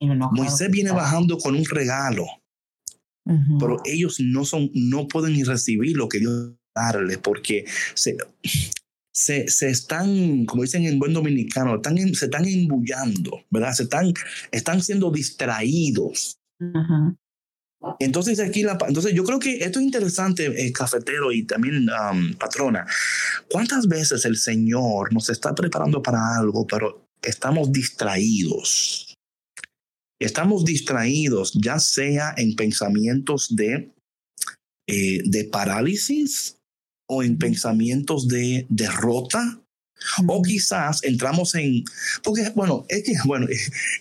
Moisés 0.00 0.70
viene 0.70 0.90
bajando 0.90 1.38
con 1.38 1.54
un 1.54 1.64
regalo, 1.64 2.26
pero 3.60 3.80
ellos 3.84 4.18
no 4.18 4.44
son, 4.44 4.70
no 4.74 5.06
pueden 5.06 5.34
ni 5.34 5.44
recibir 5.44 5.96
lo 5.96 6.08
que 6.08 6.18
Dios 6.18 6.52
darle 6.74 7.16
porque 7.18 7.64
se, 7.94 8.16
se, 9.14 9.48
se, 9.48 9.70
están, 9.70 10.44
como 10.44 10.62
dicen 10.62 10.84
en 10.84 10.98
buen 10.98 11.12
dominicano, 11.12 11.76
están, 11.76 11.96
se 12.14 12.24
están 12.24 12.46
embullando, 12.46 13.44
¿verdad? 13.50 13.72
Se 13.72 13.84
están, 13.84 14.12
están 14.50 14.82
siendo 14.82 15.10
distraídos. 15.10 16.38
Entonces 18.00 18.40
aquí 18.40 18.62
la, 18.62 18.78
entonces 18.88 19.14
yo 19.14 19.24
creo 19.24 19.38
que 19.38 19.58
esto 19.58 19.78
es 19.78 19.84
interesante, 19.84 20.46
eh, 20.46 20.72
cafetero 20.72 21.32
y 21.32 21.44
también 21.44 21.86
patrona. 22.38 22.86
¿Cuántas 23.50 23.86
veces 23.86 24.24
el 24.24 24.36
Señor 24.36 25.12
nos 25.12 25.28
está 25.28 25.54
preparando 25.54 26.02
para 26.02 26.36
algo, 26.38 26.66
pero 26.66 27.06
estamos 27.22 27.70
distraídos? 27.70 29.14
Estamos 30.20 30.64
distraídos, 30.64 31.52
ya 31.52 31.78
sea 31.78 32.34
en 32.36 32.56
pensamientos 32.56 33.54
de, 33.54 33.92
eh, 34.88 35.20
de 35.24 35.44
parálisis, 35.44 36.56
o 37.06 37.22
en 37.22 37.38
pensamientos 37.38 38.28
de 38.28 38.66
derrota. 38.68 39.60
O 40.26 40.42
quizás 40.42 41.02
entramos 41.04 41.54
en, 41.54 41.82
porque 42.22 42.50
bueno, 42.54 42.84
es 42.88 43.04
que, 43.04 43.14
bueno, 43.24 43.46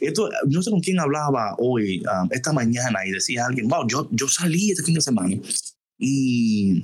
esto, 0.01 0.29
no 0.47 0.61
sé 0.61 0.71
con 0.71 0.81
quién 0.81 0.99
hablaba 0.99 1.55
hoy, 1.59 1.99
um, 1.99 2.27
esta 2.31 2.51
mañana, 2.51 3.05
y 3.05 3.11
decía 3.11 3.45
alguien, 3.45 3.67
wow, 3.69 3.87
yo, 3.87 4.09
yo 4.11 4.27
salí 4.27 4.71
este 4.71 4.83
fin 4.83 4.95
de 4.95 5.01
semana 5.01 5.37
y 5.97 6.83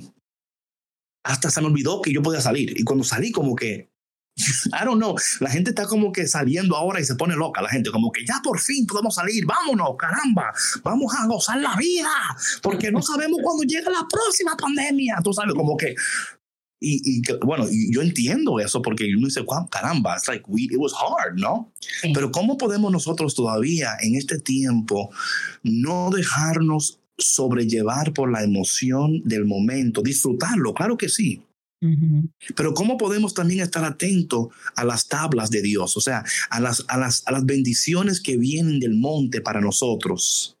hasta 1.22 1.50
se 1.50 1.60
me 1.60 1.66
olvidó 1.66 2.00
que 2.00 2.12
yo 2.12 2.22
podía 2.22 2.40
salir. 2.40 2.78
Y 2.78 2.82
cuando 2.82 3.04
salí, 3.04 3.30
como 3.30 3.54
que 3.54 3.89
I 4.72 4.84
don't 4.84 4.98
know. 4.98 5.14
La 5.40 5.50
gente 5.50 5.70
está 5.70 5.86
como 5.86 6.12
que 6.12 6.26
saliendo 6.26 6.76
ahora 6.76 7.00
y 7.00 7.04
se 7.04 7.14
pone 7.14 7.36
loca. 7.36 7.62
La 7.62 7.68
gente 7.68 7.90
como 7.90 8.10
que 8.10 8.24
ya 8.24 8.40
por 8.42 8.58
fin 8.58 8.86
podemos 8.86 9.14
salir. 9.14 9.44
Vámonos, 9.46 9.96
caramba. 9.98 10.52
Vamos 10.82 11.14
a 11.14 11.26
gozar 11.26 11.60
la 11.60 11.76
vida. 11.76 12.10
Porque 12.62 12.90
no 12.90 13.02
sabemos 13.02 13.40
cuándo 13.42 13.62
llega 13.64 13.90
la 13.90 14.06
próxima 14.08 14.56
pandemia. 14.56 15.18
Tú 15.22 15.32
sabes, 15.32 15.54
como 15.54 15.76
que... 15.76 15.94
Y, 16.82 17.18
y 17.18 17.22
bueno, 17.44 17.66
yo 17.90 18.00
entiendo 18.00 18.58
eso 18.58 18.80
porque 18.80 19.04
uno 19.14 19.26
dice, 19.26 19.42
wow, 19.42 19.68
caramba, 19.68 20.16
it's 20.16 20.26
like 20.28 20.44
we, 20.48 20.62
it 20.62 20.78
was 20.78 20.94
hard, 20.94 21.38
¿no? 21.38 21.70
Pero 22.14 22.32
¿cómo 22.32 22.56
podemos 22.56 22.90
nosotros 22.90 23.34
todavía 23.34 23.98
en 24.00 24.14
este 24.14 24.38
tiempo 24.38 25.10
no 25.62 26.08
dejarnos 26.10 27.00
sobrellevar 27.18 28.12
por 28.12 28.32
la 28.32 28.42
emoción 28.42 29.20
del 29.24 29.44
momento, 29.44 30.02
disfrutarlo, 30.02 30.74
claro 30.74 30.96
que 30.96 31.08
sí, 31.08 31.42
pero 32.54 32.74
¿cómo 32.74 32.98
podemos 32.98 33.32
también 33.32 33.60
estar 33.60 33.84
atentos 33.84 34.48
a 34.76 34.84
las 34.84 35.08
tablas 35.08 35.50
de 35.50 35.62
Dios? 35.62 35.96
O 35.96 36.00
sea, 36.00 36.24
a 36.50 36.60
las, 36.60 36.84
a 36.88 36.98
las, 36.98 37.26
a 37.26 37.32
las 37.32 37.46
bendiciones 37.46 38.20
que 38.20 38.36
vienen 38.36 38.80
del 38.80 38.96
monte 38.96 39.40
para 39.40 39.60
nosotros. 39.60 40.56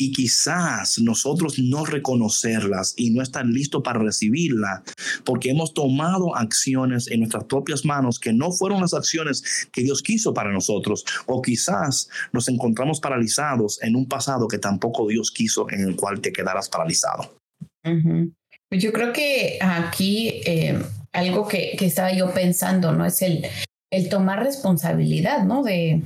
Y 0.00 0.12
quizás 0.12 1.00
nosotros 1.00 1.58
no 1.58 1.84
reconocerlas 1.84 2.94
y 2.96 3.10
no 3.10 3.20
estar 3.20 3.44
listos 3.44 3.82
para 3.82 3.98
recibirla 3.98 4.84
porque 5.24 5.50
hemos 5.50 5.74
tomado 5.74 6.36
acciones 6.36 7.08
en 7.08 7.18
nuestras 7.18 7.44
propias 7.44 7.84
manos 7.84 8.20
que 8.20 8.32
no 8.32 8.52
fueron 8.52 8.80
las 8.80 8.94
acciones 8.94 9.68
que 9.72 9.82
Dios 9.82 10.02
quiso 10.02 10.32
para 10.32 10.52
nosotros. 10.52 11.04
O 11.26 11.42
quizás 11.42 12.08
nos 12.32 12.48
encontramos 12.48 13.00
paralizados 13.00 13.82
en 13.82 13.96
un 13.96 14.06
pasado 14.06 14.46
que 14.46 14.58
tampoco 14.58 15.08
Dios 15.08 15.32
quiso 15.32 15.68
en 15.68 15.80
el 15.80 15.96
cual 15.96 16.20
te 16.20 16.32
quedaras 16.32 16.68
paralizado. 16.68 17.36
Pues 17.82 18.47
yo 18.70 18.92
creo 18.92 19.12
que 19.12 19.58
aquí 19.60 20.42
eh, 20.44 20.82
algo 21.12 21.48
que, 21.48 21.76
que, 21.78 21.86
estaba 21.86 22.12
yo 22.12 22.32
pensando, 22.34 22.92
¿no? 22.92 23.06
Es 23.06 23.22
el, 23.22 23.46
el 23.90 24.08
tomar 24.08 24.42
responsabilidad, 24.42 25.44
¿no? 25.44 25.62
De, 25.62 26.02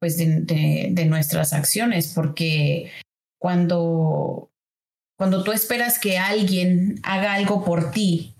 pues 0.00 0.16
de, 0.16 0.88
de, 0.90 1.04
nuestras 1.04 1.52
acciones, 1.52 2.12
porque 2.14 2.90
cuando, 3.38 4.50
cuando 5.16 5.44
tú 5.44 5.52
esperas 5.52 5.98
que 5.98 6.18
alguien 6.18 7.00
haga 7.02 7.34
algo 7.34 7.64
por 7.64 7.90
ti, 7.90 8.34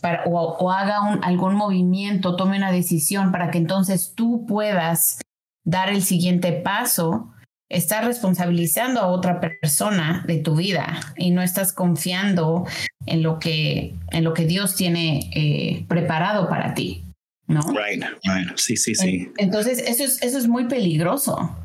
para, 0.00 0.24
o, 0.24 0.56
o 0.58 0.70
haga 0.70 1.02
un, 1.02 1.22
algún 1.22 1.54
movimiento, 1.54 2.36
tome 2.36 2.56
una 2.56 2.72
decisión 2.72 3.32
para 3.32 3.50
que 3.50 3.58
entonces 3.58 4.14
tú 4.14 4.44
puedas 4.46 5.20
dar 5.64 5.88
el 5.88 6.02
siguiente 6.02 6.52
paso, 6.52 7.33
estás 7.74 8.04
responsabilizando 8.04 9.00
a 9.00 9.08
otra 9.08 9.40
persona 9.40 10.24
de 10.26 10.38
tu 10.38 10.56
vida 10.56 11.00
y 11.16 11.30
no 11.30 11.42
estás 11.42 11.72
confiando 11.72 12.66
en 13.06 13.22
lo 13.22 13.38
que, 13.38 13.94
en 14.10 14.24
lo 14.24 14.32
que 14.32 14.46
Dios 14.46 14.76
tiene 14.76 15.30
eh, 15.34 15.84
preparado 15.88 16.48
para 16.48 16.74
ti. 16.74 17.02
¿No? 17.46 17.60
Right, 17.60 18.02
right. 18.24 18.56
Sí, 18.56 18.76
sí, 18.76 18.94
sí. 18.94 19.28
Entonces, 19.36 19.78
eso 19.86 20.04
es, 20.04 20.22
eso 20.22 20.38
es 20.38 20.48
muy 20.48 20.66
peligroso. 20.66 21.58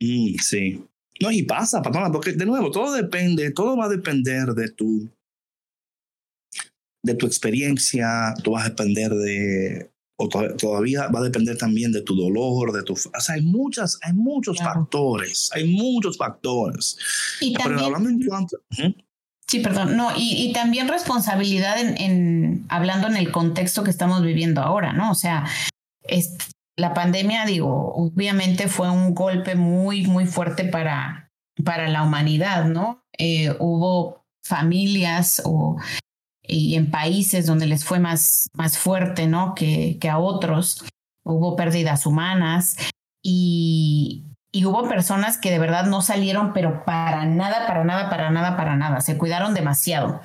Mm, 0.00 0.34
sí. 0.42 0.84
No, 1.20 1.30
y 1.30 1.44
pasa, 1.44 1.80
patrona, 1.80 2.10
porque 2.10 2.32
de 2.32 2.44
nuevo, 2.44 2.70
todo 2.70 2.92
depende, 2.92 3.52
todo 3.52 3.76
va 3.76 3.86
a 3.86 3.88
depender 3.88 4.48
de 4.48 4.68
tu, 4.70 5.08
de 7.02 7.14
tu 7.14 7.26
experiencia, 7.26 8.34
tú 8.42 8.52
vas 8.52 8.66
a 8.66 8.70
depender 8.70 9.10
de, 9.12 9.93
o 10.16 10.28
todavía 10.28 11.08
va 11.08 11.20
a 11.20 11.24
depender 11.24 11.58
también 11.58 11.92
de 11.92 12.02
tu 12.02 12.14
dolor, 12.14 12.72
de 12.72 12.82
tu... 12.82 12.92
O 12.92 13.20
sea, 13.20 13.34
hay, 13.34 13.42
muchas, 13.42 13.98
hay 14.02 14.12
muchos 14.12 14.58
factores, 14.58 15.50
hay 15.52 15.64
muchos 15.72 16.16
factores. 16.16 16.96
Y 17.40 17.54
Pero 17.54 17.80
hablando 17.80 18.08
en 18.08 18.24
cuanto... 18.26 18.58
Sí, 19.46 19.60
perdón, 19.60 19.96
no, 19.96 20.10
y, 20.16 20.46
y 20.46 20.52
también 20.52 20.88
responsabilidad 20.88 21.78
en, 21.78 21.98
en, 22.00 22.66
hablando 22.68 23.08
en 23.08 23.16
el 23.16 23.30
contexto 23.30 23.84
que 23.84 23.90
estamos 23.90 24.22
viviendo 24.22 24.62
ahora, 24.62 24.92
¿no? 24.92 25.10
O 25.10 25.14
sea, 25.14 25.46
es, 26.02 26.36
la 26.76 26.94
pandemia, 26.94 27.44
digo, 27.44 27.92
obviamente 27.94 28.68
fue 28.68 28.90
un 28.90 29.14
golpe 29.14 29.54
muy, 29.54 30.06
muy 30.06 30.26
fuerte 30.26 30.64
para, 30.64 31.30
para 31.64 31.88
la 31.88 32.02
humanidad, 32.02 32.64
¿no? 32.64 33.04
Eh, 33.18 33.54
hubo 33.60 34.24
familias 34.42 35.42
o 35.44 35.76
y 36.46 36.74
en 36.76 36.90
países 36.90 37.46
donde 37.46 37.66
les 37.66 37.84
fue 37.84 37.98
más, 37.98 38.48
más 38.54 38.78
fuerte, 38.78 39.26
¿no? 39.26 39.54
Que, 39.54 39.98
que 40.00 40.08
a 40.08 40.18
otros. 40.18 40.84
Hubo 41.24 41.56
pérdidas 41.56 42.04
humanas 42.04 42.76
y, 43.22 44.24
y 44.52 44.66
hubo 44.66 44.86
personas 44.88 45.38
que 45.38 45.50
de 45.50 45.58
verdad 45.58 45.86
no 45.86 46.02
salieron, 46.02 46.52
pero 46.52 46.84
para 46.84 47.24
nada, 47.24 47.66
para 47.66 47.82
nada, 47.82 48.10
para 48.10 48.30
nada, 48.30 48.56
para 48.56 48.76
nada. 48.76 49.00
Se 49.00 49.16
cuidaron 49.16 49.54
demasiado. 49.54 50.20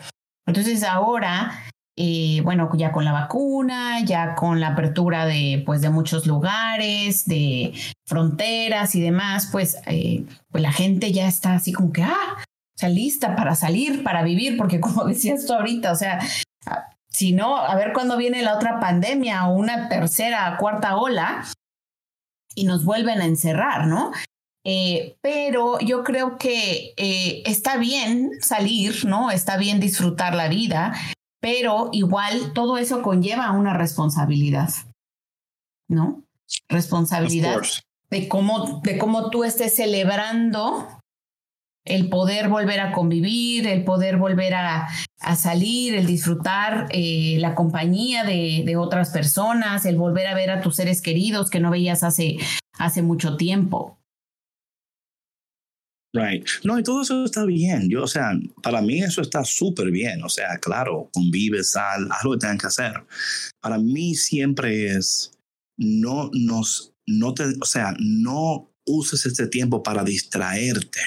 Entonces 0.46 0.84
ahora, 0.84 1.64
eh, 1.96 2.42
bueno, 2.44 2.70
ya 2.76 2.92
con 2.92 3.06
la 3.06 3.12
vacuna, 3.12 4.04
ya 4.06 4.36
con 4.36 4.60
la 4.60 4.70
apertura 4.70 5.26
de, 5.26 5.64
pues, 5.66 5.82
de 5.82 5.90
muchos 5.90 6.28
lugares, 6.28 7.26
de 7.26 7.74
fronteras 8.06 8.96
y 8.96 9.02
demás, 9.02 9.50
pues, 9.52 9.78
eh, 9.86 10.26
pues 10.50 10.62
la 10.62 10.72
gente 10.72 11.12
ya 11.12 11.28
está 11.28 11.56
así 11.56 11.74
como 11.74 11.92
que, 11.92 12.04
ah, 12.04 12.44
sea, 12.80 12.90
lista 12.90 13.36
para 13.36 13.56
salir, 13.56 14.04
para 14.04 14.24
vivir, 14.24 14.58
porque 14.58 14.80
como 14.82 15.04
decías 15.06 15.46
tú 15.46 15.54
ahorita, 15.54 15.92
o 15.92 15.96
sea, 15.96 16.20
si 17.10 17.34
no, 17.34 17.58
a 17.58 17.76
ver 17.76 17.92
cuándo 17.94 18.18
viene 18.18 18.42
la 18.42 18.56
otra 18.56 18.80
pandemia 18.80 19.48
o 19.48 19.56
una 19.56 19.90
tercera, 19.90 20.56
cuarta 20.58 20.96
ola 20.96 21.46
y 22.56 22.64
nos 22.64 22.86
vuelven 22.86 23.22
a 23.22 23.26
encerrar, 23.26 23.88
¿no? 23.88 24.12
Eh, 24.66 25.18
pero 25.22 25.80
yo 25.80 26.04
creo 26.04 26.38
que 26.38 26.94
eh, 26.98 27.44
está 27.46 27.78
bien 27.78 28.32
salir, 28.42 29.06
¿no? 29.06 29.32
Está 29.32 29.58
bien 29.58 29.80
disfrutar 29.80 30.36
la 30.36 30.48
vida, 30.48 30.94
pero 31.42 31.90
igual 31.92 32.54
todo 32.54 32.78
eso 32.78 33.02
conlleva 33.02 33.52
una 33.52 33.74
responsabilidad, 33.74 34.70
¿no? 35.90 36.24
Responsabilidad 36.68 37.62
de 38.10 38.28
cómo, 38.28 38.82
de 38.84 38.98
cómo 38.98 39.30
tú 39.30 39.44
estés 39.44 39.76
celebrando 39.76 40.99
el 41.90 42.08
poder 42.10 42.48
volver 42.48 42.80
a 42.80 42.92
convivir, 42.92 43.68
el 43.68 43.84
poder 43.84 44.18
volver 44.18 44.54
a, 44.54 44.88
a 45.20 45.36
salir, 45.36 45.96
el 45.96 46.06
disfrutar 46.06 46.88
eh, 46.92 47.38
la 47.40 47.56
compañía 47.56 48.24
de, 48.24 48.64
de, 48.66 48.78
otras 48.78 49.10
personas, 49.10 49.86
el 49.86 49.98
volver 49.98 50.28
a 50.28 50.36
ver 50.36 50.52
a 50.52 50.62
tus 50.62 50.76
seres 50.76 51.02
queridos 51.02 51.50
que 51.50 51.60
no 51.60 51.72
veías 51.72 52.04
hace, 52.04 52.38
hace 52.78 53.02
mucho 53.02 53.36
tiempo. 53.36 53.98
Right. 56.14 56.48
No, 56.64 56.80
y 56.80 56.84
todo 56.84 57.02
eso 57.02 57.26
está 57.26 57.46
bien. 57.46 57.88
Yo, 57.90 58.04
o 58.04 58.08
sea, 58.08 58.32
para 58.64 58.82
mí 58.82 59.00
eso 59.00 59.22
está 59.22 59.44
súper 59.44 59.92
bien. 59.92 60.24
O 60.24 60.30
sea, 60.30 60.58
claro, 60.58 61.10
convive, 61.14 61.64
sal, 61.64 62.08
haz 62.12 62.24
lo 62.24 62.32
que 62.32 62.40
tengan 62.40 62.58
que 62.58 62.68
hacer. 62.68 62.94
Para 63.62 63.78
mí 63.78 64.16
siempre 64.16 64.96
es, 64.96 65.32
no 65.78 66.32
nos, 66.34 66.94
no 67.06 67.34
te, 67.36 67.44
o 67.62 67.66
sea, 67.66 67.94
no 68.00 68.72
uses 68.88 69.26
este 69.28 69.48
tiempo 69.48 69.84
para 69.84 70.04
distraerte 70.04 71.00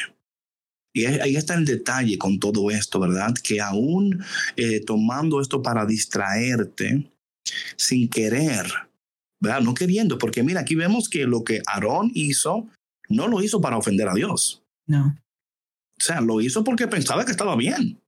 Y 0.92 1.06
ahí 1.06 1.36
está 1.36 1.54
el 1.54 1.64
detalle 1.64 2.18
con 2.18 2.38
todo 2.38 2.70
esto, 2.70 3.00
¿verdad? 3.00 3.34
Que 3.42 3.60
aún 3.60 4.22
eh, 4.56 4.80
tomando 4.84 5.40
esto 5.40 5.62
para 5.62 5.86
distraerte, 5.86 7.10
sin 7.76 8.08
querer, 8.08 8.66
¿verdad? 9.40 9.62
No 9.62 9.74
queriendo, 9.74 10.18
porque 10.18 10.42
mira, 10.42 10.60
aquí 10.60 10.74
vemos 10.74 11.08
que 11.08 11.24
lo 11.24 11.44
que 11.44 11.62
Aarón 11.66 12.10
hizo, 12.14 12.68
no 13.08 13.26
lo 13.26 13.42
hizo 13.42 13.60
para 13.60 13.78
ofender 13.78 14.08
a 14.08 14.14
Dios. 14.14 14.62
No. 14.86 15.16
O 15.98 16.04
sea, 16.04 16.20
lo 16.20 16.40
hizo 16.40 16.62
porque 16.62 16.86
pensaba 16.88 17.24
que 17.24 17.30
estaba 17.30 17.56
bien. 17.56 17.98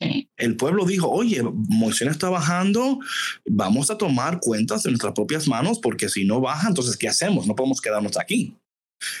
Sí. 0.00 0.28
El 0.36 0.56
pueblo 0.56 0.84
dijo, 0.84 1.08
oye, 1.08 1.42
Moisés 1.44 2.08
está 2.08 2.28
bajando, 2.28 2.98
vamos 3.46 3.88
a 3.90 3.98
tomar 3.98 4.40
cuentas 4.40 4.82
de 4.82 4.90
nuestras 4.90 5.12
propias 5.12 5.46
manos 5.46 5.78
porque 5.78 6.08
si 6.08 6.24
no 6.24 6.40
baja, 6.40 6.68
entonces, 6.68 6.96
¿qué 6.96 7.08
hacemos? 7.08 7.46
No 7.46 7.54
podemos 7.54 7.80
quedarnos 7.80 8.16
aquí. 8.18 8.56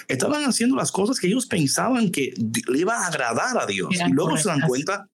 Estaban 0.08 0.44
haciendo 0.44 0.76
las 0.76 0.92
cosas 0.92 1.18
que 1.18 1.26
ellos 1.26 1.46
pensaban 1.46 2.10
que 2.10 2.34
le 2.68 2.78
iba 2.78 2.94
a 2.96 3.06
agradar 3.08 3.58
a 3.58 3.66
Dios. 3.66 3.94
Eran 3.94 4.10
y 4.10 4.12
luego 4.12 4.36
se 4.36 4.48
dan 4.48 4.60
correctas. 4.60 4.96
cuenta, 4.96 5.08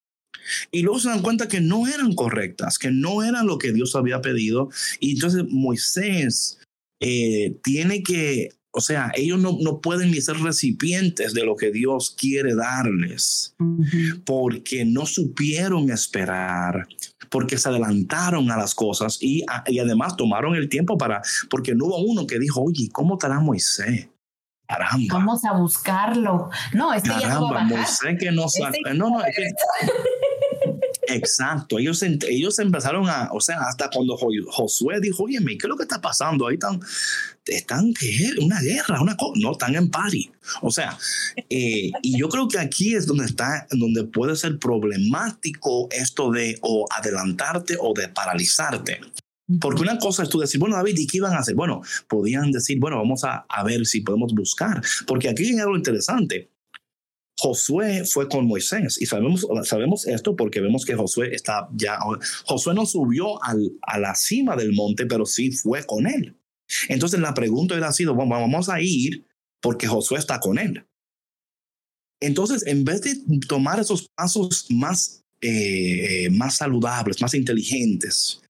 y 0.70 0.82
luego 0.82 0.98
se 1.00 1.08
dan 1.08 1.22
cuenta 1.22 1.48
que 1.48 1.60
no 1.60 1.86
eran 1.86 2.14
correctas, 2.14 2.78
que 2.78 2.90
no 2.90 3.22
eran 3.22 3.46
lo 3.46 3.58
que 3.58 3.72
Dios 3.72 3.94
había 3.96 4.20
pedido. 4.20 4.70
Y 5.00 5.12
entonces 5.12 5.44
Moisés 5.48 6.58
eh, 7.00 7.56
tiene 7.62 8.02
que, 8.02 8.50
o 8.70 8.80
sea, 8.80 9.10
ellos 9.14 9.38
no, 9.40 9.56
no 9.60 9.80
pueden 9.80 10.10
ni 10.10 10.20
ser 10.20 10.36
recipientes 10.38 11.32
de 11.34 11.44
lo 11.44 11.56
que 11.56 11.70
Dios 11.70 12.14
quiere 12.18 12.54
darles 12.54 13.54
Ujú. 13.58 14.22
porque 14.24 14.84
no 14.84 15.06
supieron 15.06 15.90
esperar, 15.90 16.86
porque 17.30 17.58
se 17.58 17.68
adelantaron 17.68 18.50
a 18.50 18.56
las 18.56 18.74
cosas 18.74 19.18
y, 19.20 19.42
a- 19.48 19.64
y 19.66 19.78
además 19.78 20.16
tomaron 20.16 20.54
el 20.54 20.68
tiempo 20.68 20.96
para, 20.98 21.22
porque 21.50 21.74
no 21.74 21.86
hubo 21.86 21.98
uno 22.02 22.26
que 22.26 22.38
dijo, 22.38 22.62
oye, 22.62 22.88
¿cómo 22.92 23.14
estará 23.14 23.38
Moisés? 23.40 24.08
Caramba. 24.68 25.14
Vamos 25.14 25.44
a 25.46 25.52
buscarlo. 25.54 26.50
No, 26.74 26.92
este 26.92 27.08
ya 27.08 27.14
no 27.14 27.20
va 27.20 27.28
Caramba, 27.30 27.48
a 27.48 27.52
bajar. 27.64 27.78
Moisés 27.78 28.16
que 28.20 28.30
no. 28.32 28.44
Este- 28.46 28.94
No, 28.94 29.10
no, 29.10 29.24
es 29.24 29.34
que- 29.34 29.50
Exacto, 31.10 31.78
ellos, 31.78 32.02
ellos 32.02 32.58
empezaron 32.58 33.08
a, 33.08 33.30
o 33.32 33.40
sea, 33.40 33.56
hasta 33.62 33.88
cuando 33.88 34.14
Jo- 34.18 34.28
Josué 34.50 35.00
dijo, 35.00 35.22
oye, 35.22 35.38
¿qué 35.42 35.54
es 35.54 35.64
lo 35.64 35.76
que 35.76 35.84
está 35.84 36.02
pasando? 36.02 36.46
Ahí 36.46 36.54
están, 36.54 36.78
están, 37.46 37.94
¿qué? 37.94 38.28
Una 38.42 38.60
guerra, 38.60 39.00
una 39.00 39.16
cosa, 39.16 39.32
no, 39.36 39.52
están 39.52 39.74
en 39.74 39.90
party. 39.90 40.30
O 40.60 40.70
sea, 40.70 40.98
eh, 41.48 41.90
y 42.02 42.18
yo 42.18 42.28
creo 42.28 42.46
que 42.46 42.58
aquí 42.58 42.94
es 42.94 43.06
donde 43.06 43.24
está, 43.24 43.66
donde 43.70 44.04
puede 44.04 44.36
ser 44.36 44.58
problemático 44.58 45.88
esto 45.92 46.30
de 46.30 46.58
o 46.60 46.84
adelantarte 46.94 47.78
o 47.80 47.94
de 47.94 48.08
paralizarte. 48.08 49.00
Porque 49.60 49.82
una 49.82 49.98
cosa 49.98 50.22
es 50.22 50.28
tú 50.28 50.38
decir, 50.38 50.60
bueno, 50.60 50.76
David, 50.76 50.98
¿y 50.98 51.06
qué 51.06 51.18
iban 51.18 51.32
a 51.32 51.38
hacer? 51.38 51.54
Bueno, 51.54 51.80
podían 52.06 52.50
decir, 52.50 52.78
bueno, 52.78 52.98
vamos 52.98 53.24
a, 53.24 53.46
a 53.48 53.64
ver 53.64 53.86
si 53.86 54.02
podemos 54.02 54.34
buscar. 54.34 54.82
Porque 55.06 55.28
aquí 55.28 55.44
hay 55.44 55.58
algo 55.58 55.76
interesante. 55.76 56.50
Josué 57.38 58.04
fue 58.04 58.28
con 58.28 58.46
Moisés 58.46 59.00
y 59.00 59.06
sabemos, 59.06 59.46
sabemos 59.62 60.06
esto 60.08 60.34
porque 60.34 60.60
vemos 60.60 60.84
que 60.84 60.96
Josué 60.96 61.32
está 61.32 61.68
ya, 61.72 61.96
Josué 62.44 62.74
no 62.74 62.84
subió 62.84 63.42
al, 63.44 63.78
a 63.82 63.98
la 64.00 64.16
cima 64.16 64.56
del 64.56 64.72
monte, 64.72 65.06
pero 65.06 65.24
sí 65.24 65.52
fue 65.52 65.84
con 65.84 66.08
él. 66.08 66.36
Entonces 66.88 67.20
la 67.20 67.34
pregunta 67.34 67.76
era 67.76 67.92
sido, 67.92 68.14
bueno, 68.16 68.32
vamos 68.32 68.68
a 68.68 68.80
ir 68.80 69.24
porque 69.62 69.86
Josué 69.86 70.18
está 70.18 70.40
con 70.40 70.58
él. 70.58 70.84
Entonces, 72.20 72.66
en 72.66 72.84
vez 72.84 73.02
de 73.02 73.16
tomar 73.46 73.78
esos 73.78 74.08
pasos 74.16 74.66
más, 74.70 75.22
eh, 75.40 76.28
más 76.32 76.56
saludables, 76.56 77.22
más 77.22 77.34
inteligentes, 77.34 78.42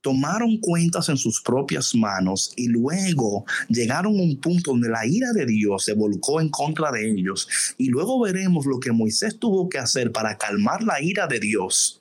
tomaron 0.00 0.58
cuentas 0.58 1.08
en 1.08 1.16
sus 1.16 1.40
propias 1.40 1.94
manos 1.94 2.52
y 2.56 2.68
luego 2.68 3.44
llegaron 3.68 4.18
a 4.18 4.22
un 4.22 4.40
punto 4.40 4.72
donde 4.72 4.88
la 4.88 5.06
ira 5.06 5.32
de 5.32 5.46
Dios 5.46 5.84
se 5.84 5.94
volcó 5.94 6.40
en 6.40 6.48
contra 6.48 6.90
de 6.90 7.10
ellos. 7.10 7.48
Y 7.78 7.88
luego 7.88 8.20
veremos 8.20 8.66
lo 8.66 8.80
que 8.80 8.92
Moisés 8.92 9.38
tuvo 9.38 9.68
que 9.68 9.78
hacer 9.78 10.12
para 10.12 10.36
calmar 10.36 10.82
la 10.82 11.00
ira 11.02 11.26
de 11.26 11.40
Dios. 11.40 12.00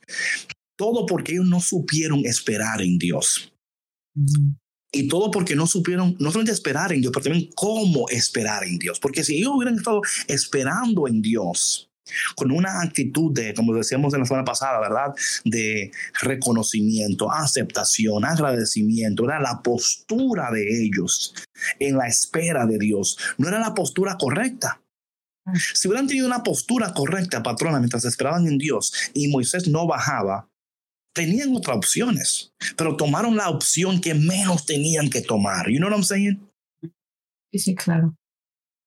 Todo 0.77 1.05
porque 1.05 1.33
ellos 1.33 1.47
no 1.47 1.61
supieron 1.61 2.25
esperar 2.25 2.81
en 2.81 2.97
Dios. 2.97 3.53
Y 4.91 5.07
todo 5.07 5.29
porque 5.31 5.55
no 5.55 5.67
supieron 5.67 6.15
no 6.19 6.31
solamente 6.31 6.53
esperar 6.53 6.93
en 6.93 7.01
Dios, 7.01 7.11
pero 7.13 7.25
también 7.25 7.49
cómo 7.55 8.07
esperar 8.09 8.63
en 8.63 8.77
Dios. 8.77 8.99
Porque 8.99 9.23
si 9.23 9.37
ellos 9.37 9.51
hubieran 9.55 9.75
estado 9.75 10.01
esperando 10.27 11.07
en 11.07 11.21
Dios, 11.21 11.89
con 12.35 12.51
una 12.51 12.81
actitud 12.81 13.33
de, 13.33 13.53
como 13.53 13.73
decíamos 13.73 14.13
en 14.13 14.21
la 14.21 14.25
semana 14.25 14.45
pasada, 14.45 14.79
¿verdad? 14.79 15.13
De 15.43 15.91
reconocimiento, 16.21 17.31
aceptación, 17.31 18.25
agradecimiento, 18.25 19.25
era 19.25 19.39
la 19.39 19.61
postura 19.61 20.51
de 20.51 20.85
ellos 20.85 21.33
en 21.79 21.97
la 21.97 22.07
espera 22.07 22.65
de 22.65 22.77
Dios. 22.77 23.17
No 23.37 23.47
era 23.47 23.59
la 23.59 23.73
postura 23.73 24.17
correcta. 24.17 24.81
Si 25.53 25.87
hubieran 25.87 26.07
tenido 26.07 26.25
una 26.25 26.43
postura 26.43 26.93
correcta, 26.93 27.43
patrona, 27.43 27.79
mientras 27.79 28.03
esperaban 28.05 28.47
en 28.47 28.57
Dios 28.57 28.93
y 29.13 29.27
Moisés 29.27 29.67
no 29.67 29.85
bajaba, 29.85 30.49
tenían 31.13 31.55
otras 31.55 31.77
opciones, 31.77 32.51
pero 32.75 32.97
tomaron 32.97 33.37
la 33.37 33.49
opción 33.49 34.01
que 34.01 34.13
menos 34.13 34.65
tenían 34.65 35.09
que 35.09 35.21
tomar. 35.21 35.69
You 35.69 35.77
know 35.77 35.87
what 35.87 35.95
I'm 35.95 36.03
saying? 36.03 36.51
Sí, 37.51 37.59
sí, 37.59 37.75
claro. 37.75 38.15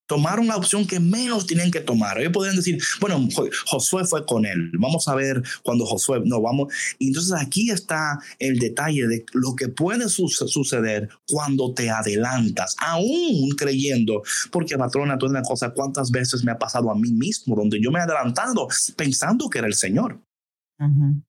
Tomaron 0.09 0.46
la 0.48 0.56
opción 0.56 0.86
que 0.86 0.98
menos 0.98 1.46
tenían 1.46 1.70
que 1.70 1.80
tomar. 1.80 2.18
Ellos 2.18 2.32
podrían 2.32 2.56
decir, 2.56 2.82
bueno, 3.00 3.28
Jo- 3.32 3.48
Josué 3.66 4.04
fue 4.04 4.24
con 4.26 4.44
él. 4.46 4.70
Vamos 4.78 5.06
a 5.06 5.14
ver 5.14 5.42
cuando 5.62 5.84
Josué, 5.86 6.20
no, 6.24 6.40
vamos. 6.40 6.72
Y 6.98 7.09
entonces 7.09 7.32
aquí 7.34 7.70
está 7.70 8.18
el 8.40 8.59
detalle 8.59 9.06
de 9.06 9.24
lo 9.34 9.54
que 9.54 9.68
puede 9.68 10.09
su- 10.09 10.28
suceder 10.28 11.09
cuando 11.28 11.74
te 11.74 11.90
adelantas, 11.90 12.74
aún 12.80 13.50
creyendo, 13.56 14.22
porque 14.50 14.76
patrona, 14.78 15.18
toda 15.18 15.30
una 15.32 15.42
cosa, 15.42 15.70
¿cuántas 15.70 16.11
veces 16.11 16.42
me 16.42 16.52
ha 16.52 16.59
pasado 16.59 16.90
a 16.90 16.94
mí 16.96 17.12
mismo 17.12 17.54
donde 17.54 17.78
yo 17.80 17.90
me 17.90 17.98
he 17.98 18.02
adelantado 18.02 18.66
pensando 18.96 19.48
que 19.50 19.59
era 19.59 19.66
el 19.68 19.74
Señor? 19.74 20.20
Ujú. 20.80 21.22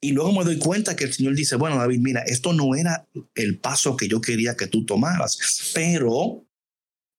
Y 0.00 0.10
luego 0.10 0.32
me 0.32 0.42
doy 0.44 0.58
cuenta 0.58 0.96
que 0.96 1.04
el 1.04 1.12
Señor 1.12 1.36
dice, 1.36 1.54
bueno, 1.54 1.76
David, 1.76 2.00
mira, 2.00 2.22
esto 2.22 2.52
no 2.52 2.74
era 2.74 3.06
el 3.36 3.58
paso 3.60 3.96
que 3.96 4.08
yo 4.08 4.20
quería 4.20 4.56
que 4.56 4.66
tú 4.66 4.84
tomaras, 4.84 5.70
pero 5.74 6.44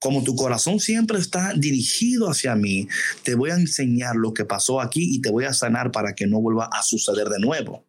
como 0.04 0.22
tu 0.22 0.36
corazón 0.36 0.82
siempre 0.82 1.18
está 1.18 1.54
dirigido 1.56 2.30
hacia 2.30 2.58
mí, 2.58 2.90
te 3.24 3.36
voy 3.36 3.52
a 3.52 3.56
enseñar 3.56 4.18
lo 4.18 4.34
que 4.34 4.44
pasó 4.44 4.82
aquí 4.82 5.16
y 5.16 5.22
te 5.22 5.32
voy 5.32 5.46
a 5.46 5.54
sanar 5.54 5.94
para 5.94 6.14
que 6.14 6.28
no 6.28 6.42
vuelva 6.42 6.70
a 6.74 6.84
suceder 6.84 7.30
de 7.30 7.40
nuevo. 7.40 7.86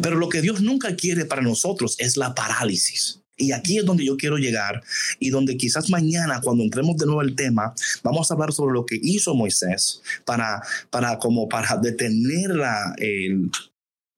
Pero 0.00 0.14
lo 0.14 0.28
que 0.28 0.40
Dios 0.40 0.60
nunca 0.60 0.94
quiere 0.94 1.24
para 1.24 1.42
nosotros 1.42 1.96
es 1.98 2.16
la 2.16 2.32
parálisis. 2.32 3.22
Y 3.36 3.50
aquí 3.50 3.78
es 3.78 3.84
donde 3.84 4.04
yo 4.04 4.16
quiero 4.16 4.36
llegar 4.36 4.84
y 5.18 5.30
donde 5.30 5.56
quizás 5.56 5.90
mañana 5.90 6.40
cuando 6.40 6.62
entremos 6.62 6.96
de 6.96 7.06
nuevo 7.06 7.22
al 7.22 7.34
tema, 7.34 7.74
vamos 8.04 8.30
a 8.30 8.34
hablar 8.34 8.52
sobre 8.52 8.74
lo 8.74 8.86
que 8.86 9.00
hizo 9.02 9.34
Moisés 9.34 10.02
para, 10.24 10.62
para 10.90 11.18
como 11.18 11.48
para 11.48 11.76
detener 11.76 12.50
la, 12.50 12.94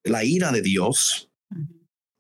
la 0.04 0.24
ira 0.24 0.52
de 0.52 0.60
Dios. 0.60 1.30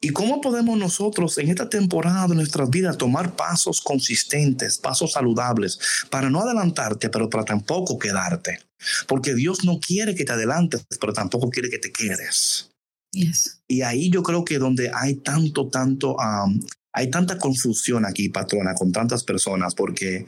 ¿Y 0.04 0.10
cómo 0.10 0.40
podemos 0.40 0.76
nosotros 0.76 1.38
en 1.38 1.48
esta 1.48 1.68
temporada 1.68 2.26
de 2.26 2.34
nuestras 2.34 2.68
vidas 2.68 2.98
tomar 2.98 3.36
pasos 3.36 3.80
consistentes, 3.80 4.76
pasos 4.76 5.12
saludables, 5.12 5.78
para 6.10 6.28
no 6.28 6.40
adelantarte, 6.40 7.08
pero 7.08 7.30
para 7.30 7.44
tampoco 7.44 8.00
quedarte? 8.00 8.58
Porque 9.06 9.32
Dios 9.32 9.64
no 9.64 9.78
quiere 9.78 10.16
que 10.16 10.24
te 10.24 10.32
adelantes, 10.32 10.84
pero 11.00 11.12
tampoco 11.12 11.50
quiere 11.50 11.70
que 11.70 11.78
te 11.78 11.92
quedes. 11.92 12.68
Yes. 13.12 13.60
Y 13.68 13.82
ahí 13.82 14.10
yo 14.10 14.24
creo 14.24 14.44
que 14.44 14.58
donde 14.58 14.90
hay 14.92 15.14
tanto, 15.14 15.68
tanto, 15.68 16.16
um, 16.16 16.60
hay 16.92 17.08
tanta 17.08 17.38
confusión 17.38 18.04
aquí, 18.04 18.28
patrona, 18.28 18.74
con 18.74 18.90
tantas 18.90 19.22
personas, 19.22 19.76
porque, 19.76 20.26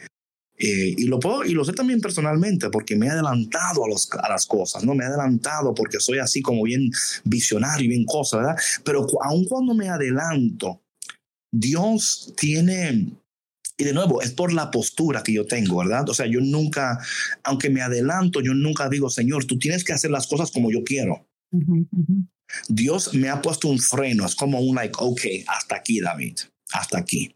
eh, 0.57 0.95
y 0.97 1.05
lo 1.07 1.19
puedo, 1.19 1.45
y 1.45 1.53
lo 1.53 1.65
sé 1.65 1.73
también 1.73 2.01
personalmente, 2.01 2.71
porque 2.71 2.97
me 2.97 3.07
he 3.07 3.11
adelantado 3.11 3.85
a, 3.85 3.89
los, 3.89 4.09
a 4.13 4.29
las 4.29 4.47
cosas, 4.47 4.85
¿no? 4.85 4.95
Me 4.95 5.05
he 5.05 5.09
adelantado 5.09 5.75
porque 5.75 5.99
soy 5.99 6.19
así 6.19 6.43
como 6.43 6.63
bien 6.63 6.91
visionario, 7.25 7.89
bien 7.89 8.05
cosa, 8.05 8.37
¿verdad? 8.39 8.57
Pero 8.85 9.07
aun 9.23 9.45
cuando 9.47 9.75
me 9.75 9.89
adelanto, 9.89 10.81
Dios 11.51 12.33
tiene, 12.37 13.13
y 13.77 13.85
de 13.85 13.93
nuevo, 13.93 14.23
es 14.23 14.31
por 14.31 14.53
la 14.53 14.71
postura 14.71 15.23
que 15.23 15.33
yo 15.33 15.45
tengo, 15.45 15.79
¿verdad? 15.79 16.09
O 16.09 16.15
sea, 16.15 16.27
yo 16.27 16.41
nunca, 16.41 16.99
aunque 17.43 17.71
me 17.71 17.83
adelanto, 17.83 18.41
yo 18.41 18.55
nunca 18.55 18.89
digo, 18.89 19.11
Señor, 19.11 19.47
tú 19.47 19.59
tienes 19.59 19.83
que 19.83 19.93
hacer 19.93 20.13
las 20.13 20.29
cosas 20.29 20.53
como 20.53 20.71
yo 20.71 20.85
quiero. 20.85 21.27
Ujú, 21.51 21.89
ujú. 21.91 22.27
Dios 22.69 23.13
me 23.15 23.29
ha 23.29 23.43
puesto 23.43 23.69
un 23.69 23.79
freno, 23.81 24.27
es 24.27 24.37
como 24.37 24.61
un 24.61 24.77
like, 24.77 24.95
ok, 24.99 25.21
hasta 25.49 25.77
aquí, 25.77 26.01
David, 26.01 26.39
hasta 26.73 26.99
aquí. 26.99 27.35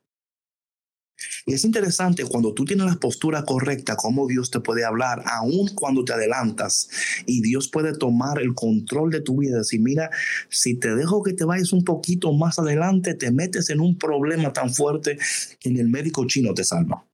Y 1.47 1.55
es 1.55 1.65
interesante 1.65 2.25
cuando 2.25 2.55
tú 2.55 2.65
tienes 2.65 2.87
la 2.87 2.97
postura 2.97 3.45
correcta, 3.45 3.97
cómo 3.97 4.27
Dios 4.27 4.51
te 4.51 4.61
puede 4.61 4.85
hablar, 4.85 5.23
aun 5.27 5.69
cuando 5.75 6.05
te 6.05 6.13
adelantas, 6.13 6.89
y 7.27 7.43
Dios 7.43 7.69
puede 7.69 7.97
tomar 7.97 8.41
el 8.41 8.55
control 8.55 9.11
de 9.11 9.21
tu 9.21 9.39
vida 9.39 9.57
y 9.57 9.59
decir, 9.59 9.81
mira, 9.81 10.11
si 10.49 10.75
te 10.75 10.95
dejo 10.95 11.23
que 11.23 11.33
te 11.33 11.45
vayas 11.45 11.73
un 11.73 11.85
poquito 11.85 12.33
más 12.33 12.59
adelante, 12.59 13.15
te 13.15 13.31
metes 13.31 13.71
en 13.71 13.81
un 13.81 13.99
problema 13.99 14.53
tan 14.53 14.73
fuerte 14.73 15.19
que 15.59 15.71
ni 15.71 15.81
el 15.81 15.89
médico 15.89 16.27
chino 16.27 16.55
te 16.55 16.65
salva. 16.65 17.05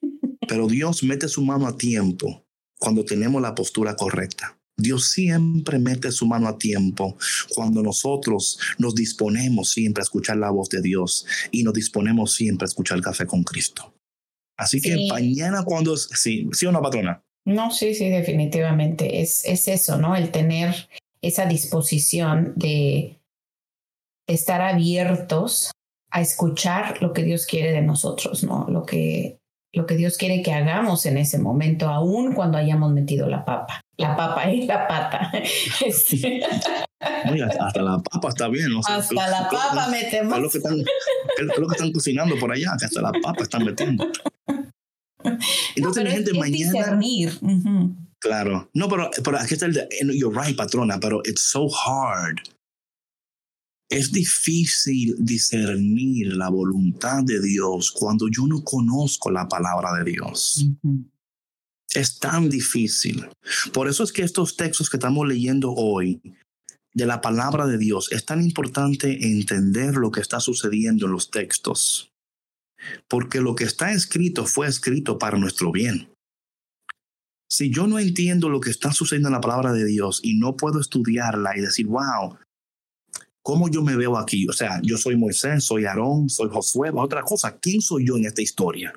Pero 0.48 0.66
Dios 0.66 1.02
mete 1.02 1.28
su 1.28 1.42
mano 1.42 1.66
a 1.66 1.76
tiempo 1.76 2.44
cuando 2.78 3.04
tenemos 3.04 3.40
la 3.40 3.54
postura 3.54 3.96
correcta. 3.96 4.58
Dios 4.76 5.10
siempre 5.10 5.78
mete 5.78 6.10
su 6.10 6.26
mano 6.26 6.48
a 6.48 6.58
tiempo 6.58 7.16
cuando 7.54 7.82
nosotros 7.82 8.58
nos 8.78 8.94
disponemos 8.94 9.70
siempre 9.70 10.02
a 10.02 10.04
escuchar 10.04 10.36
la 10.36 10.50
voz 10.50 10.68
de 10.68 10.82
Dios 10.82 11.26
y 11.50 11.62
nos 11.62 11.74
disponemos 11.74 12.34
siempre 12.34 12.64
a 12.64 12.68
escuchar 12.68 13.00
café 13.00 13.26
con 13.26 13.44
Cristo. 13.44 13.94
Así 14.56 14.80
que 14.80 15.08
mañana 15.08 15.64
cuando... 15.64 15.96
Sí, 15.96 16.48
sí 16.52 16.66
o 16.66 16.72
no, 16.72 16.82
patrona. 16.82 17.22
No, 17.44 17.70
sí, 17.70 17.94
sí, 17.94 18.08
definitivamente. 18.08 19.20
Es, 19.20 19.44
es 19.44 19.68
eso, 19.68 19.98
¿no? 19.98 20.16
El 20.16 20.30
tener 20.30 20.88
esa 21.22 21.46
disposición 21.46 22.52
de 22.56 23.20
estar 24.26 24.60
abiertos 24.60 25.70
a 26.10 26.20
escuchar 26.20 27.02
lo 27.02 27.12
que 27.12 27.24
Dios 27.24 27.46
quiere 27.46 27.72
de 27.72 27.82
nosotros, 27.82 28.44
¿no? 28.44 28.66
Lo 28.68 28.86
que, 28.86 29.38
lo 29.74 29.86
que 29.86 29.96
Dios 29.96 30.16
quiere 30.16 30.42
que 30.42 30.52
hagamos 30.52 31.06
en 31.06 31.18
ese 31.18 31.38
momento, 31.38 31.88
aún 31.88 32.32
cuando 32.32 32.58
hayamos 32.58 32.92
metido 32.92 33.28
la 33.28 33.44
papa, 33.44 33.80
la 33.96 34.16
papa 34.16 34.50
y 34.50 34.66
la 34.66 34.86
pata. 34.86 35.32
Este. 35.84 36.42
hasta 37.00 37.82
la 37.82 37.98
papa 37.98 38.28
está 38.28 38.48
bien. 38.48 38.70
¿no? 38.70 38.80
hasta 38.86 39.28
la 39.28 39.48
papa 39.50 39.88
metemos. 39.88 40.36
Es 40.36 40.42
lo, 40.42 40.50
que 40.50 40.58
están, 40.58 40.78
es 40.78 41.58
lo 41.58 41.66
que 41.66 41.74
están 41.74 41.92
cocinando 41.92 42.38
por 42.38 42.52
allá, 42.52 42.74
que 42.78 42.86
hasta 42.86 43.02
la 43.02 43.12
papa 43.12 43.42
están 43.42 43.64
metiendo. 43.64 44.06
Entonces, 45.76 46.04
mi 46.04 46.10
gente, 46.10 46.32
mañana. 46.34 47.00
Claro. 48.20 48.70
No, 48.72 48.88
pero, 48.88 49.10
pero 49.22 49.38
aquí 49.38 49.54
está 49.54 49.66
el. 49.66 49.88
You're 50.14 50.34
right, 50.34 50.56
patrona, 50.56 50.98
pero 50.98 51.20
it's 51.24 51.42
so 51.42 51.68
hard 51.68 52.40
es 53.94 54.10
difícil 54.10 55.14
discernir 55.18 56.34
la 56.34 56.48
voluntad 56.48 57.22
de 57.22 57.40
Dios 57.40 57.92
cuando 57.92 58.26
yo 58.28 58.44
no 58.46 58.64
conozco 58.64 59.30
la 59.30 59.46
palabra 59.46 59.92
de 59.92 60.10
Dios. 60.10 60.66
Es 61.94 62.18
tan 62.18 62.48
difícil. 62.48 63.28
Por 63.72 63.86
eso 63.88 64.02
es 64.02 64.10
que 64.10 64.22
estos 64.22 64.56
textos 64.56 64.90
que 64.90 64.96
estamos 64.96 65.28
leyendo 65.28 65.72
hoy 65.72 66.20
de 66.92 67.06
la 67.06 67.20
palabra 67.20 67.66
de 67.66 67.78
Dios 67.78 68.10
es 68.10 68.24
tan 68.24 68.42
importante 68.42 69.30
entender 69.30 69.94
lo 69.94 70.10
que 70.10 70.20
está 70.20 70.40
sucediendo 70.40 71.06
en 71.06 71.12
los 71.12 71.30
textos. 71.30 72.10
Porque 73.06 73.40
lo 73.40 73.54
que 73.54 73.64
está 73.64 73.92
escrito 73.92 74.44
fue 74.44 74.66
escrito 74.66 75.20
para 75.20 75.38
nuestro 75.38 75.70
bien. 75.70 76.08
Si 77.48 77.70
yo 77.70 77.86
no 77.86 78.00
entiendo 78.00 78.48
lo 78.48 78.58
que 78.58 78.70
está 78.70 78.92
sucediendo 78.92 79.28
en 79.28 79.34
la 79.34 79.40
palabra 79.40 79.72
de 79.72 79.84
Dios 79.84 80.18
y 80.24 80.34
no 80.34 80.56
puedo 80.56 80.80
estudiarla 80.80 81.56
y 81.56 81.60
decir, 81.60 81.86
wow, 81.86 82.36
¿Cómo 83.44 83.68
yo 83.68 83.82
me 83.82 83.94
veo 83.94 84.16
aquí? 84.16 84.48
O 84.48 84.54
sea, 84.54 84.80
yo 84.82 84.96
soy 84.96 85.16
Moisés, 85.16 85.64
soy 85.64 85.84
Aarón, 85.84 86.30
soy 86.30 86.48
Josué, 86.50 86.90
otra 86.94 87.20
cosa. 87.22 87.58
¿Quién 87.58 87.82
soy 87.82 88.06
yo 88.06 88.16
en 88.16 88.24
esta 88.24 88.40
historia? 88.40 88.94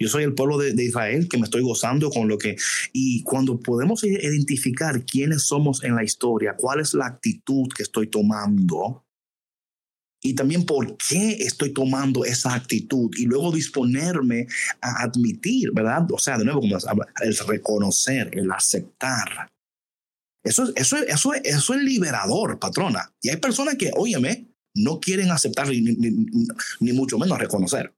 Yo 0.00 0.08
soy 0.08 0.22
el 0.22 0.34
pueblo 0.34 0.58
de, 0.58 0.80
Israel 0.80 1.28
que 1.28 1.36
me 1.36 1.42
estoy 1.42 1.62
gozando 1.62 2.08
con 2.08 2.28
lo 2.28 2.38
que... 2.38 2.54
Y 2.92 3.24
cuando 3.24 3.58
podemos 3.58 4.04
identificar 4.04 5.04
quiénes 5.04 5.42
somos 5.42 5.82
en 5.82 5.96
la 5.96 6.04
historia, 6.04 6.54
cuál 6.56 6.78
es 6.78 6.94
la 6.94 7.06
actitud 7.06 7.66
que 7.76 7.82
estoy 7.82 8.06
tomando 8.06 9.04
y 10.22 10.34
también 10.34 10.64
por 10.64 10.96
qué 10.96 11.32
estoy 11.40 11.72
tomando 11.72 12.24
esa 12.24 12.54
actitud 12.54 13.10
y 13.16 13.26
luego 13.26 13.50
disponerme 13.50 14.46
a 14.80 15.02
admitir, 15.02 15.72
¿verdad? 15.72 16.06
O 16.12 16.18
sea, 16.18 16.38
de 16.38 16.44
nuevo, 16.44 16.62
el 17.22 17.36
reconocer, 17.38 18.30
el 18.32 18.50
aceptar 18.52 19.50
eso, 20.44 20.70
eso, 20.76 20.98
eso, 20.98 21.32
eso 21.32 21.74
es 21.74 21.82
liberador, 21.82 22.58
patrona. 22.58 23.12
Y 23.22 23.30
hay 23.30 23.38
personas 23.38 23.76
que, 23.76 23.90
óyeme, 23.96 24.54
no 24.74 25.00
quieren 25.00 25.30
aceptar 25.30 25.68
ni, 25.68 25.80
ni, 25.80 26.92
mucho 26.92 27.18
menos 27.18 27.38
reconocer. 27.38 27.94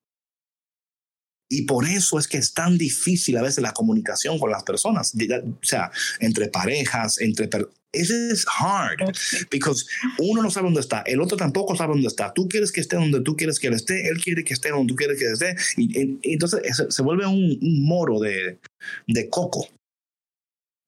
Y 1.48 1.62
por 1.62 1.86
eso 1.86 2.18
es 2.18 2.26
que 2.26 2.38
es 2.38 2.54
tan 2.54 2.76
difícil 2.78 3.36
a 3.36 3.42
veces 3.42 3.62
la 3.62 3.72
comunicación 3.72 4.38
con 4.38 4.50
las 4.50 4.62
personas, 4.64 5.14
o 5.14 5.58
sea, 5.66 5.90
entre 6.20 6.48
parejas, 6.48 7.20
entre... 7.20 7.48
Eso 7.92 8.14
es 8.14 8.44
hard, 8.46 8.98
because 9.50 9.86
uno 10.18 10.42
no 10.42 10.50
sabe 10.50 10.66
dónde 10.66 10.80
está, 10.80 11.02
el 11.06 11.20
otro 11.20 11.36
tampoco 11.36 11.74
sabe 11.76 11.94
dónde 11.94 12.08
está. 12.08 12.34
Tú 12.34 12.46
quieres 12.46 12.70
que 12.70 12.80
esté 12.80 12.96
donde 12.96 13.22
tú 13.22 13.36
quieres 13.36 13.58
que 13.58 13.68
él 13.68 13.74
esté, 13.74 14.08
él 14.08 14.20
quiere 14.22 14.44
que 14.44 14.52
esté 14.52 14.68
donde 14.68 14.88
tú 14.88 14.96
quieres 14.96 15.18
que 15.18 15.32
esté, 15.32 15.56
y, 15.78 16.18
entonces 16.32 16.60
se, 16.90 17.02
vuelve 17.02 17.26
un, 17.26 17.58
moro 17.86 18.20
de, 18.20 18.58
de 19.06 19.28
coco. 19.30 19.68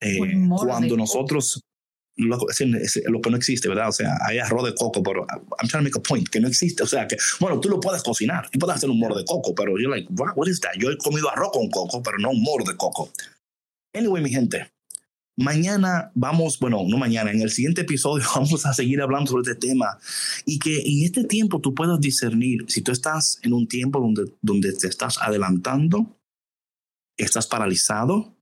Eh, 0.01 0.19
cuando 0.49 0.97
nosotros 0.97 1.61
lo, 2.19 2.37
lo, 2.37 3.21
que 3.21 3.31
no 3.31 3.37
existe, 3.37 3.69
¿verdad? 3.69 3.89
O 3.89 3.93
sea, 3.93 4.19
hay 4.27 4.39
arroz 4.39 4.65
de 4.65 4.75
coco, 4.75 5.03
pero 5.03 5.27
I'm 5.61 5.69
trying 5.69 5.81
to 5.81 5.83
make 5.83 5.99
a 5.99 6.03
point, 6.03 6.29
que 6.29 6.41
no 6.41 6.49
existe. 6.49 6.83
O 6.83 6.87
sea, 6.87 7.07
que, 7.07 7.17
bueno, 7.41 7.61
tú 7.61 7.69
lo 7.69 7.81
puedes 7.81 8.03
cocinar, 8.03 8.51
tú 8.51 8.59
puedes 8.59 8.77
hacer 8.77 8.91
un 8.91 8.99
moro 8.99 9.17
de 9.17 9.25
coco, 9.25 9.55
pero 9.55 9.79
yo 9.79 9.89
like, 9.89 10.09
what, 10.11 10.37
what 10.37 10.49
is 10.49 10.61
that? 10.61 10.73
Yo 10.79 10.91
he 10.91 10.99
comido 10.99 11.31
arroz 11.31 11.51
con 11.53 11.71
coco, 11.71 12.03
pero 12.03 12.19
no 12.19 12.31
un 12.31 12.43
moro 12.43 12.65
de 12.65 12.77
coco. 12.77 13.13
Anyway, 13.95 14.23
mi 14.23 14.31
gente, 14.31 14.71
mañana 15.37 16.11
vamos, 16.15 16.59
bueno, 16.59 16.83
no 16.87 16.99
mañana, 16.99 17.31
en 17.31 17.41
el 17.41 17.51
siguiente 17.51 17.83
episodio 17.83 18.27
vamos 18.35 18.67
a 18.67 18.75
seguir 18.75 19.01
hablando 19.01 19.31
sobre 19.31 19.53
este 19.53 19.69
tema 19.69 19.99
y 20.45 20.59
que 20.59 20.81
en 20.81 21.05
este 21.05 21.25
tiempo 21.25 21.61
tú 21.61 21.75
puedas 21.75 22.01
discernir 22.01 22.65
si 22.69 22.83
tú 22.83 22.91
estás 22.91 23.39
en 23.43 23.53
un 23.53 23.69
tiempo 23.69 24.01
donde, 24.01 24.33
donde 24.43 24.73
te 24.73 24.89
estás 24.89 25.19
adelantando, 25.19 26.19
estás 27.17 27.47
paralizado, 27.47 28.38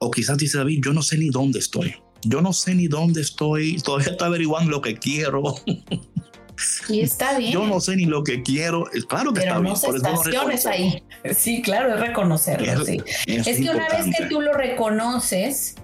o 0.00 0.10
quizás 0.10 0.38
dice 0.38 0.58
David, 0.58 0.80
yo 0.82 0.92
no 0.92 1.02
sé 1.02 1.18
ni 1.18 1.28
dónde 1.28 1.58
estoy. 1.58 1.94
Yo 2.22 2.40
no 2.40 2.52
sé 2.52 2.74
ni 2.74 2.88
dónde 2.88 3.20
estoy. 3.20 3.76
Todavía 3.82 4.08
estoy 4.12 4.28
averiguando 4.28 4.70
lo 4.70 4.80
que 4.80 4.96
quiero. 4.96 5.42
Y 6.88 7.00
está 7.00 7.36
bien. 7.38 7.52
Yo 7.52 7.66
no 7.66 7.80
sé 7.80 7.96
ni 7.96 8.06
lo 8.06 8.24
que 8.24 8.42
quiero. 8.42 8.84
Claro 9.08 9.32
que 9.34 9.42
Pero 9.42 9.72
está 9.72 9.88
no 9.88 9.92
bien. 9.92 10.06
estaciones 10.06 10.66
ahí. 10.66 11.02
Sí, 11.36 11.60
claro, 11.60 11.94
es 11.94 12.00
reconocerlo. 12.00 12.82
Es, 12.82 12.88
es, 13.26 13.56
que 13.58 13.70
una 13.70 13.88
vez 13.90 14.06
que 14.16 14.24
tú 14.24 14.40
lo 14.40 14.54
reconoces, 14.54 15.74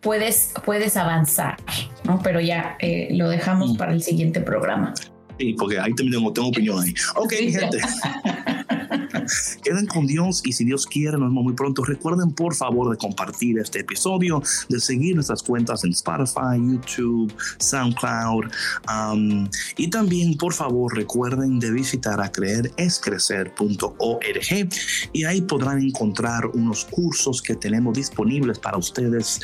puedes, 0.00 0.52
puedes 0.64 0.96
avanzar, 0.96 1.56
¿no? 2.04 2.20
Pero 2.22 2.40
ya 2.40 2.76
eh, 2.78 3.08
lo 3.10 3.28
dejamos 3.28 3.74
mm. 3.74 3.76
para 3.76 3.92
el 3.92 4.02
siguiente 4.02 4.40
programa. 4.40 4.94
Sí, 5.40 5.54
porque 5.58 5.80
ahí 5.80 5.92
también 5.94 6.20
tengo, 6.20 6.32
tengo 6.32 6.48
opinión 6.48 6.80
ahí. 6.80 6.94
Ok, 7.16 7.32
mi 7.40 7.52
gente. 7.52 7.78
Queden 9.62 9.86
con 9.86 10.06
Dios 10.06 10.42
y 10.44 10.52
si 10.52 10.64
Dios 10.64 10.86
quiere, 10.86 11.12
nos 11.12 11.28
vemos 11.28 11.44
muy 11.44 11.54
pronto. 11.54 11.84
Recuerden 11.84 12.32
por 12.32 12.54
favor 12.54 12.90
de 12.90 12.96
compartir 12.96 13.58
este 13.58 13.80
episodio, 13.80 14.42
de 14.68 14.80
seguir 14.80 15.14
nuestras 15.14 15.42
cuentas 15.42 15.84
en 15.84 15.90
Spotify, 15.90 16.58
YouTube, 16.58 17.32
SoundCloud 17.58 18.44
um, 18.88 19.48
y 19.76 19.90
también 19.90 20.36
por 20.36 20.52
favor 20.52 20.94
recuerden 20.94 21.58
de 21.58 21.70
visitar 21.70 22.20
a 22.20 22.30
creerescrecer.org 22.30 24.68
y 25.12 25.24
ahí 25.24 25.42
podrán 25.42 25.82
encontrar 25.82 26.46
unos 26.46 26.84
cursos 26.84 27.42
que 27.42 27.54
tenemos 27.54 27.94
disponibles 27.94 28.58
para 28.58 28.78
ustedes 28.78 29.40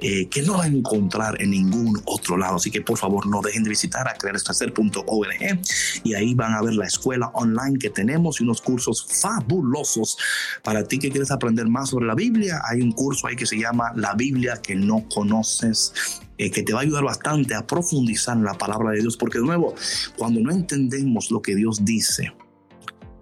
eh, 0.00 0.28
que 0.28 0.42
no 0.42 0.58
van 0.58 0.74
a 0.74 0.76
encontrar 0.76 1.42
en 1.42 1.50
ningún 1.50 2.00
otro 2.04 2.36
lado. 2.36 2.56
Así 2.56 2.70
que 2.70 2.80
por 2.80 2.98
favor 2.98 3.26
no 3.26 3.42
dejen 3.42 3.64
de 3.64 3.70
visitar 3.70 4.06
a 4.06 4.14
creerescrecer.org 4.14 5.60
y 6.04 6.14
ahí 6.14 6.34
van 6.34 6.54
a 6.54 6.62
ver 6.62 6.74
la 6.74 6.86
escuela 6.86 7.30
online 7.34 7.78
que 7.78 7.90
tenemos 7.90 8.40
y 8.40 8.44
unos 8.44 8.60
cursos 8.60 9.04
fabulosos 9.20 10.16
para 10.62 10.84
ti 10.84 10.98
que 10.98 11.10
quieres 11.10 11.30
aprender 11.30 11.66
más 11.66 11.90
sobre 11.90 12.06
la 12.06 12.14
Biblia. 12.14 12.60
Hay 12.70 12.80
un 12.80 12.92
curso 12.92 13.26
ahí 13.26 13.36
que 13.36 13.46
se 13.46 13.58
llama 13.58 13.92
La 13.94 14.14
Biblia 14.14 14.60
que 14.62 14.74
no 14.74 15.08
conoces 15.08 15.92
eh, 16.38 16.52
que 16.52 16.62
te 16.62 16.72
va 16.72 16.80
a 16.80 16.82
ayudar 16.82 17.02
bastante 17.02 17.54
a 17.54 17.66
profundizar 17.66 18.36
en 18.36 18.44
la 18.44 18.54
palabra 18.54 18.92
de 18.92 19.00
Dios, 19.00 19.16
porque 19.16 19.38
de 19.38 19.44
nuevo, 19.44 19.74
cuando 20.16 20.40
no 20.40 20.52
entendemos 20.52 21.32
lo 21.32 21.42
que 21.42 21.56
Dios 21.56 21.84
dice, 21.84 22.32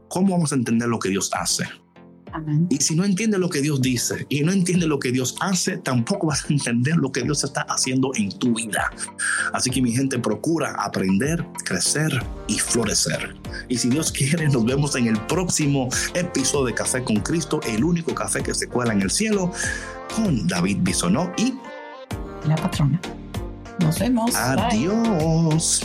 ¿cómo 0.09 0.33
vamos 0.33 0.53
a 0.53 0.57
entender 0.57 0.89
lo 0.89 0.99
que 0.99 1.09
Dios 1.09 1.31
hace? 1.33 1.65
Y 2.69 2.79
si 2.79 2.95
no 2.95 3.05
entiendes 3.05 3.41
lo 3.41 3.49
que 3.49 3.61
Dios 3.61 3.81
dice 3.81 4.27
y 4.29 4.43
no 4.43 4.53
entiendes 4.53 4.89
lo 4.89 4.99
que 4.99 5.13
Dios 5.13 5.37
hace, 5.41 5.79
tampoco 5.79 6.29
vas 6.29 6.45
a 6.45 6.53
entender 6.53 6.97
lo 6.97 7.13
que 7.13 7.23
Dios 7.23 7.45
está 7.45 7.63
haciendo 7.63 8.13
en 8.15 8.31
tu 8.39 8.55
vida. 8.55 8.91
Así 9.53 9.71
que 9.71 9.83
mi 9.83 9.93
gente, 9.93 10.19
procura 10.19 10.75
aprender, 10.79 11.45
crecer 11.65 12.13
y 12.49 12.59
florecer. 12.59 13.35
Y 13.69 13.79
si 13.79 13.89
Dios 13.89 14.13
quiere, 14.13 14.49
nos 14.49 14.65
vemos 14.65 14.95
en 14.97 15.07
el 15.07 15.21
próximo 15.27 15.89
episodio 16.15 16.67
de 16.67 16.75
Café 16.75 17.03
con 17.03 17.17
Cristo, 17.17 17.61
el 17.67 17.85
único 17.85 18.15
café 18.15 18.43
que 18.43 18.55
se 18.55 18.69
cuela 18.69 18.93
en 18.93 19.03
el 19.03 19.11
cielo, 19.11 19.53
con 20.15 20.47
David 20.47 20.79
Bisonó 20.81 21.33
y 21.37 21.55
la 22.47 22.57
patrona. 22.57 23.01
Nos 23.81 23.99
vemos. 23.99 24.35
Adiós. 24.35 25.85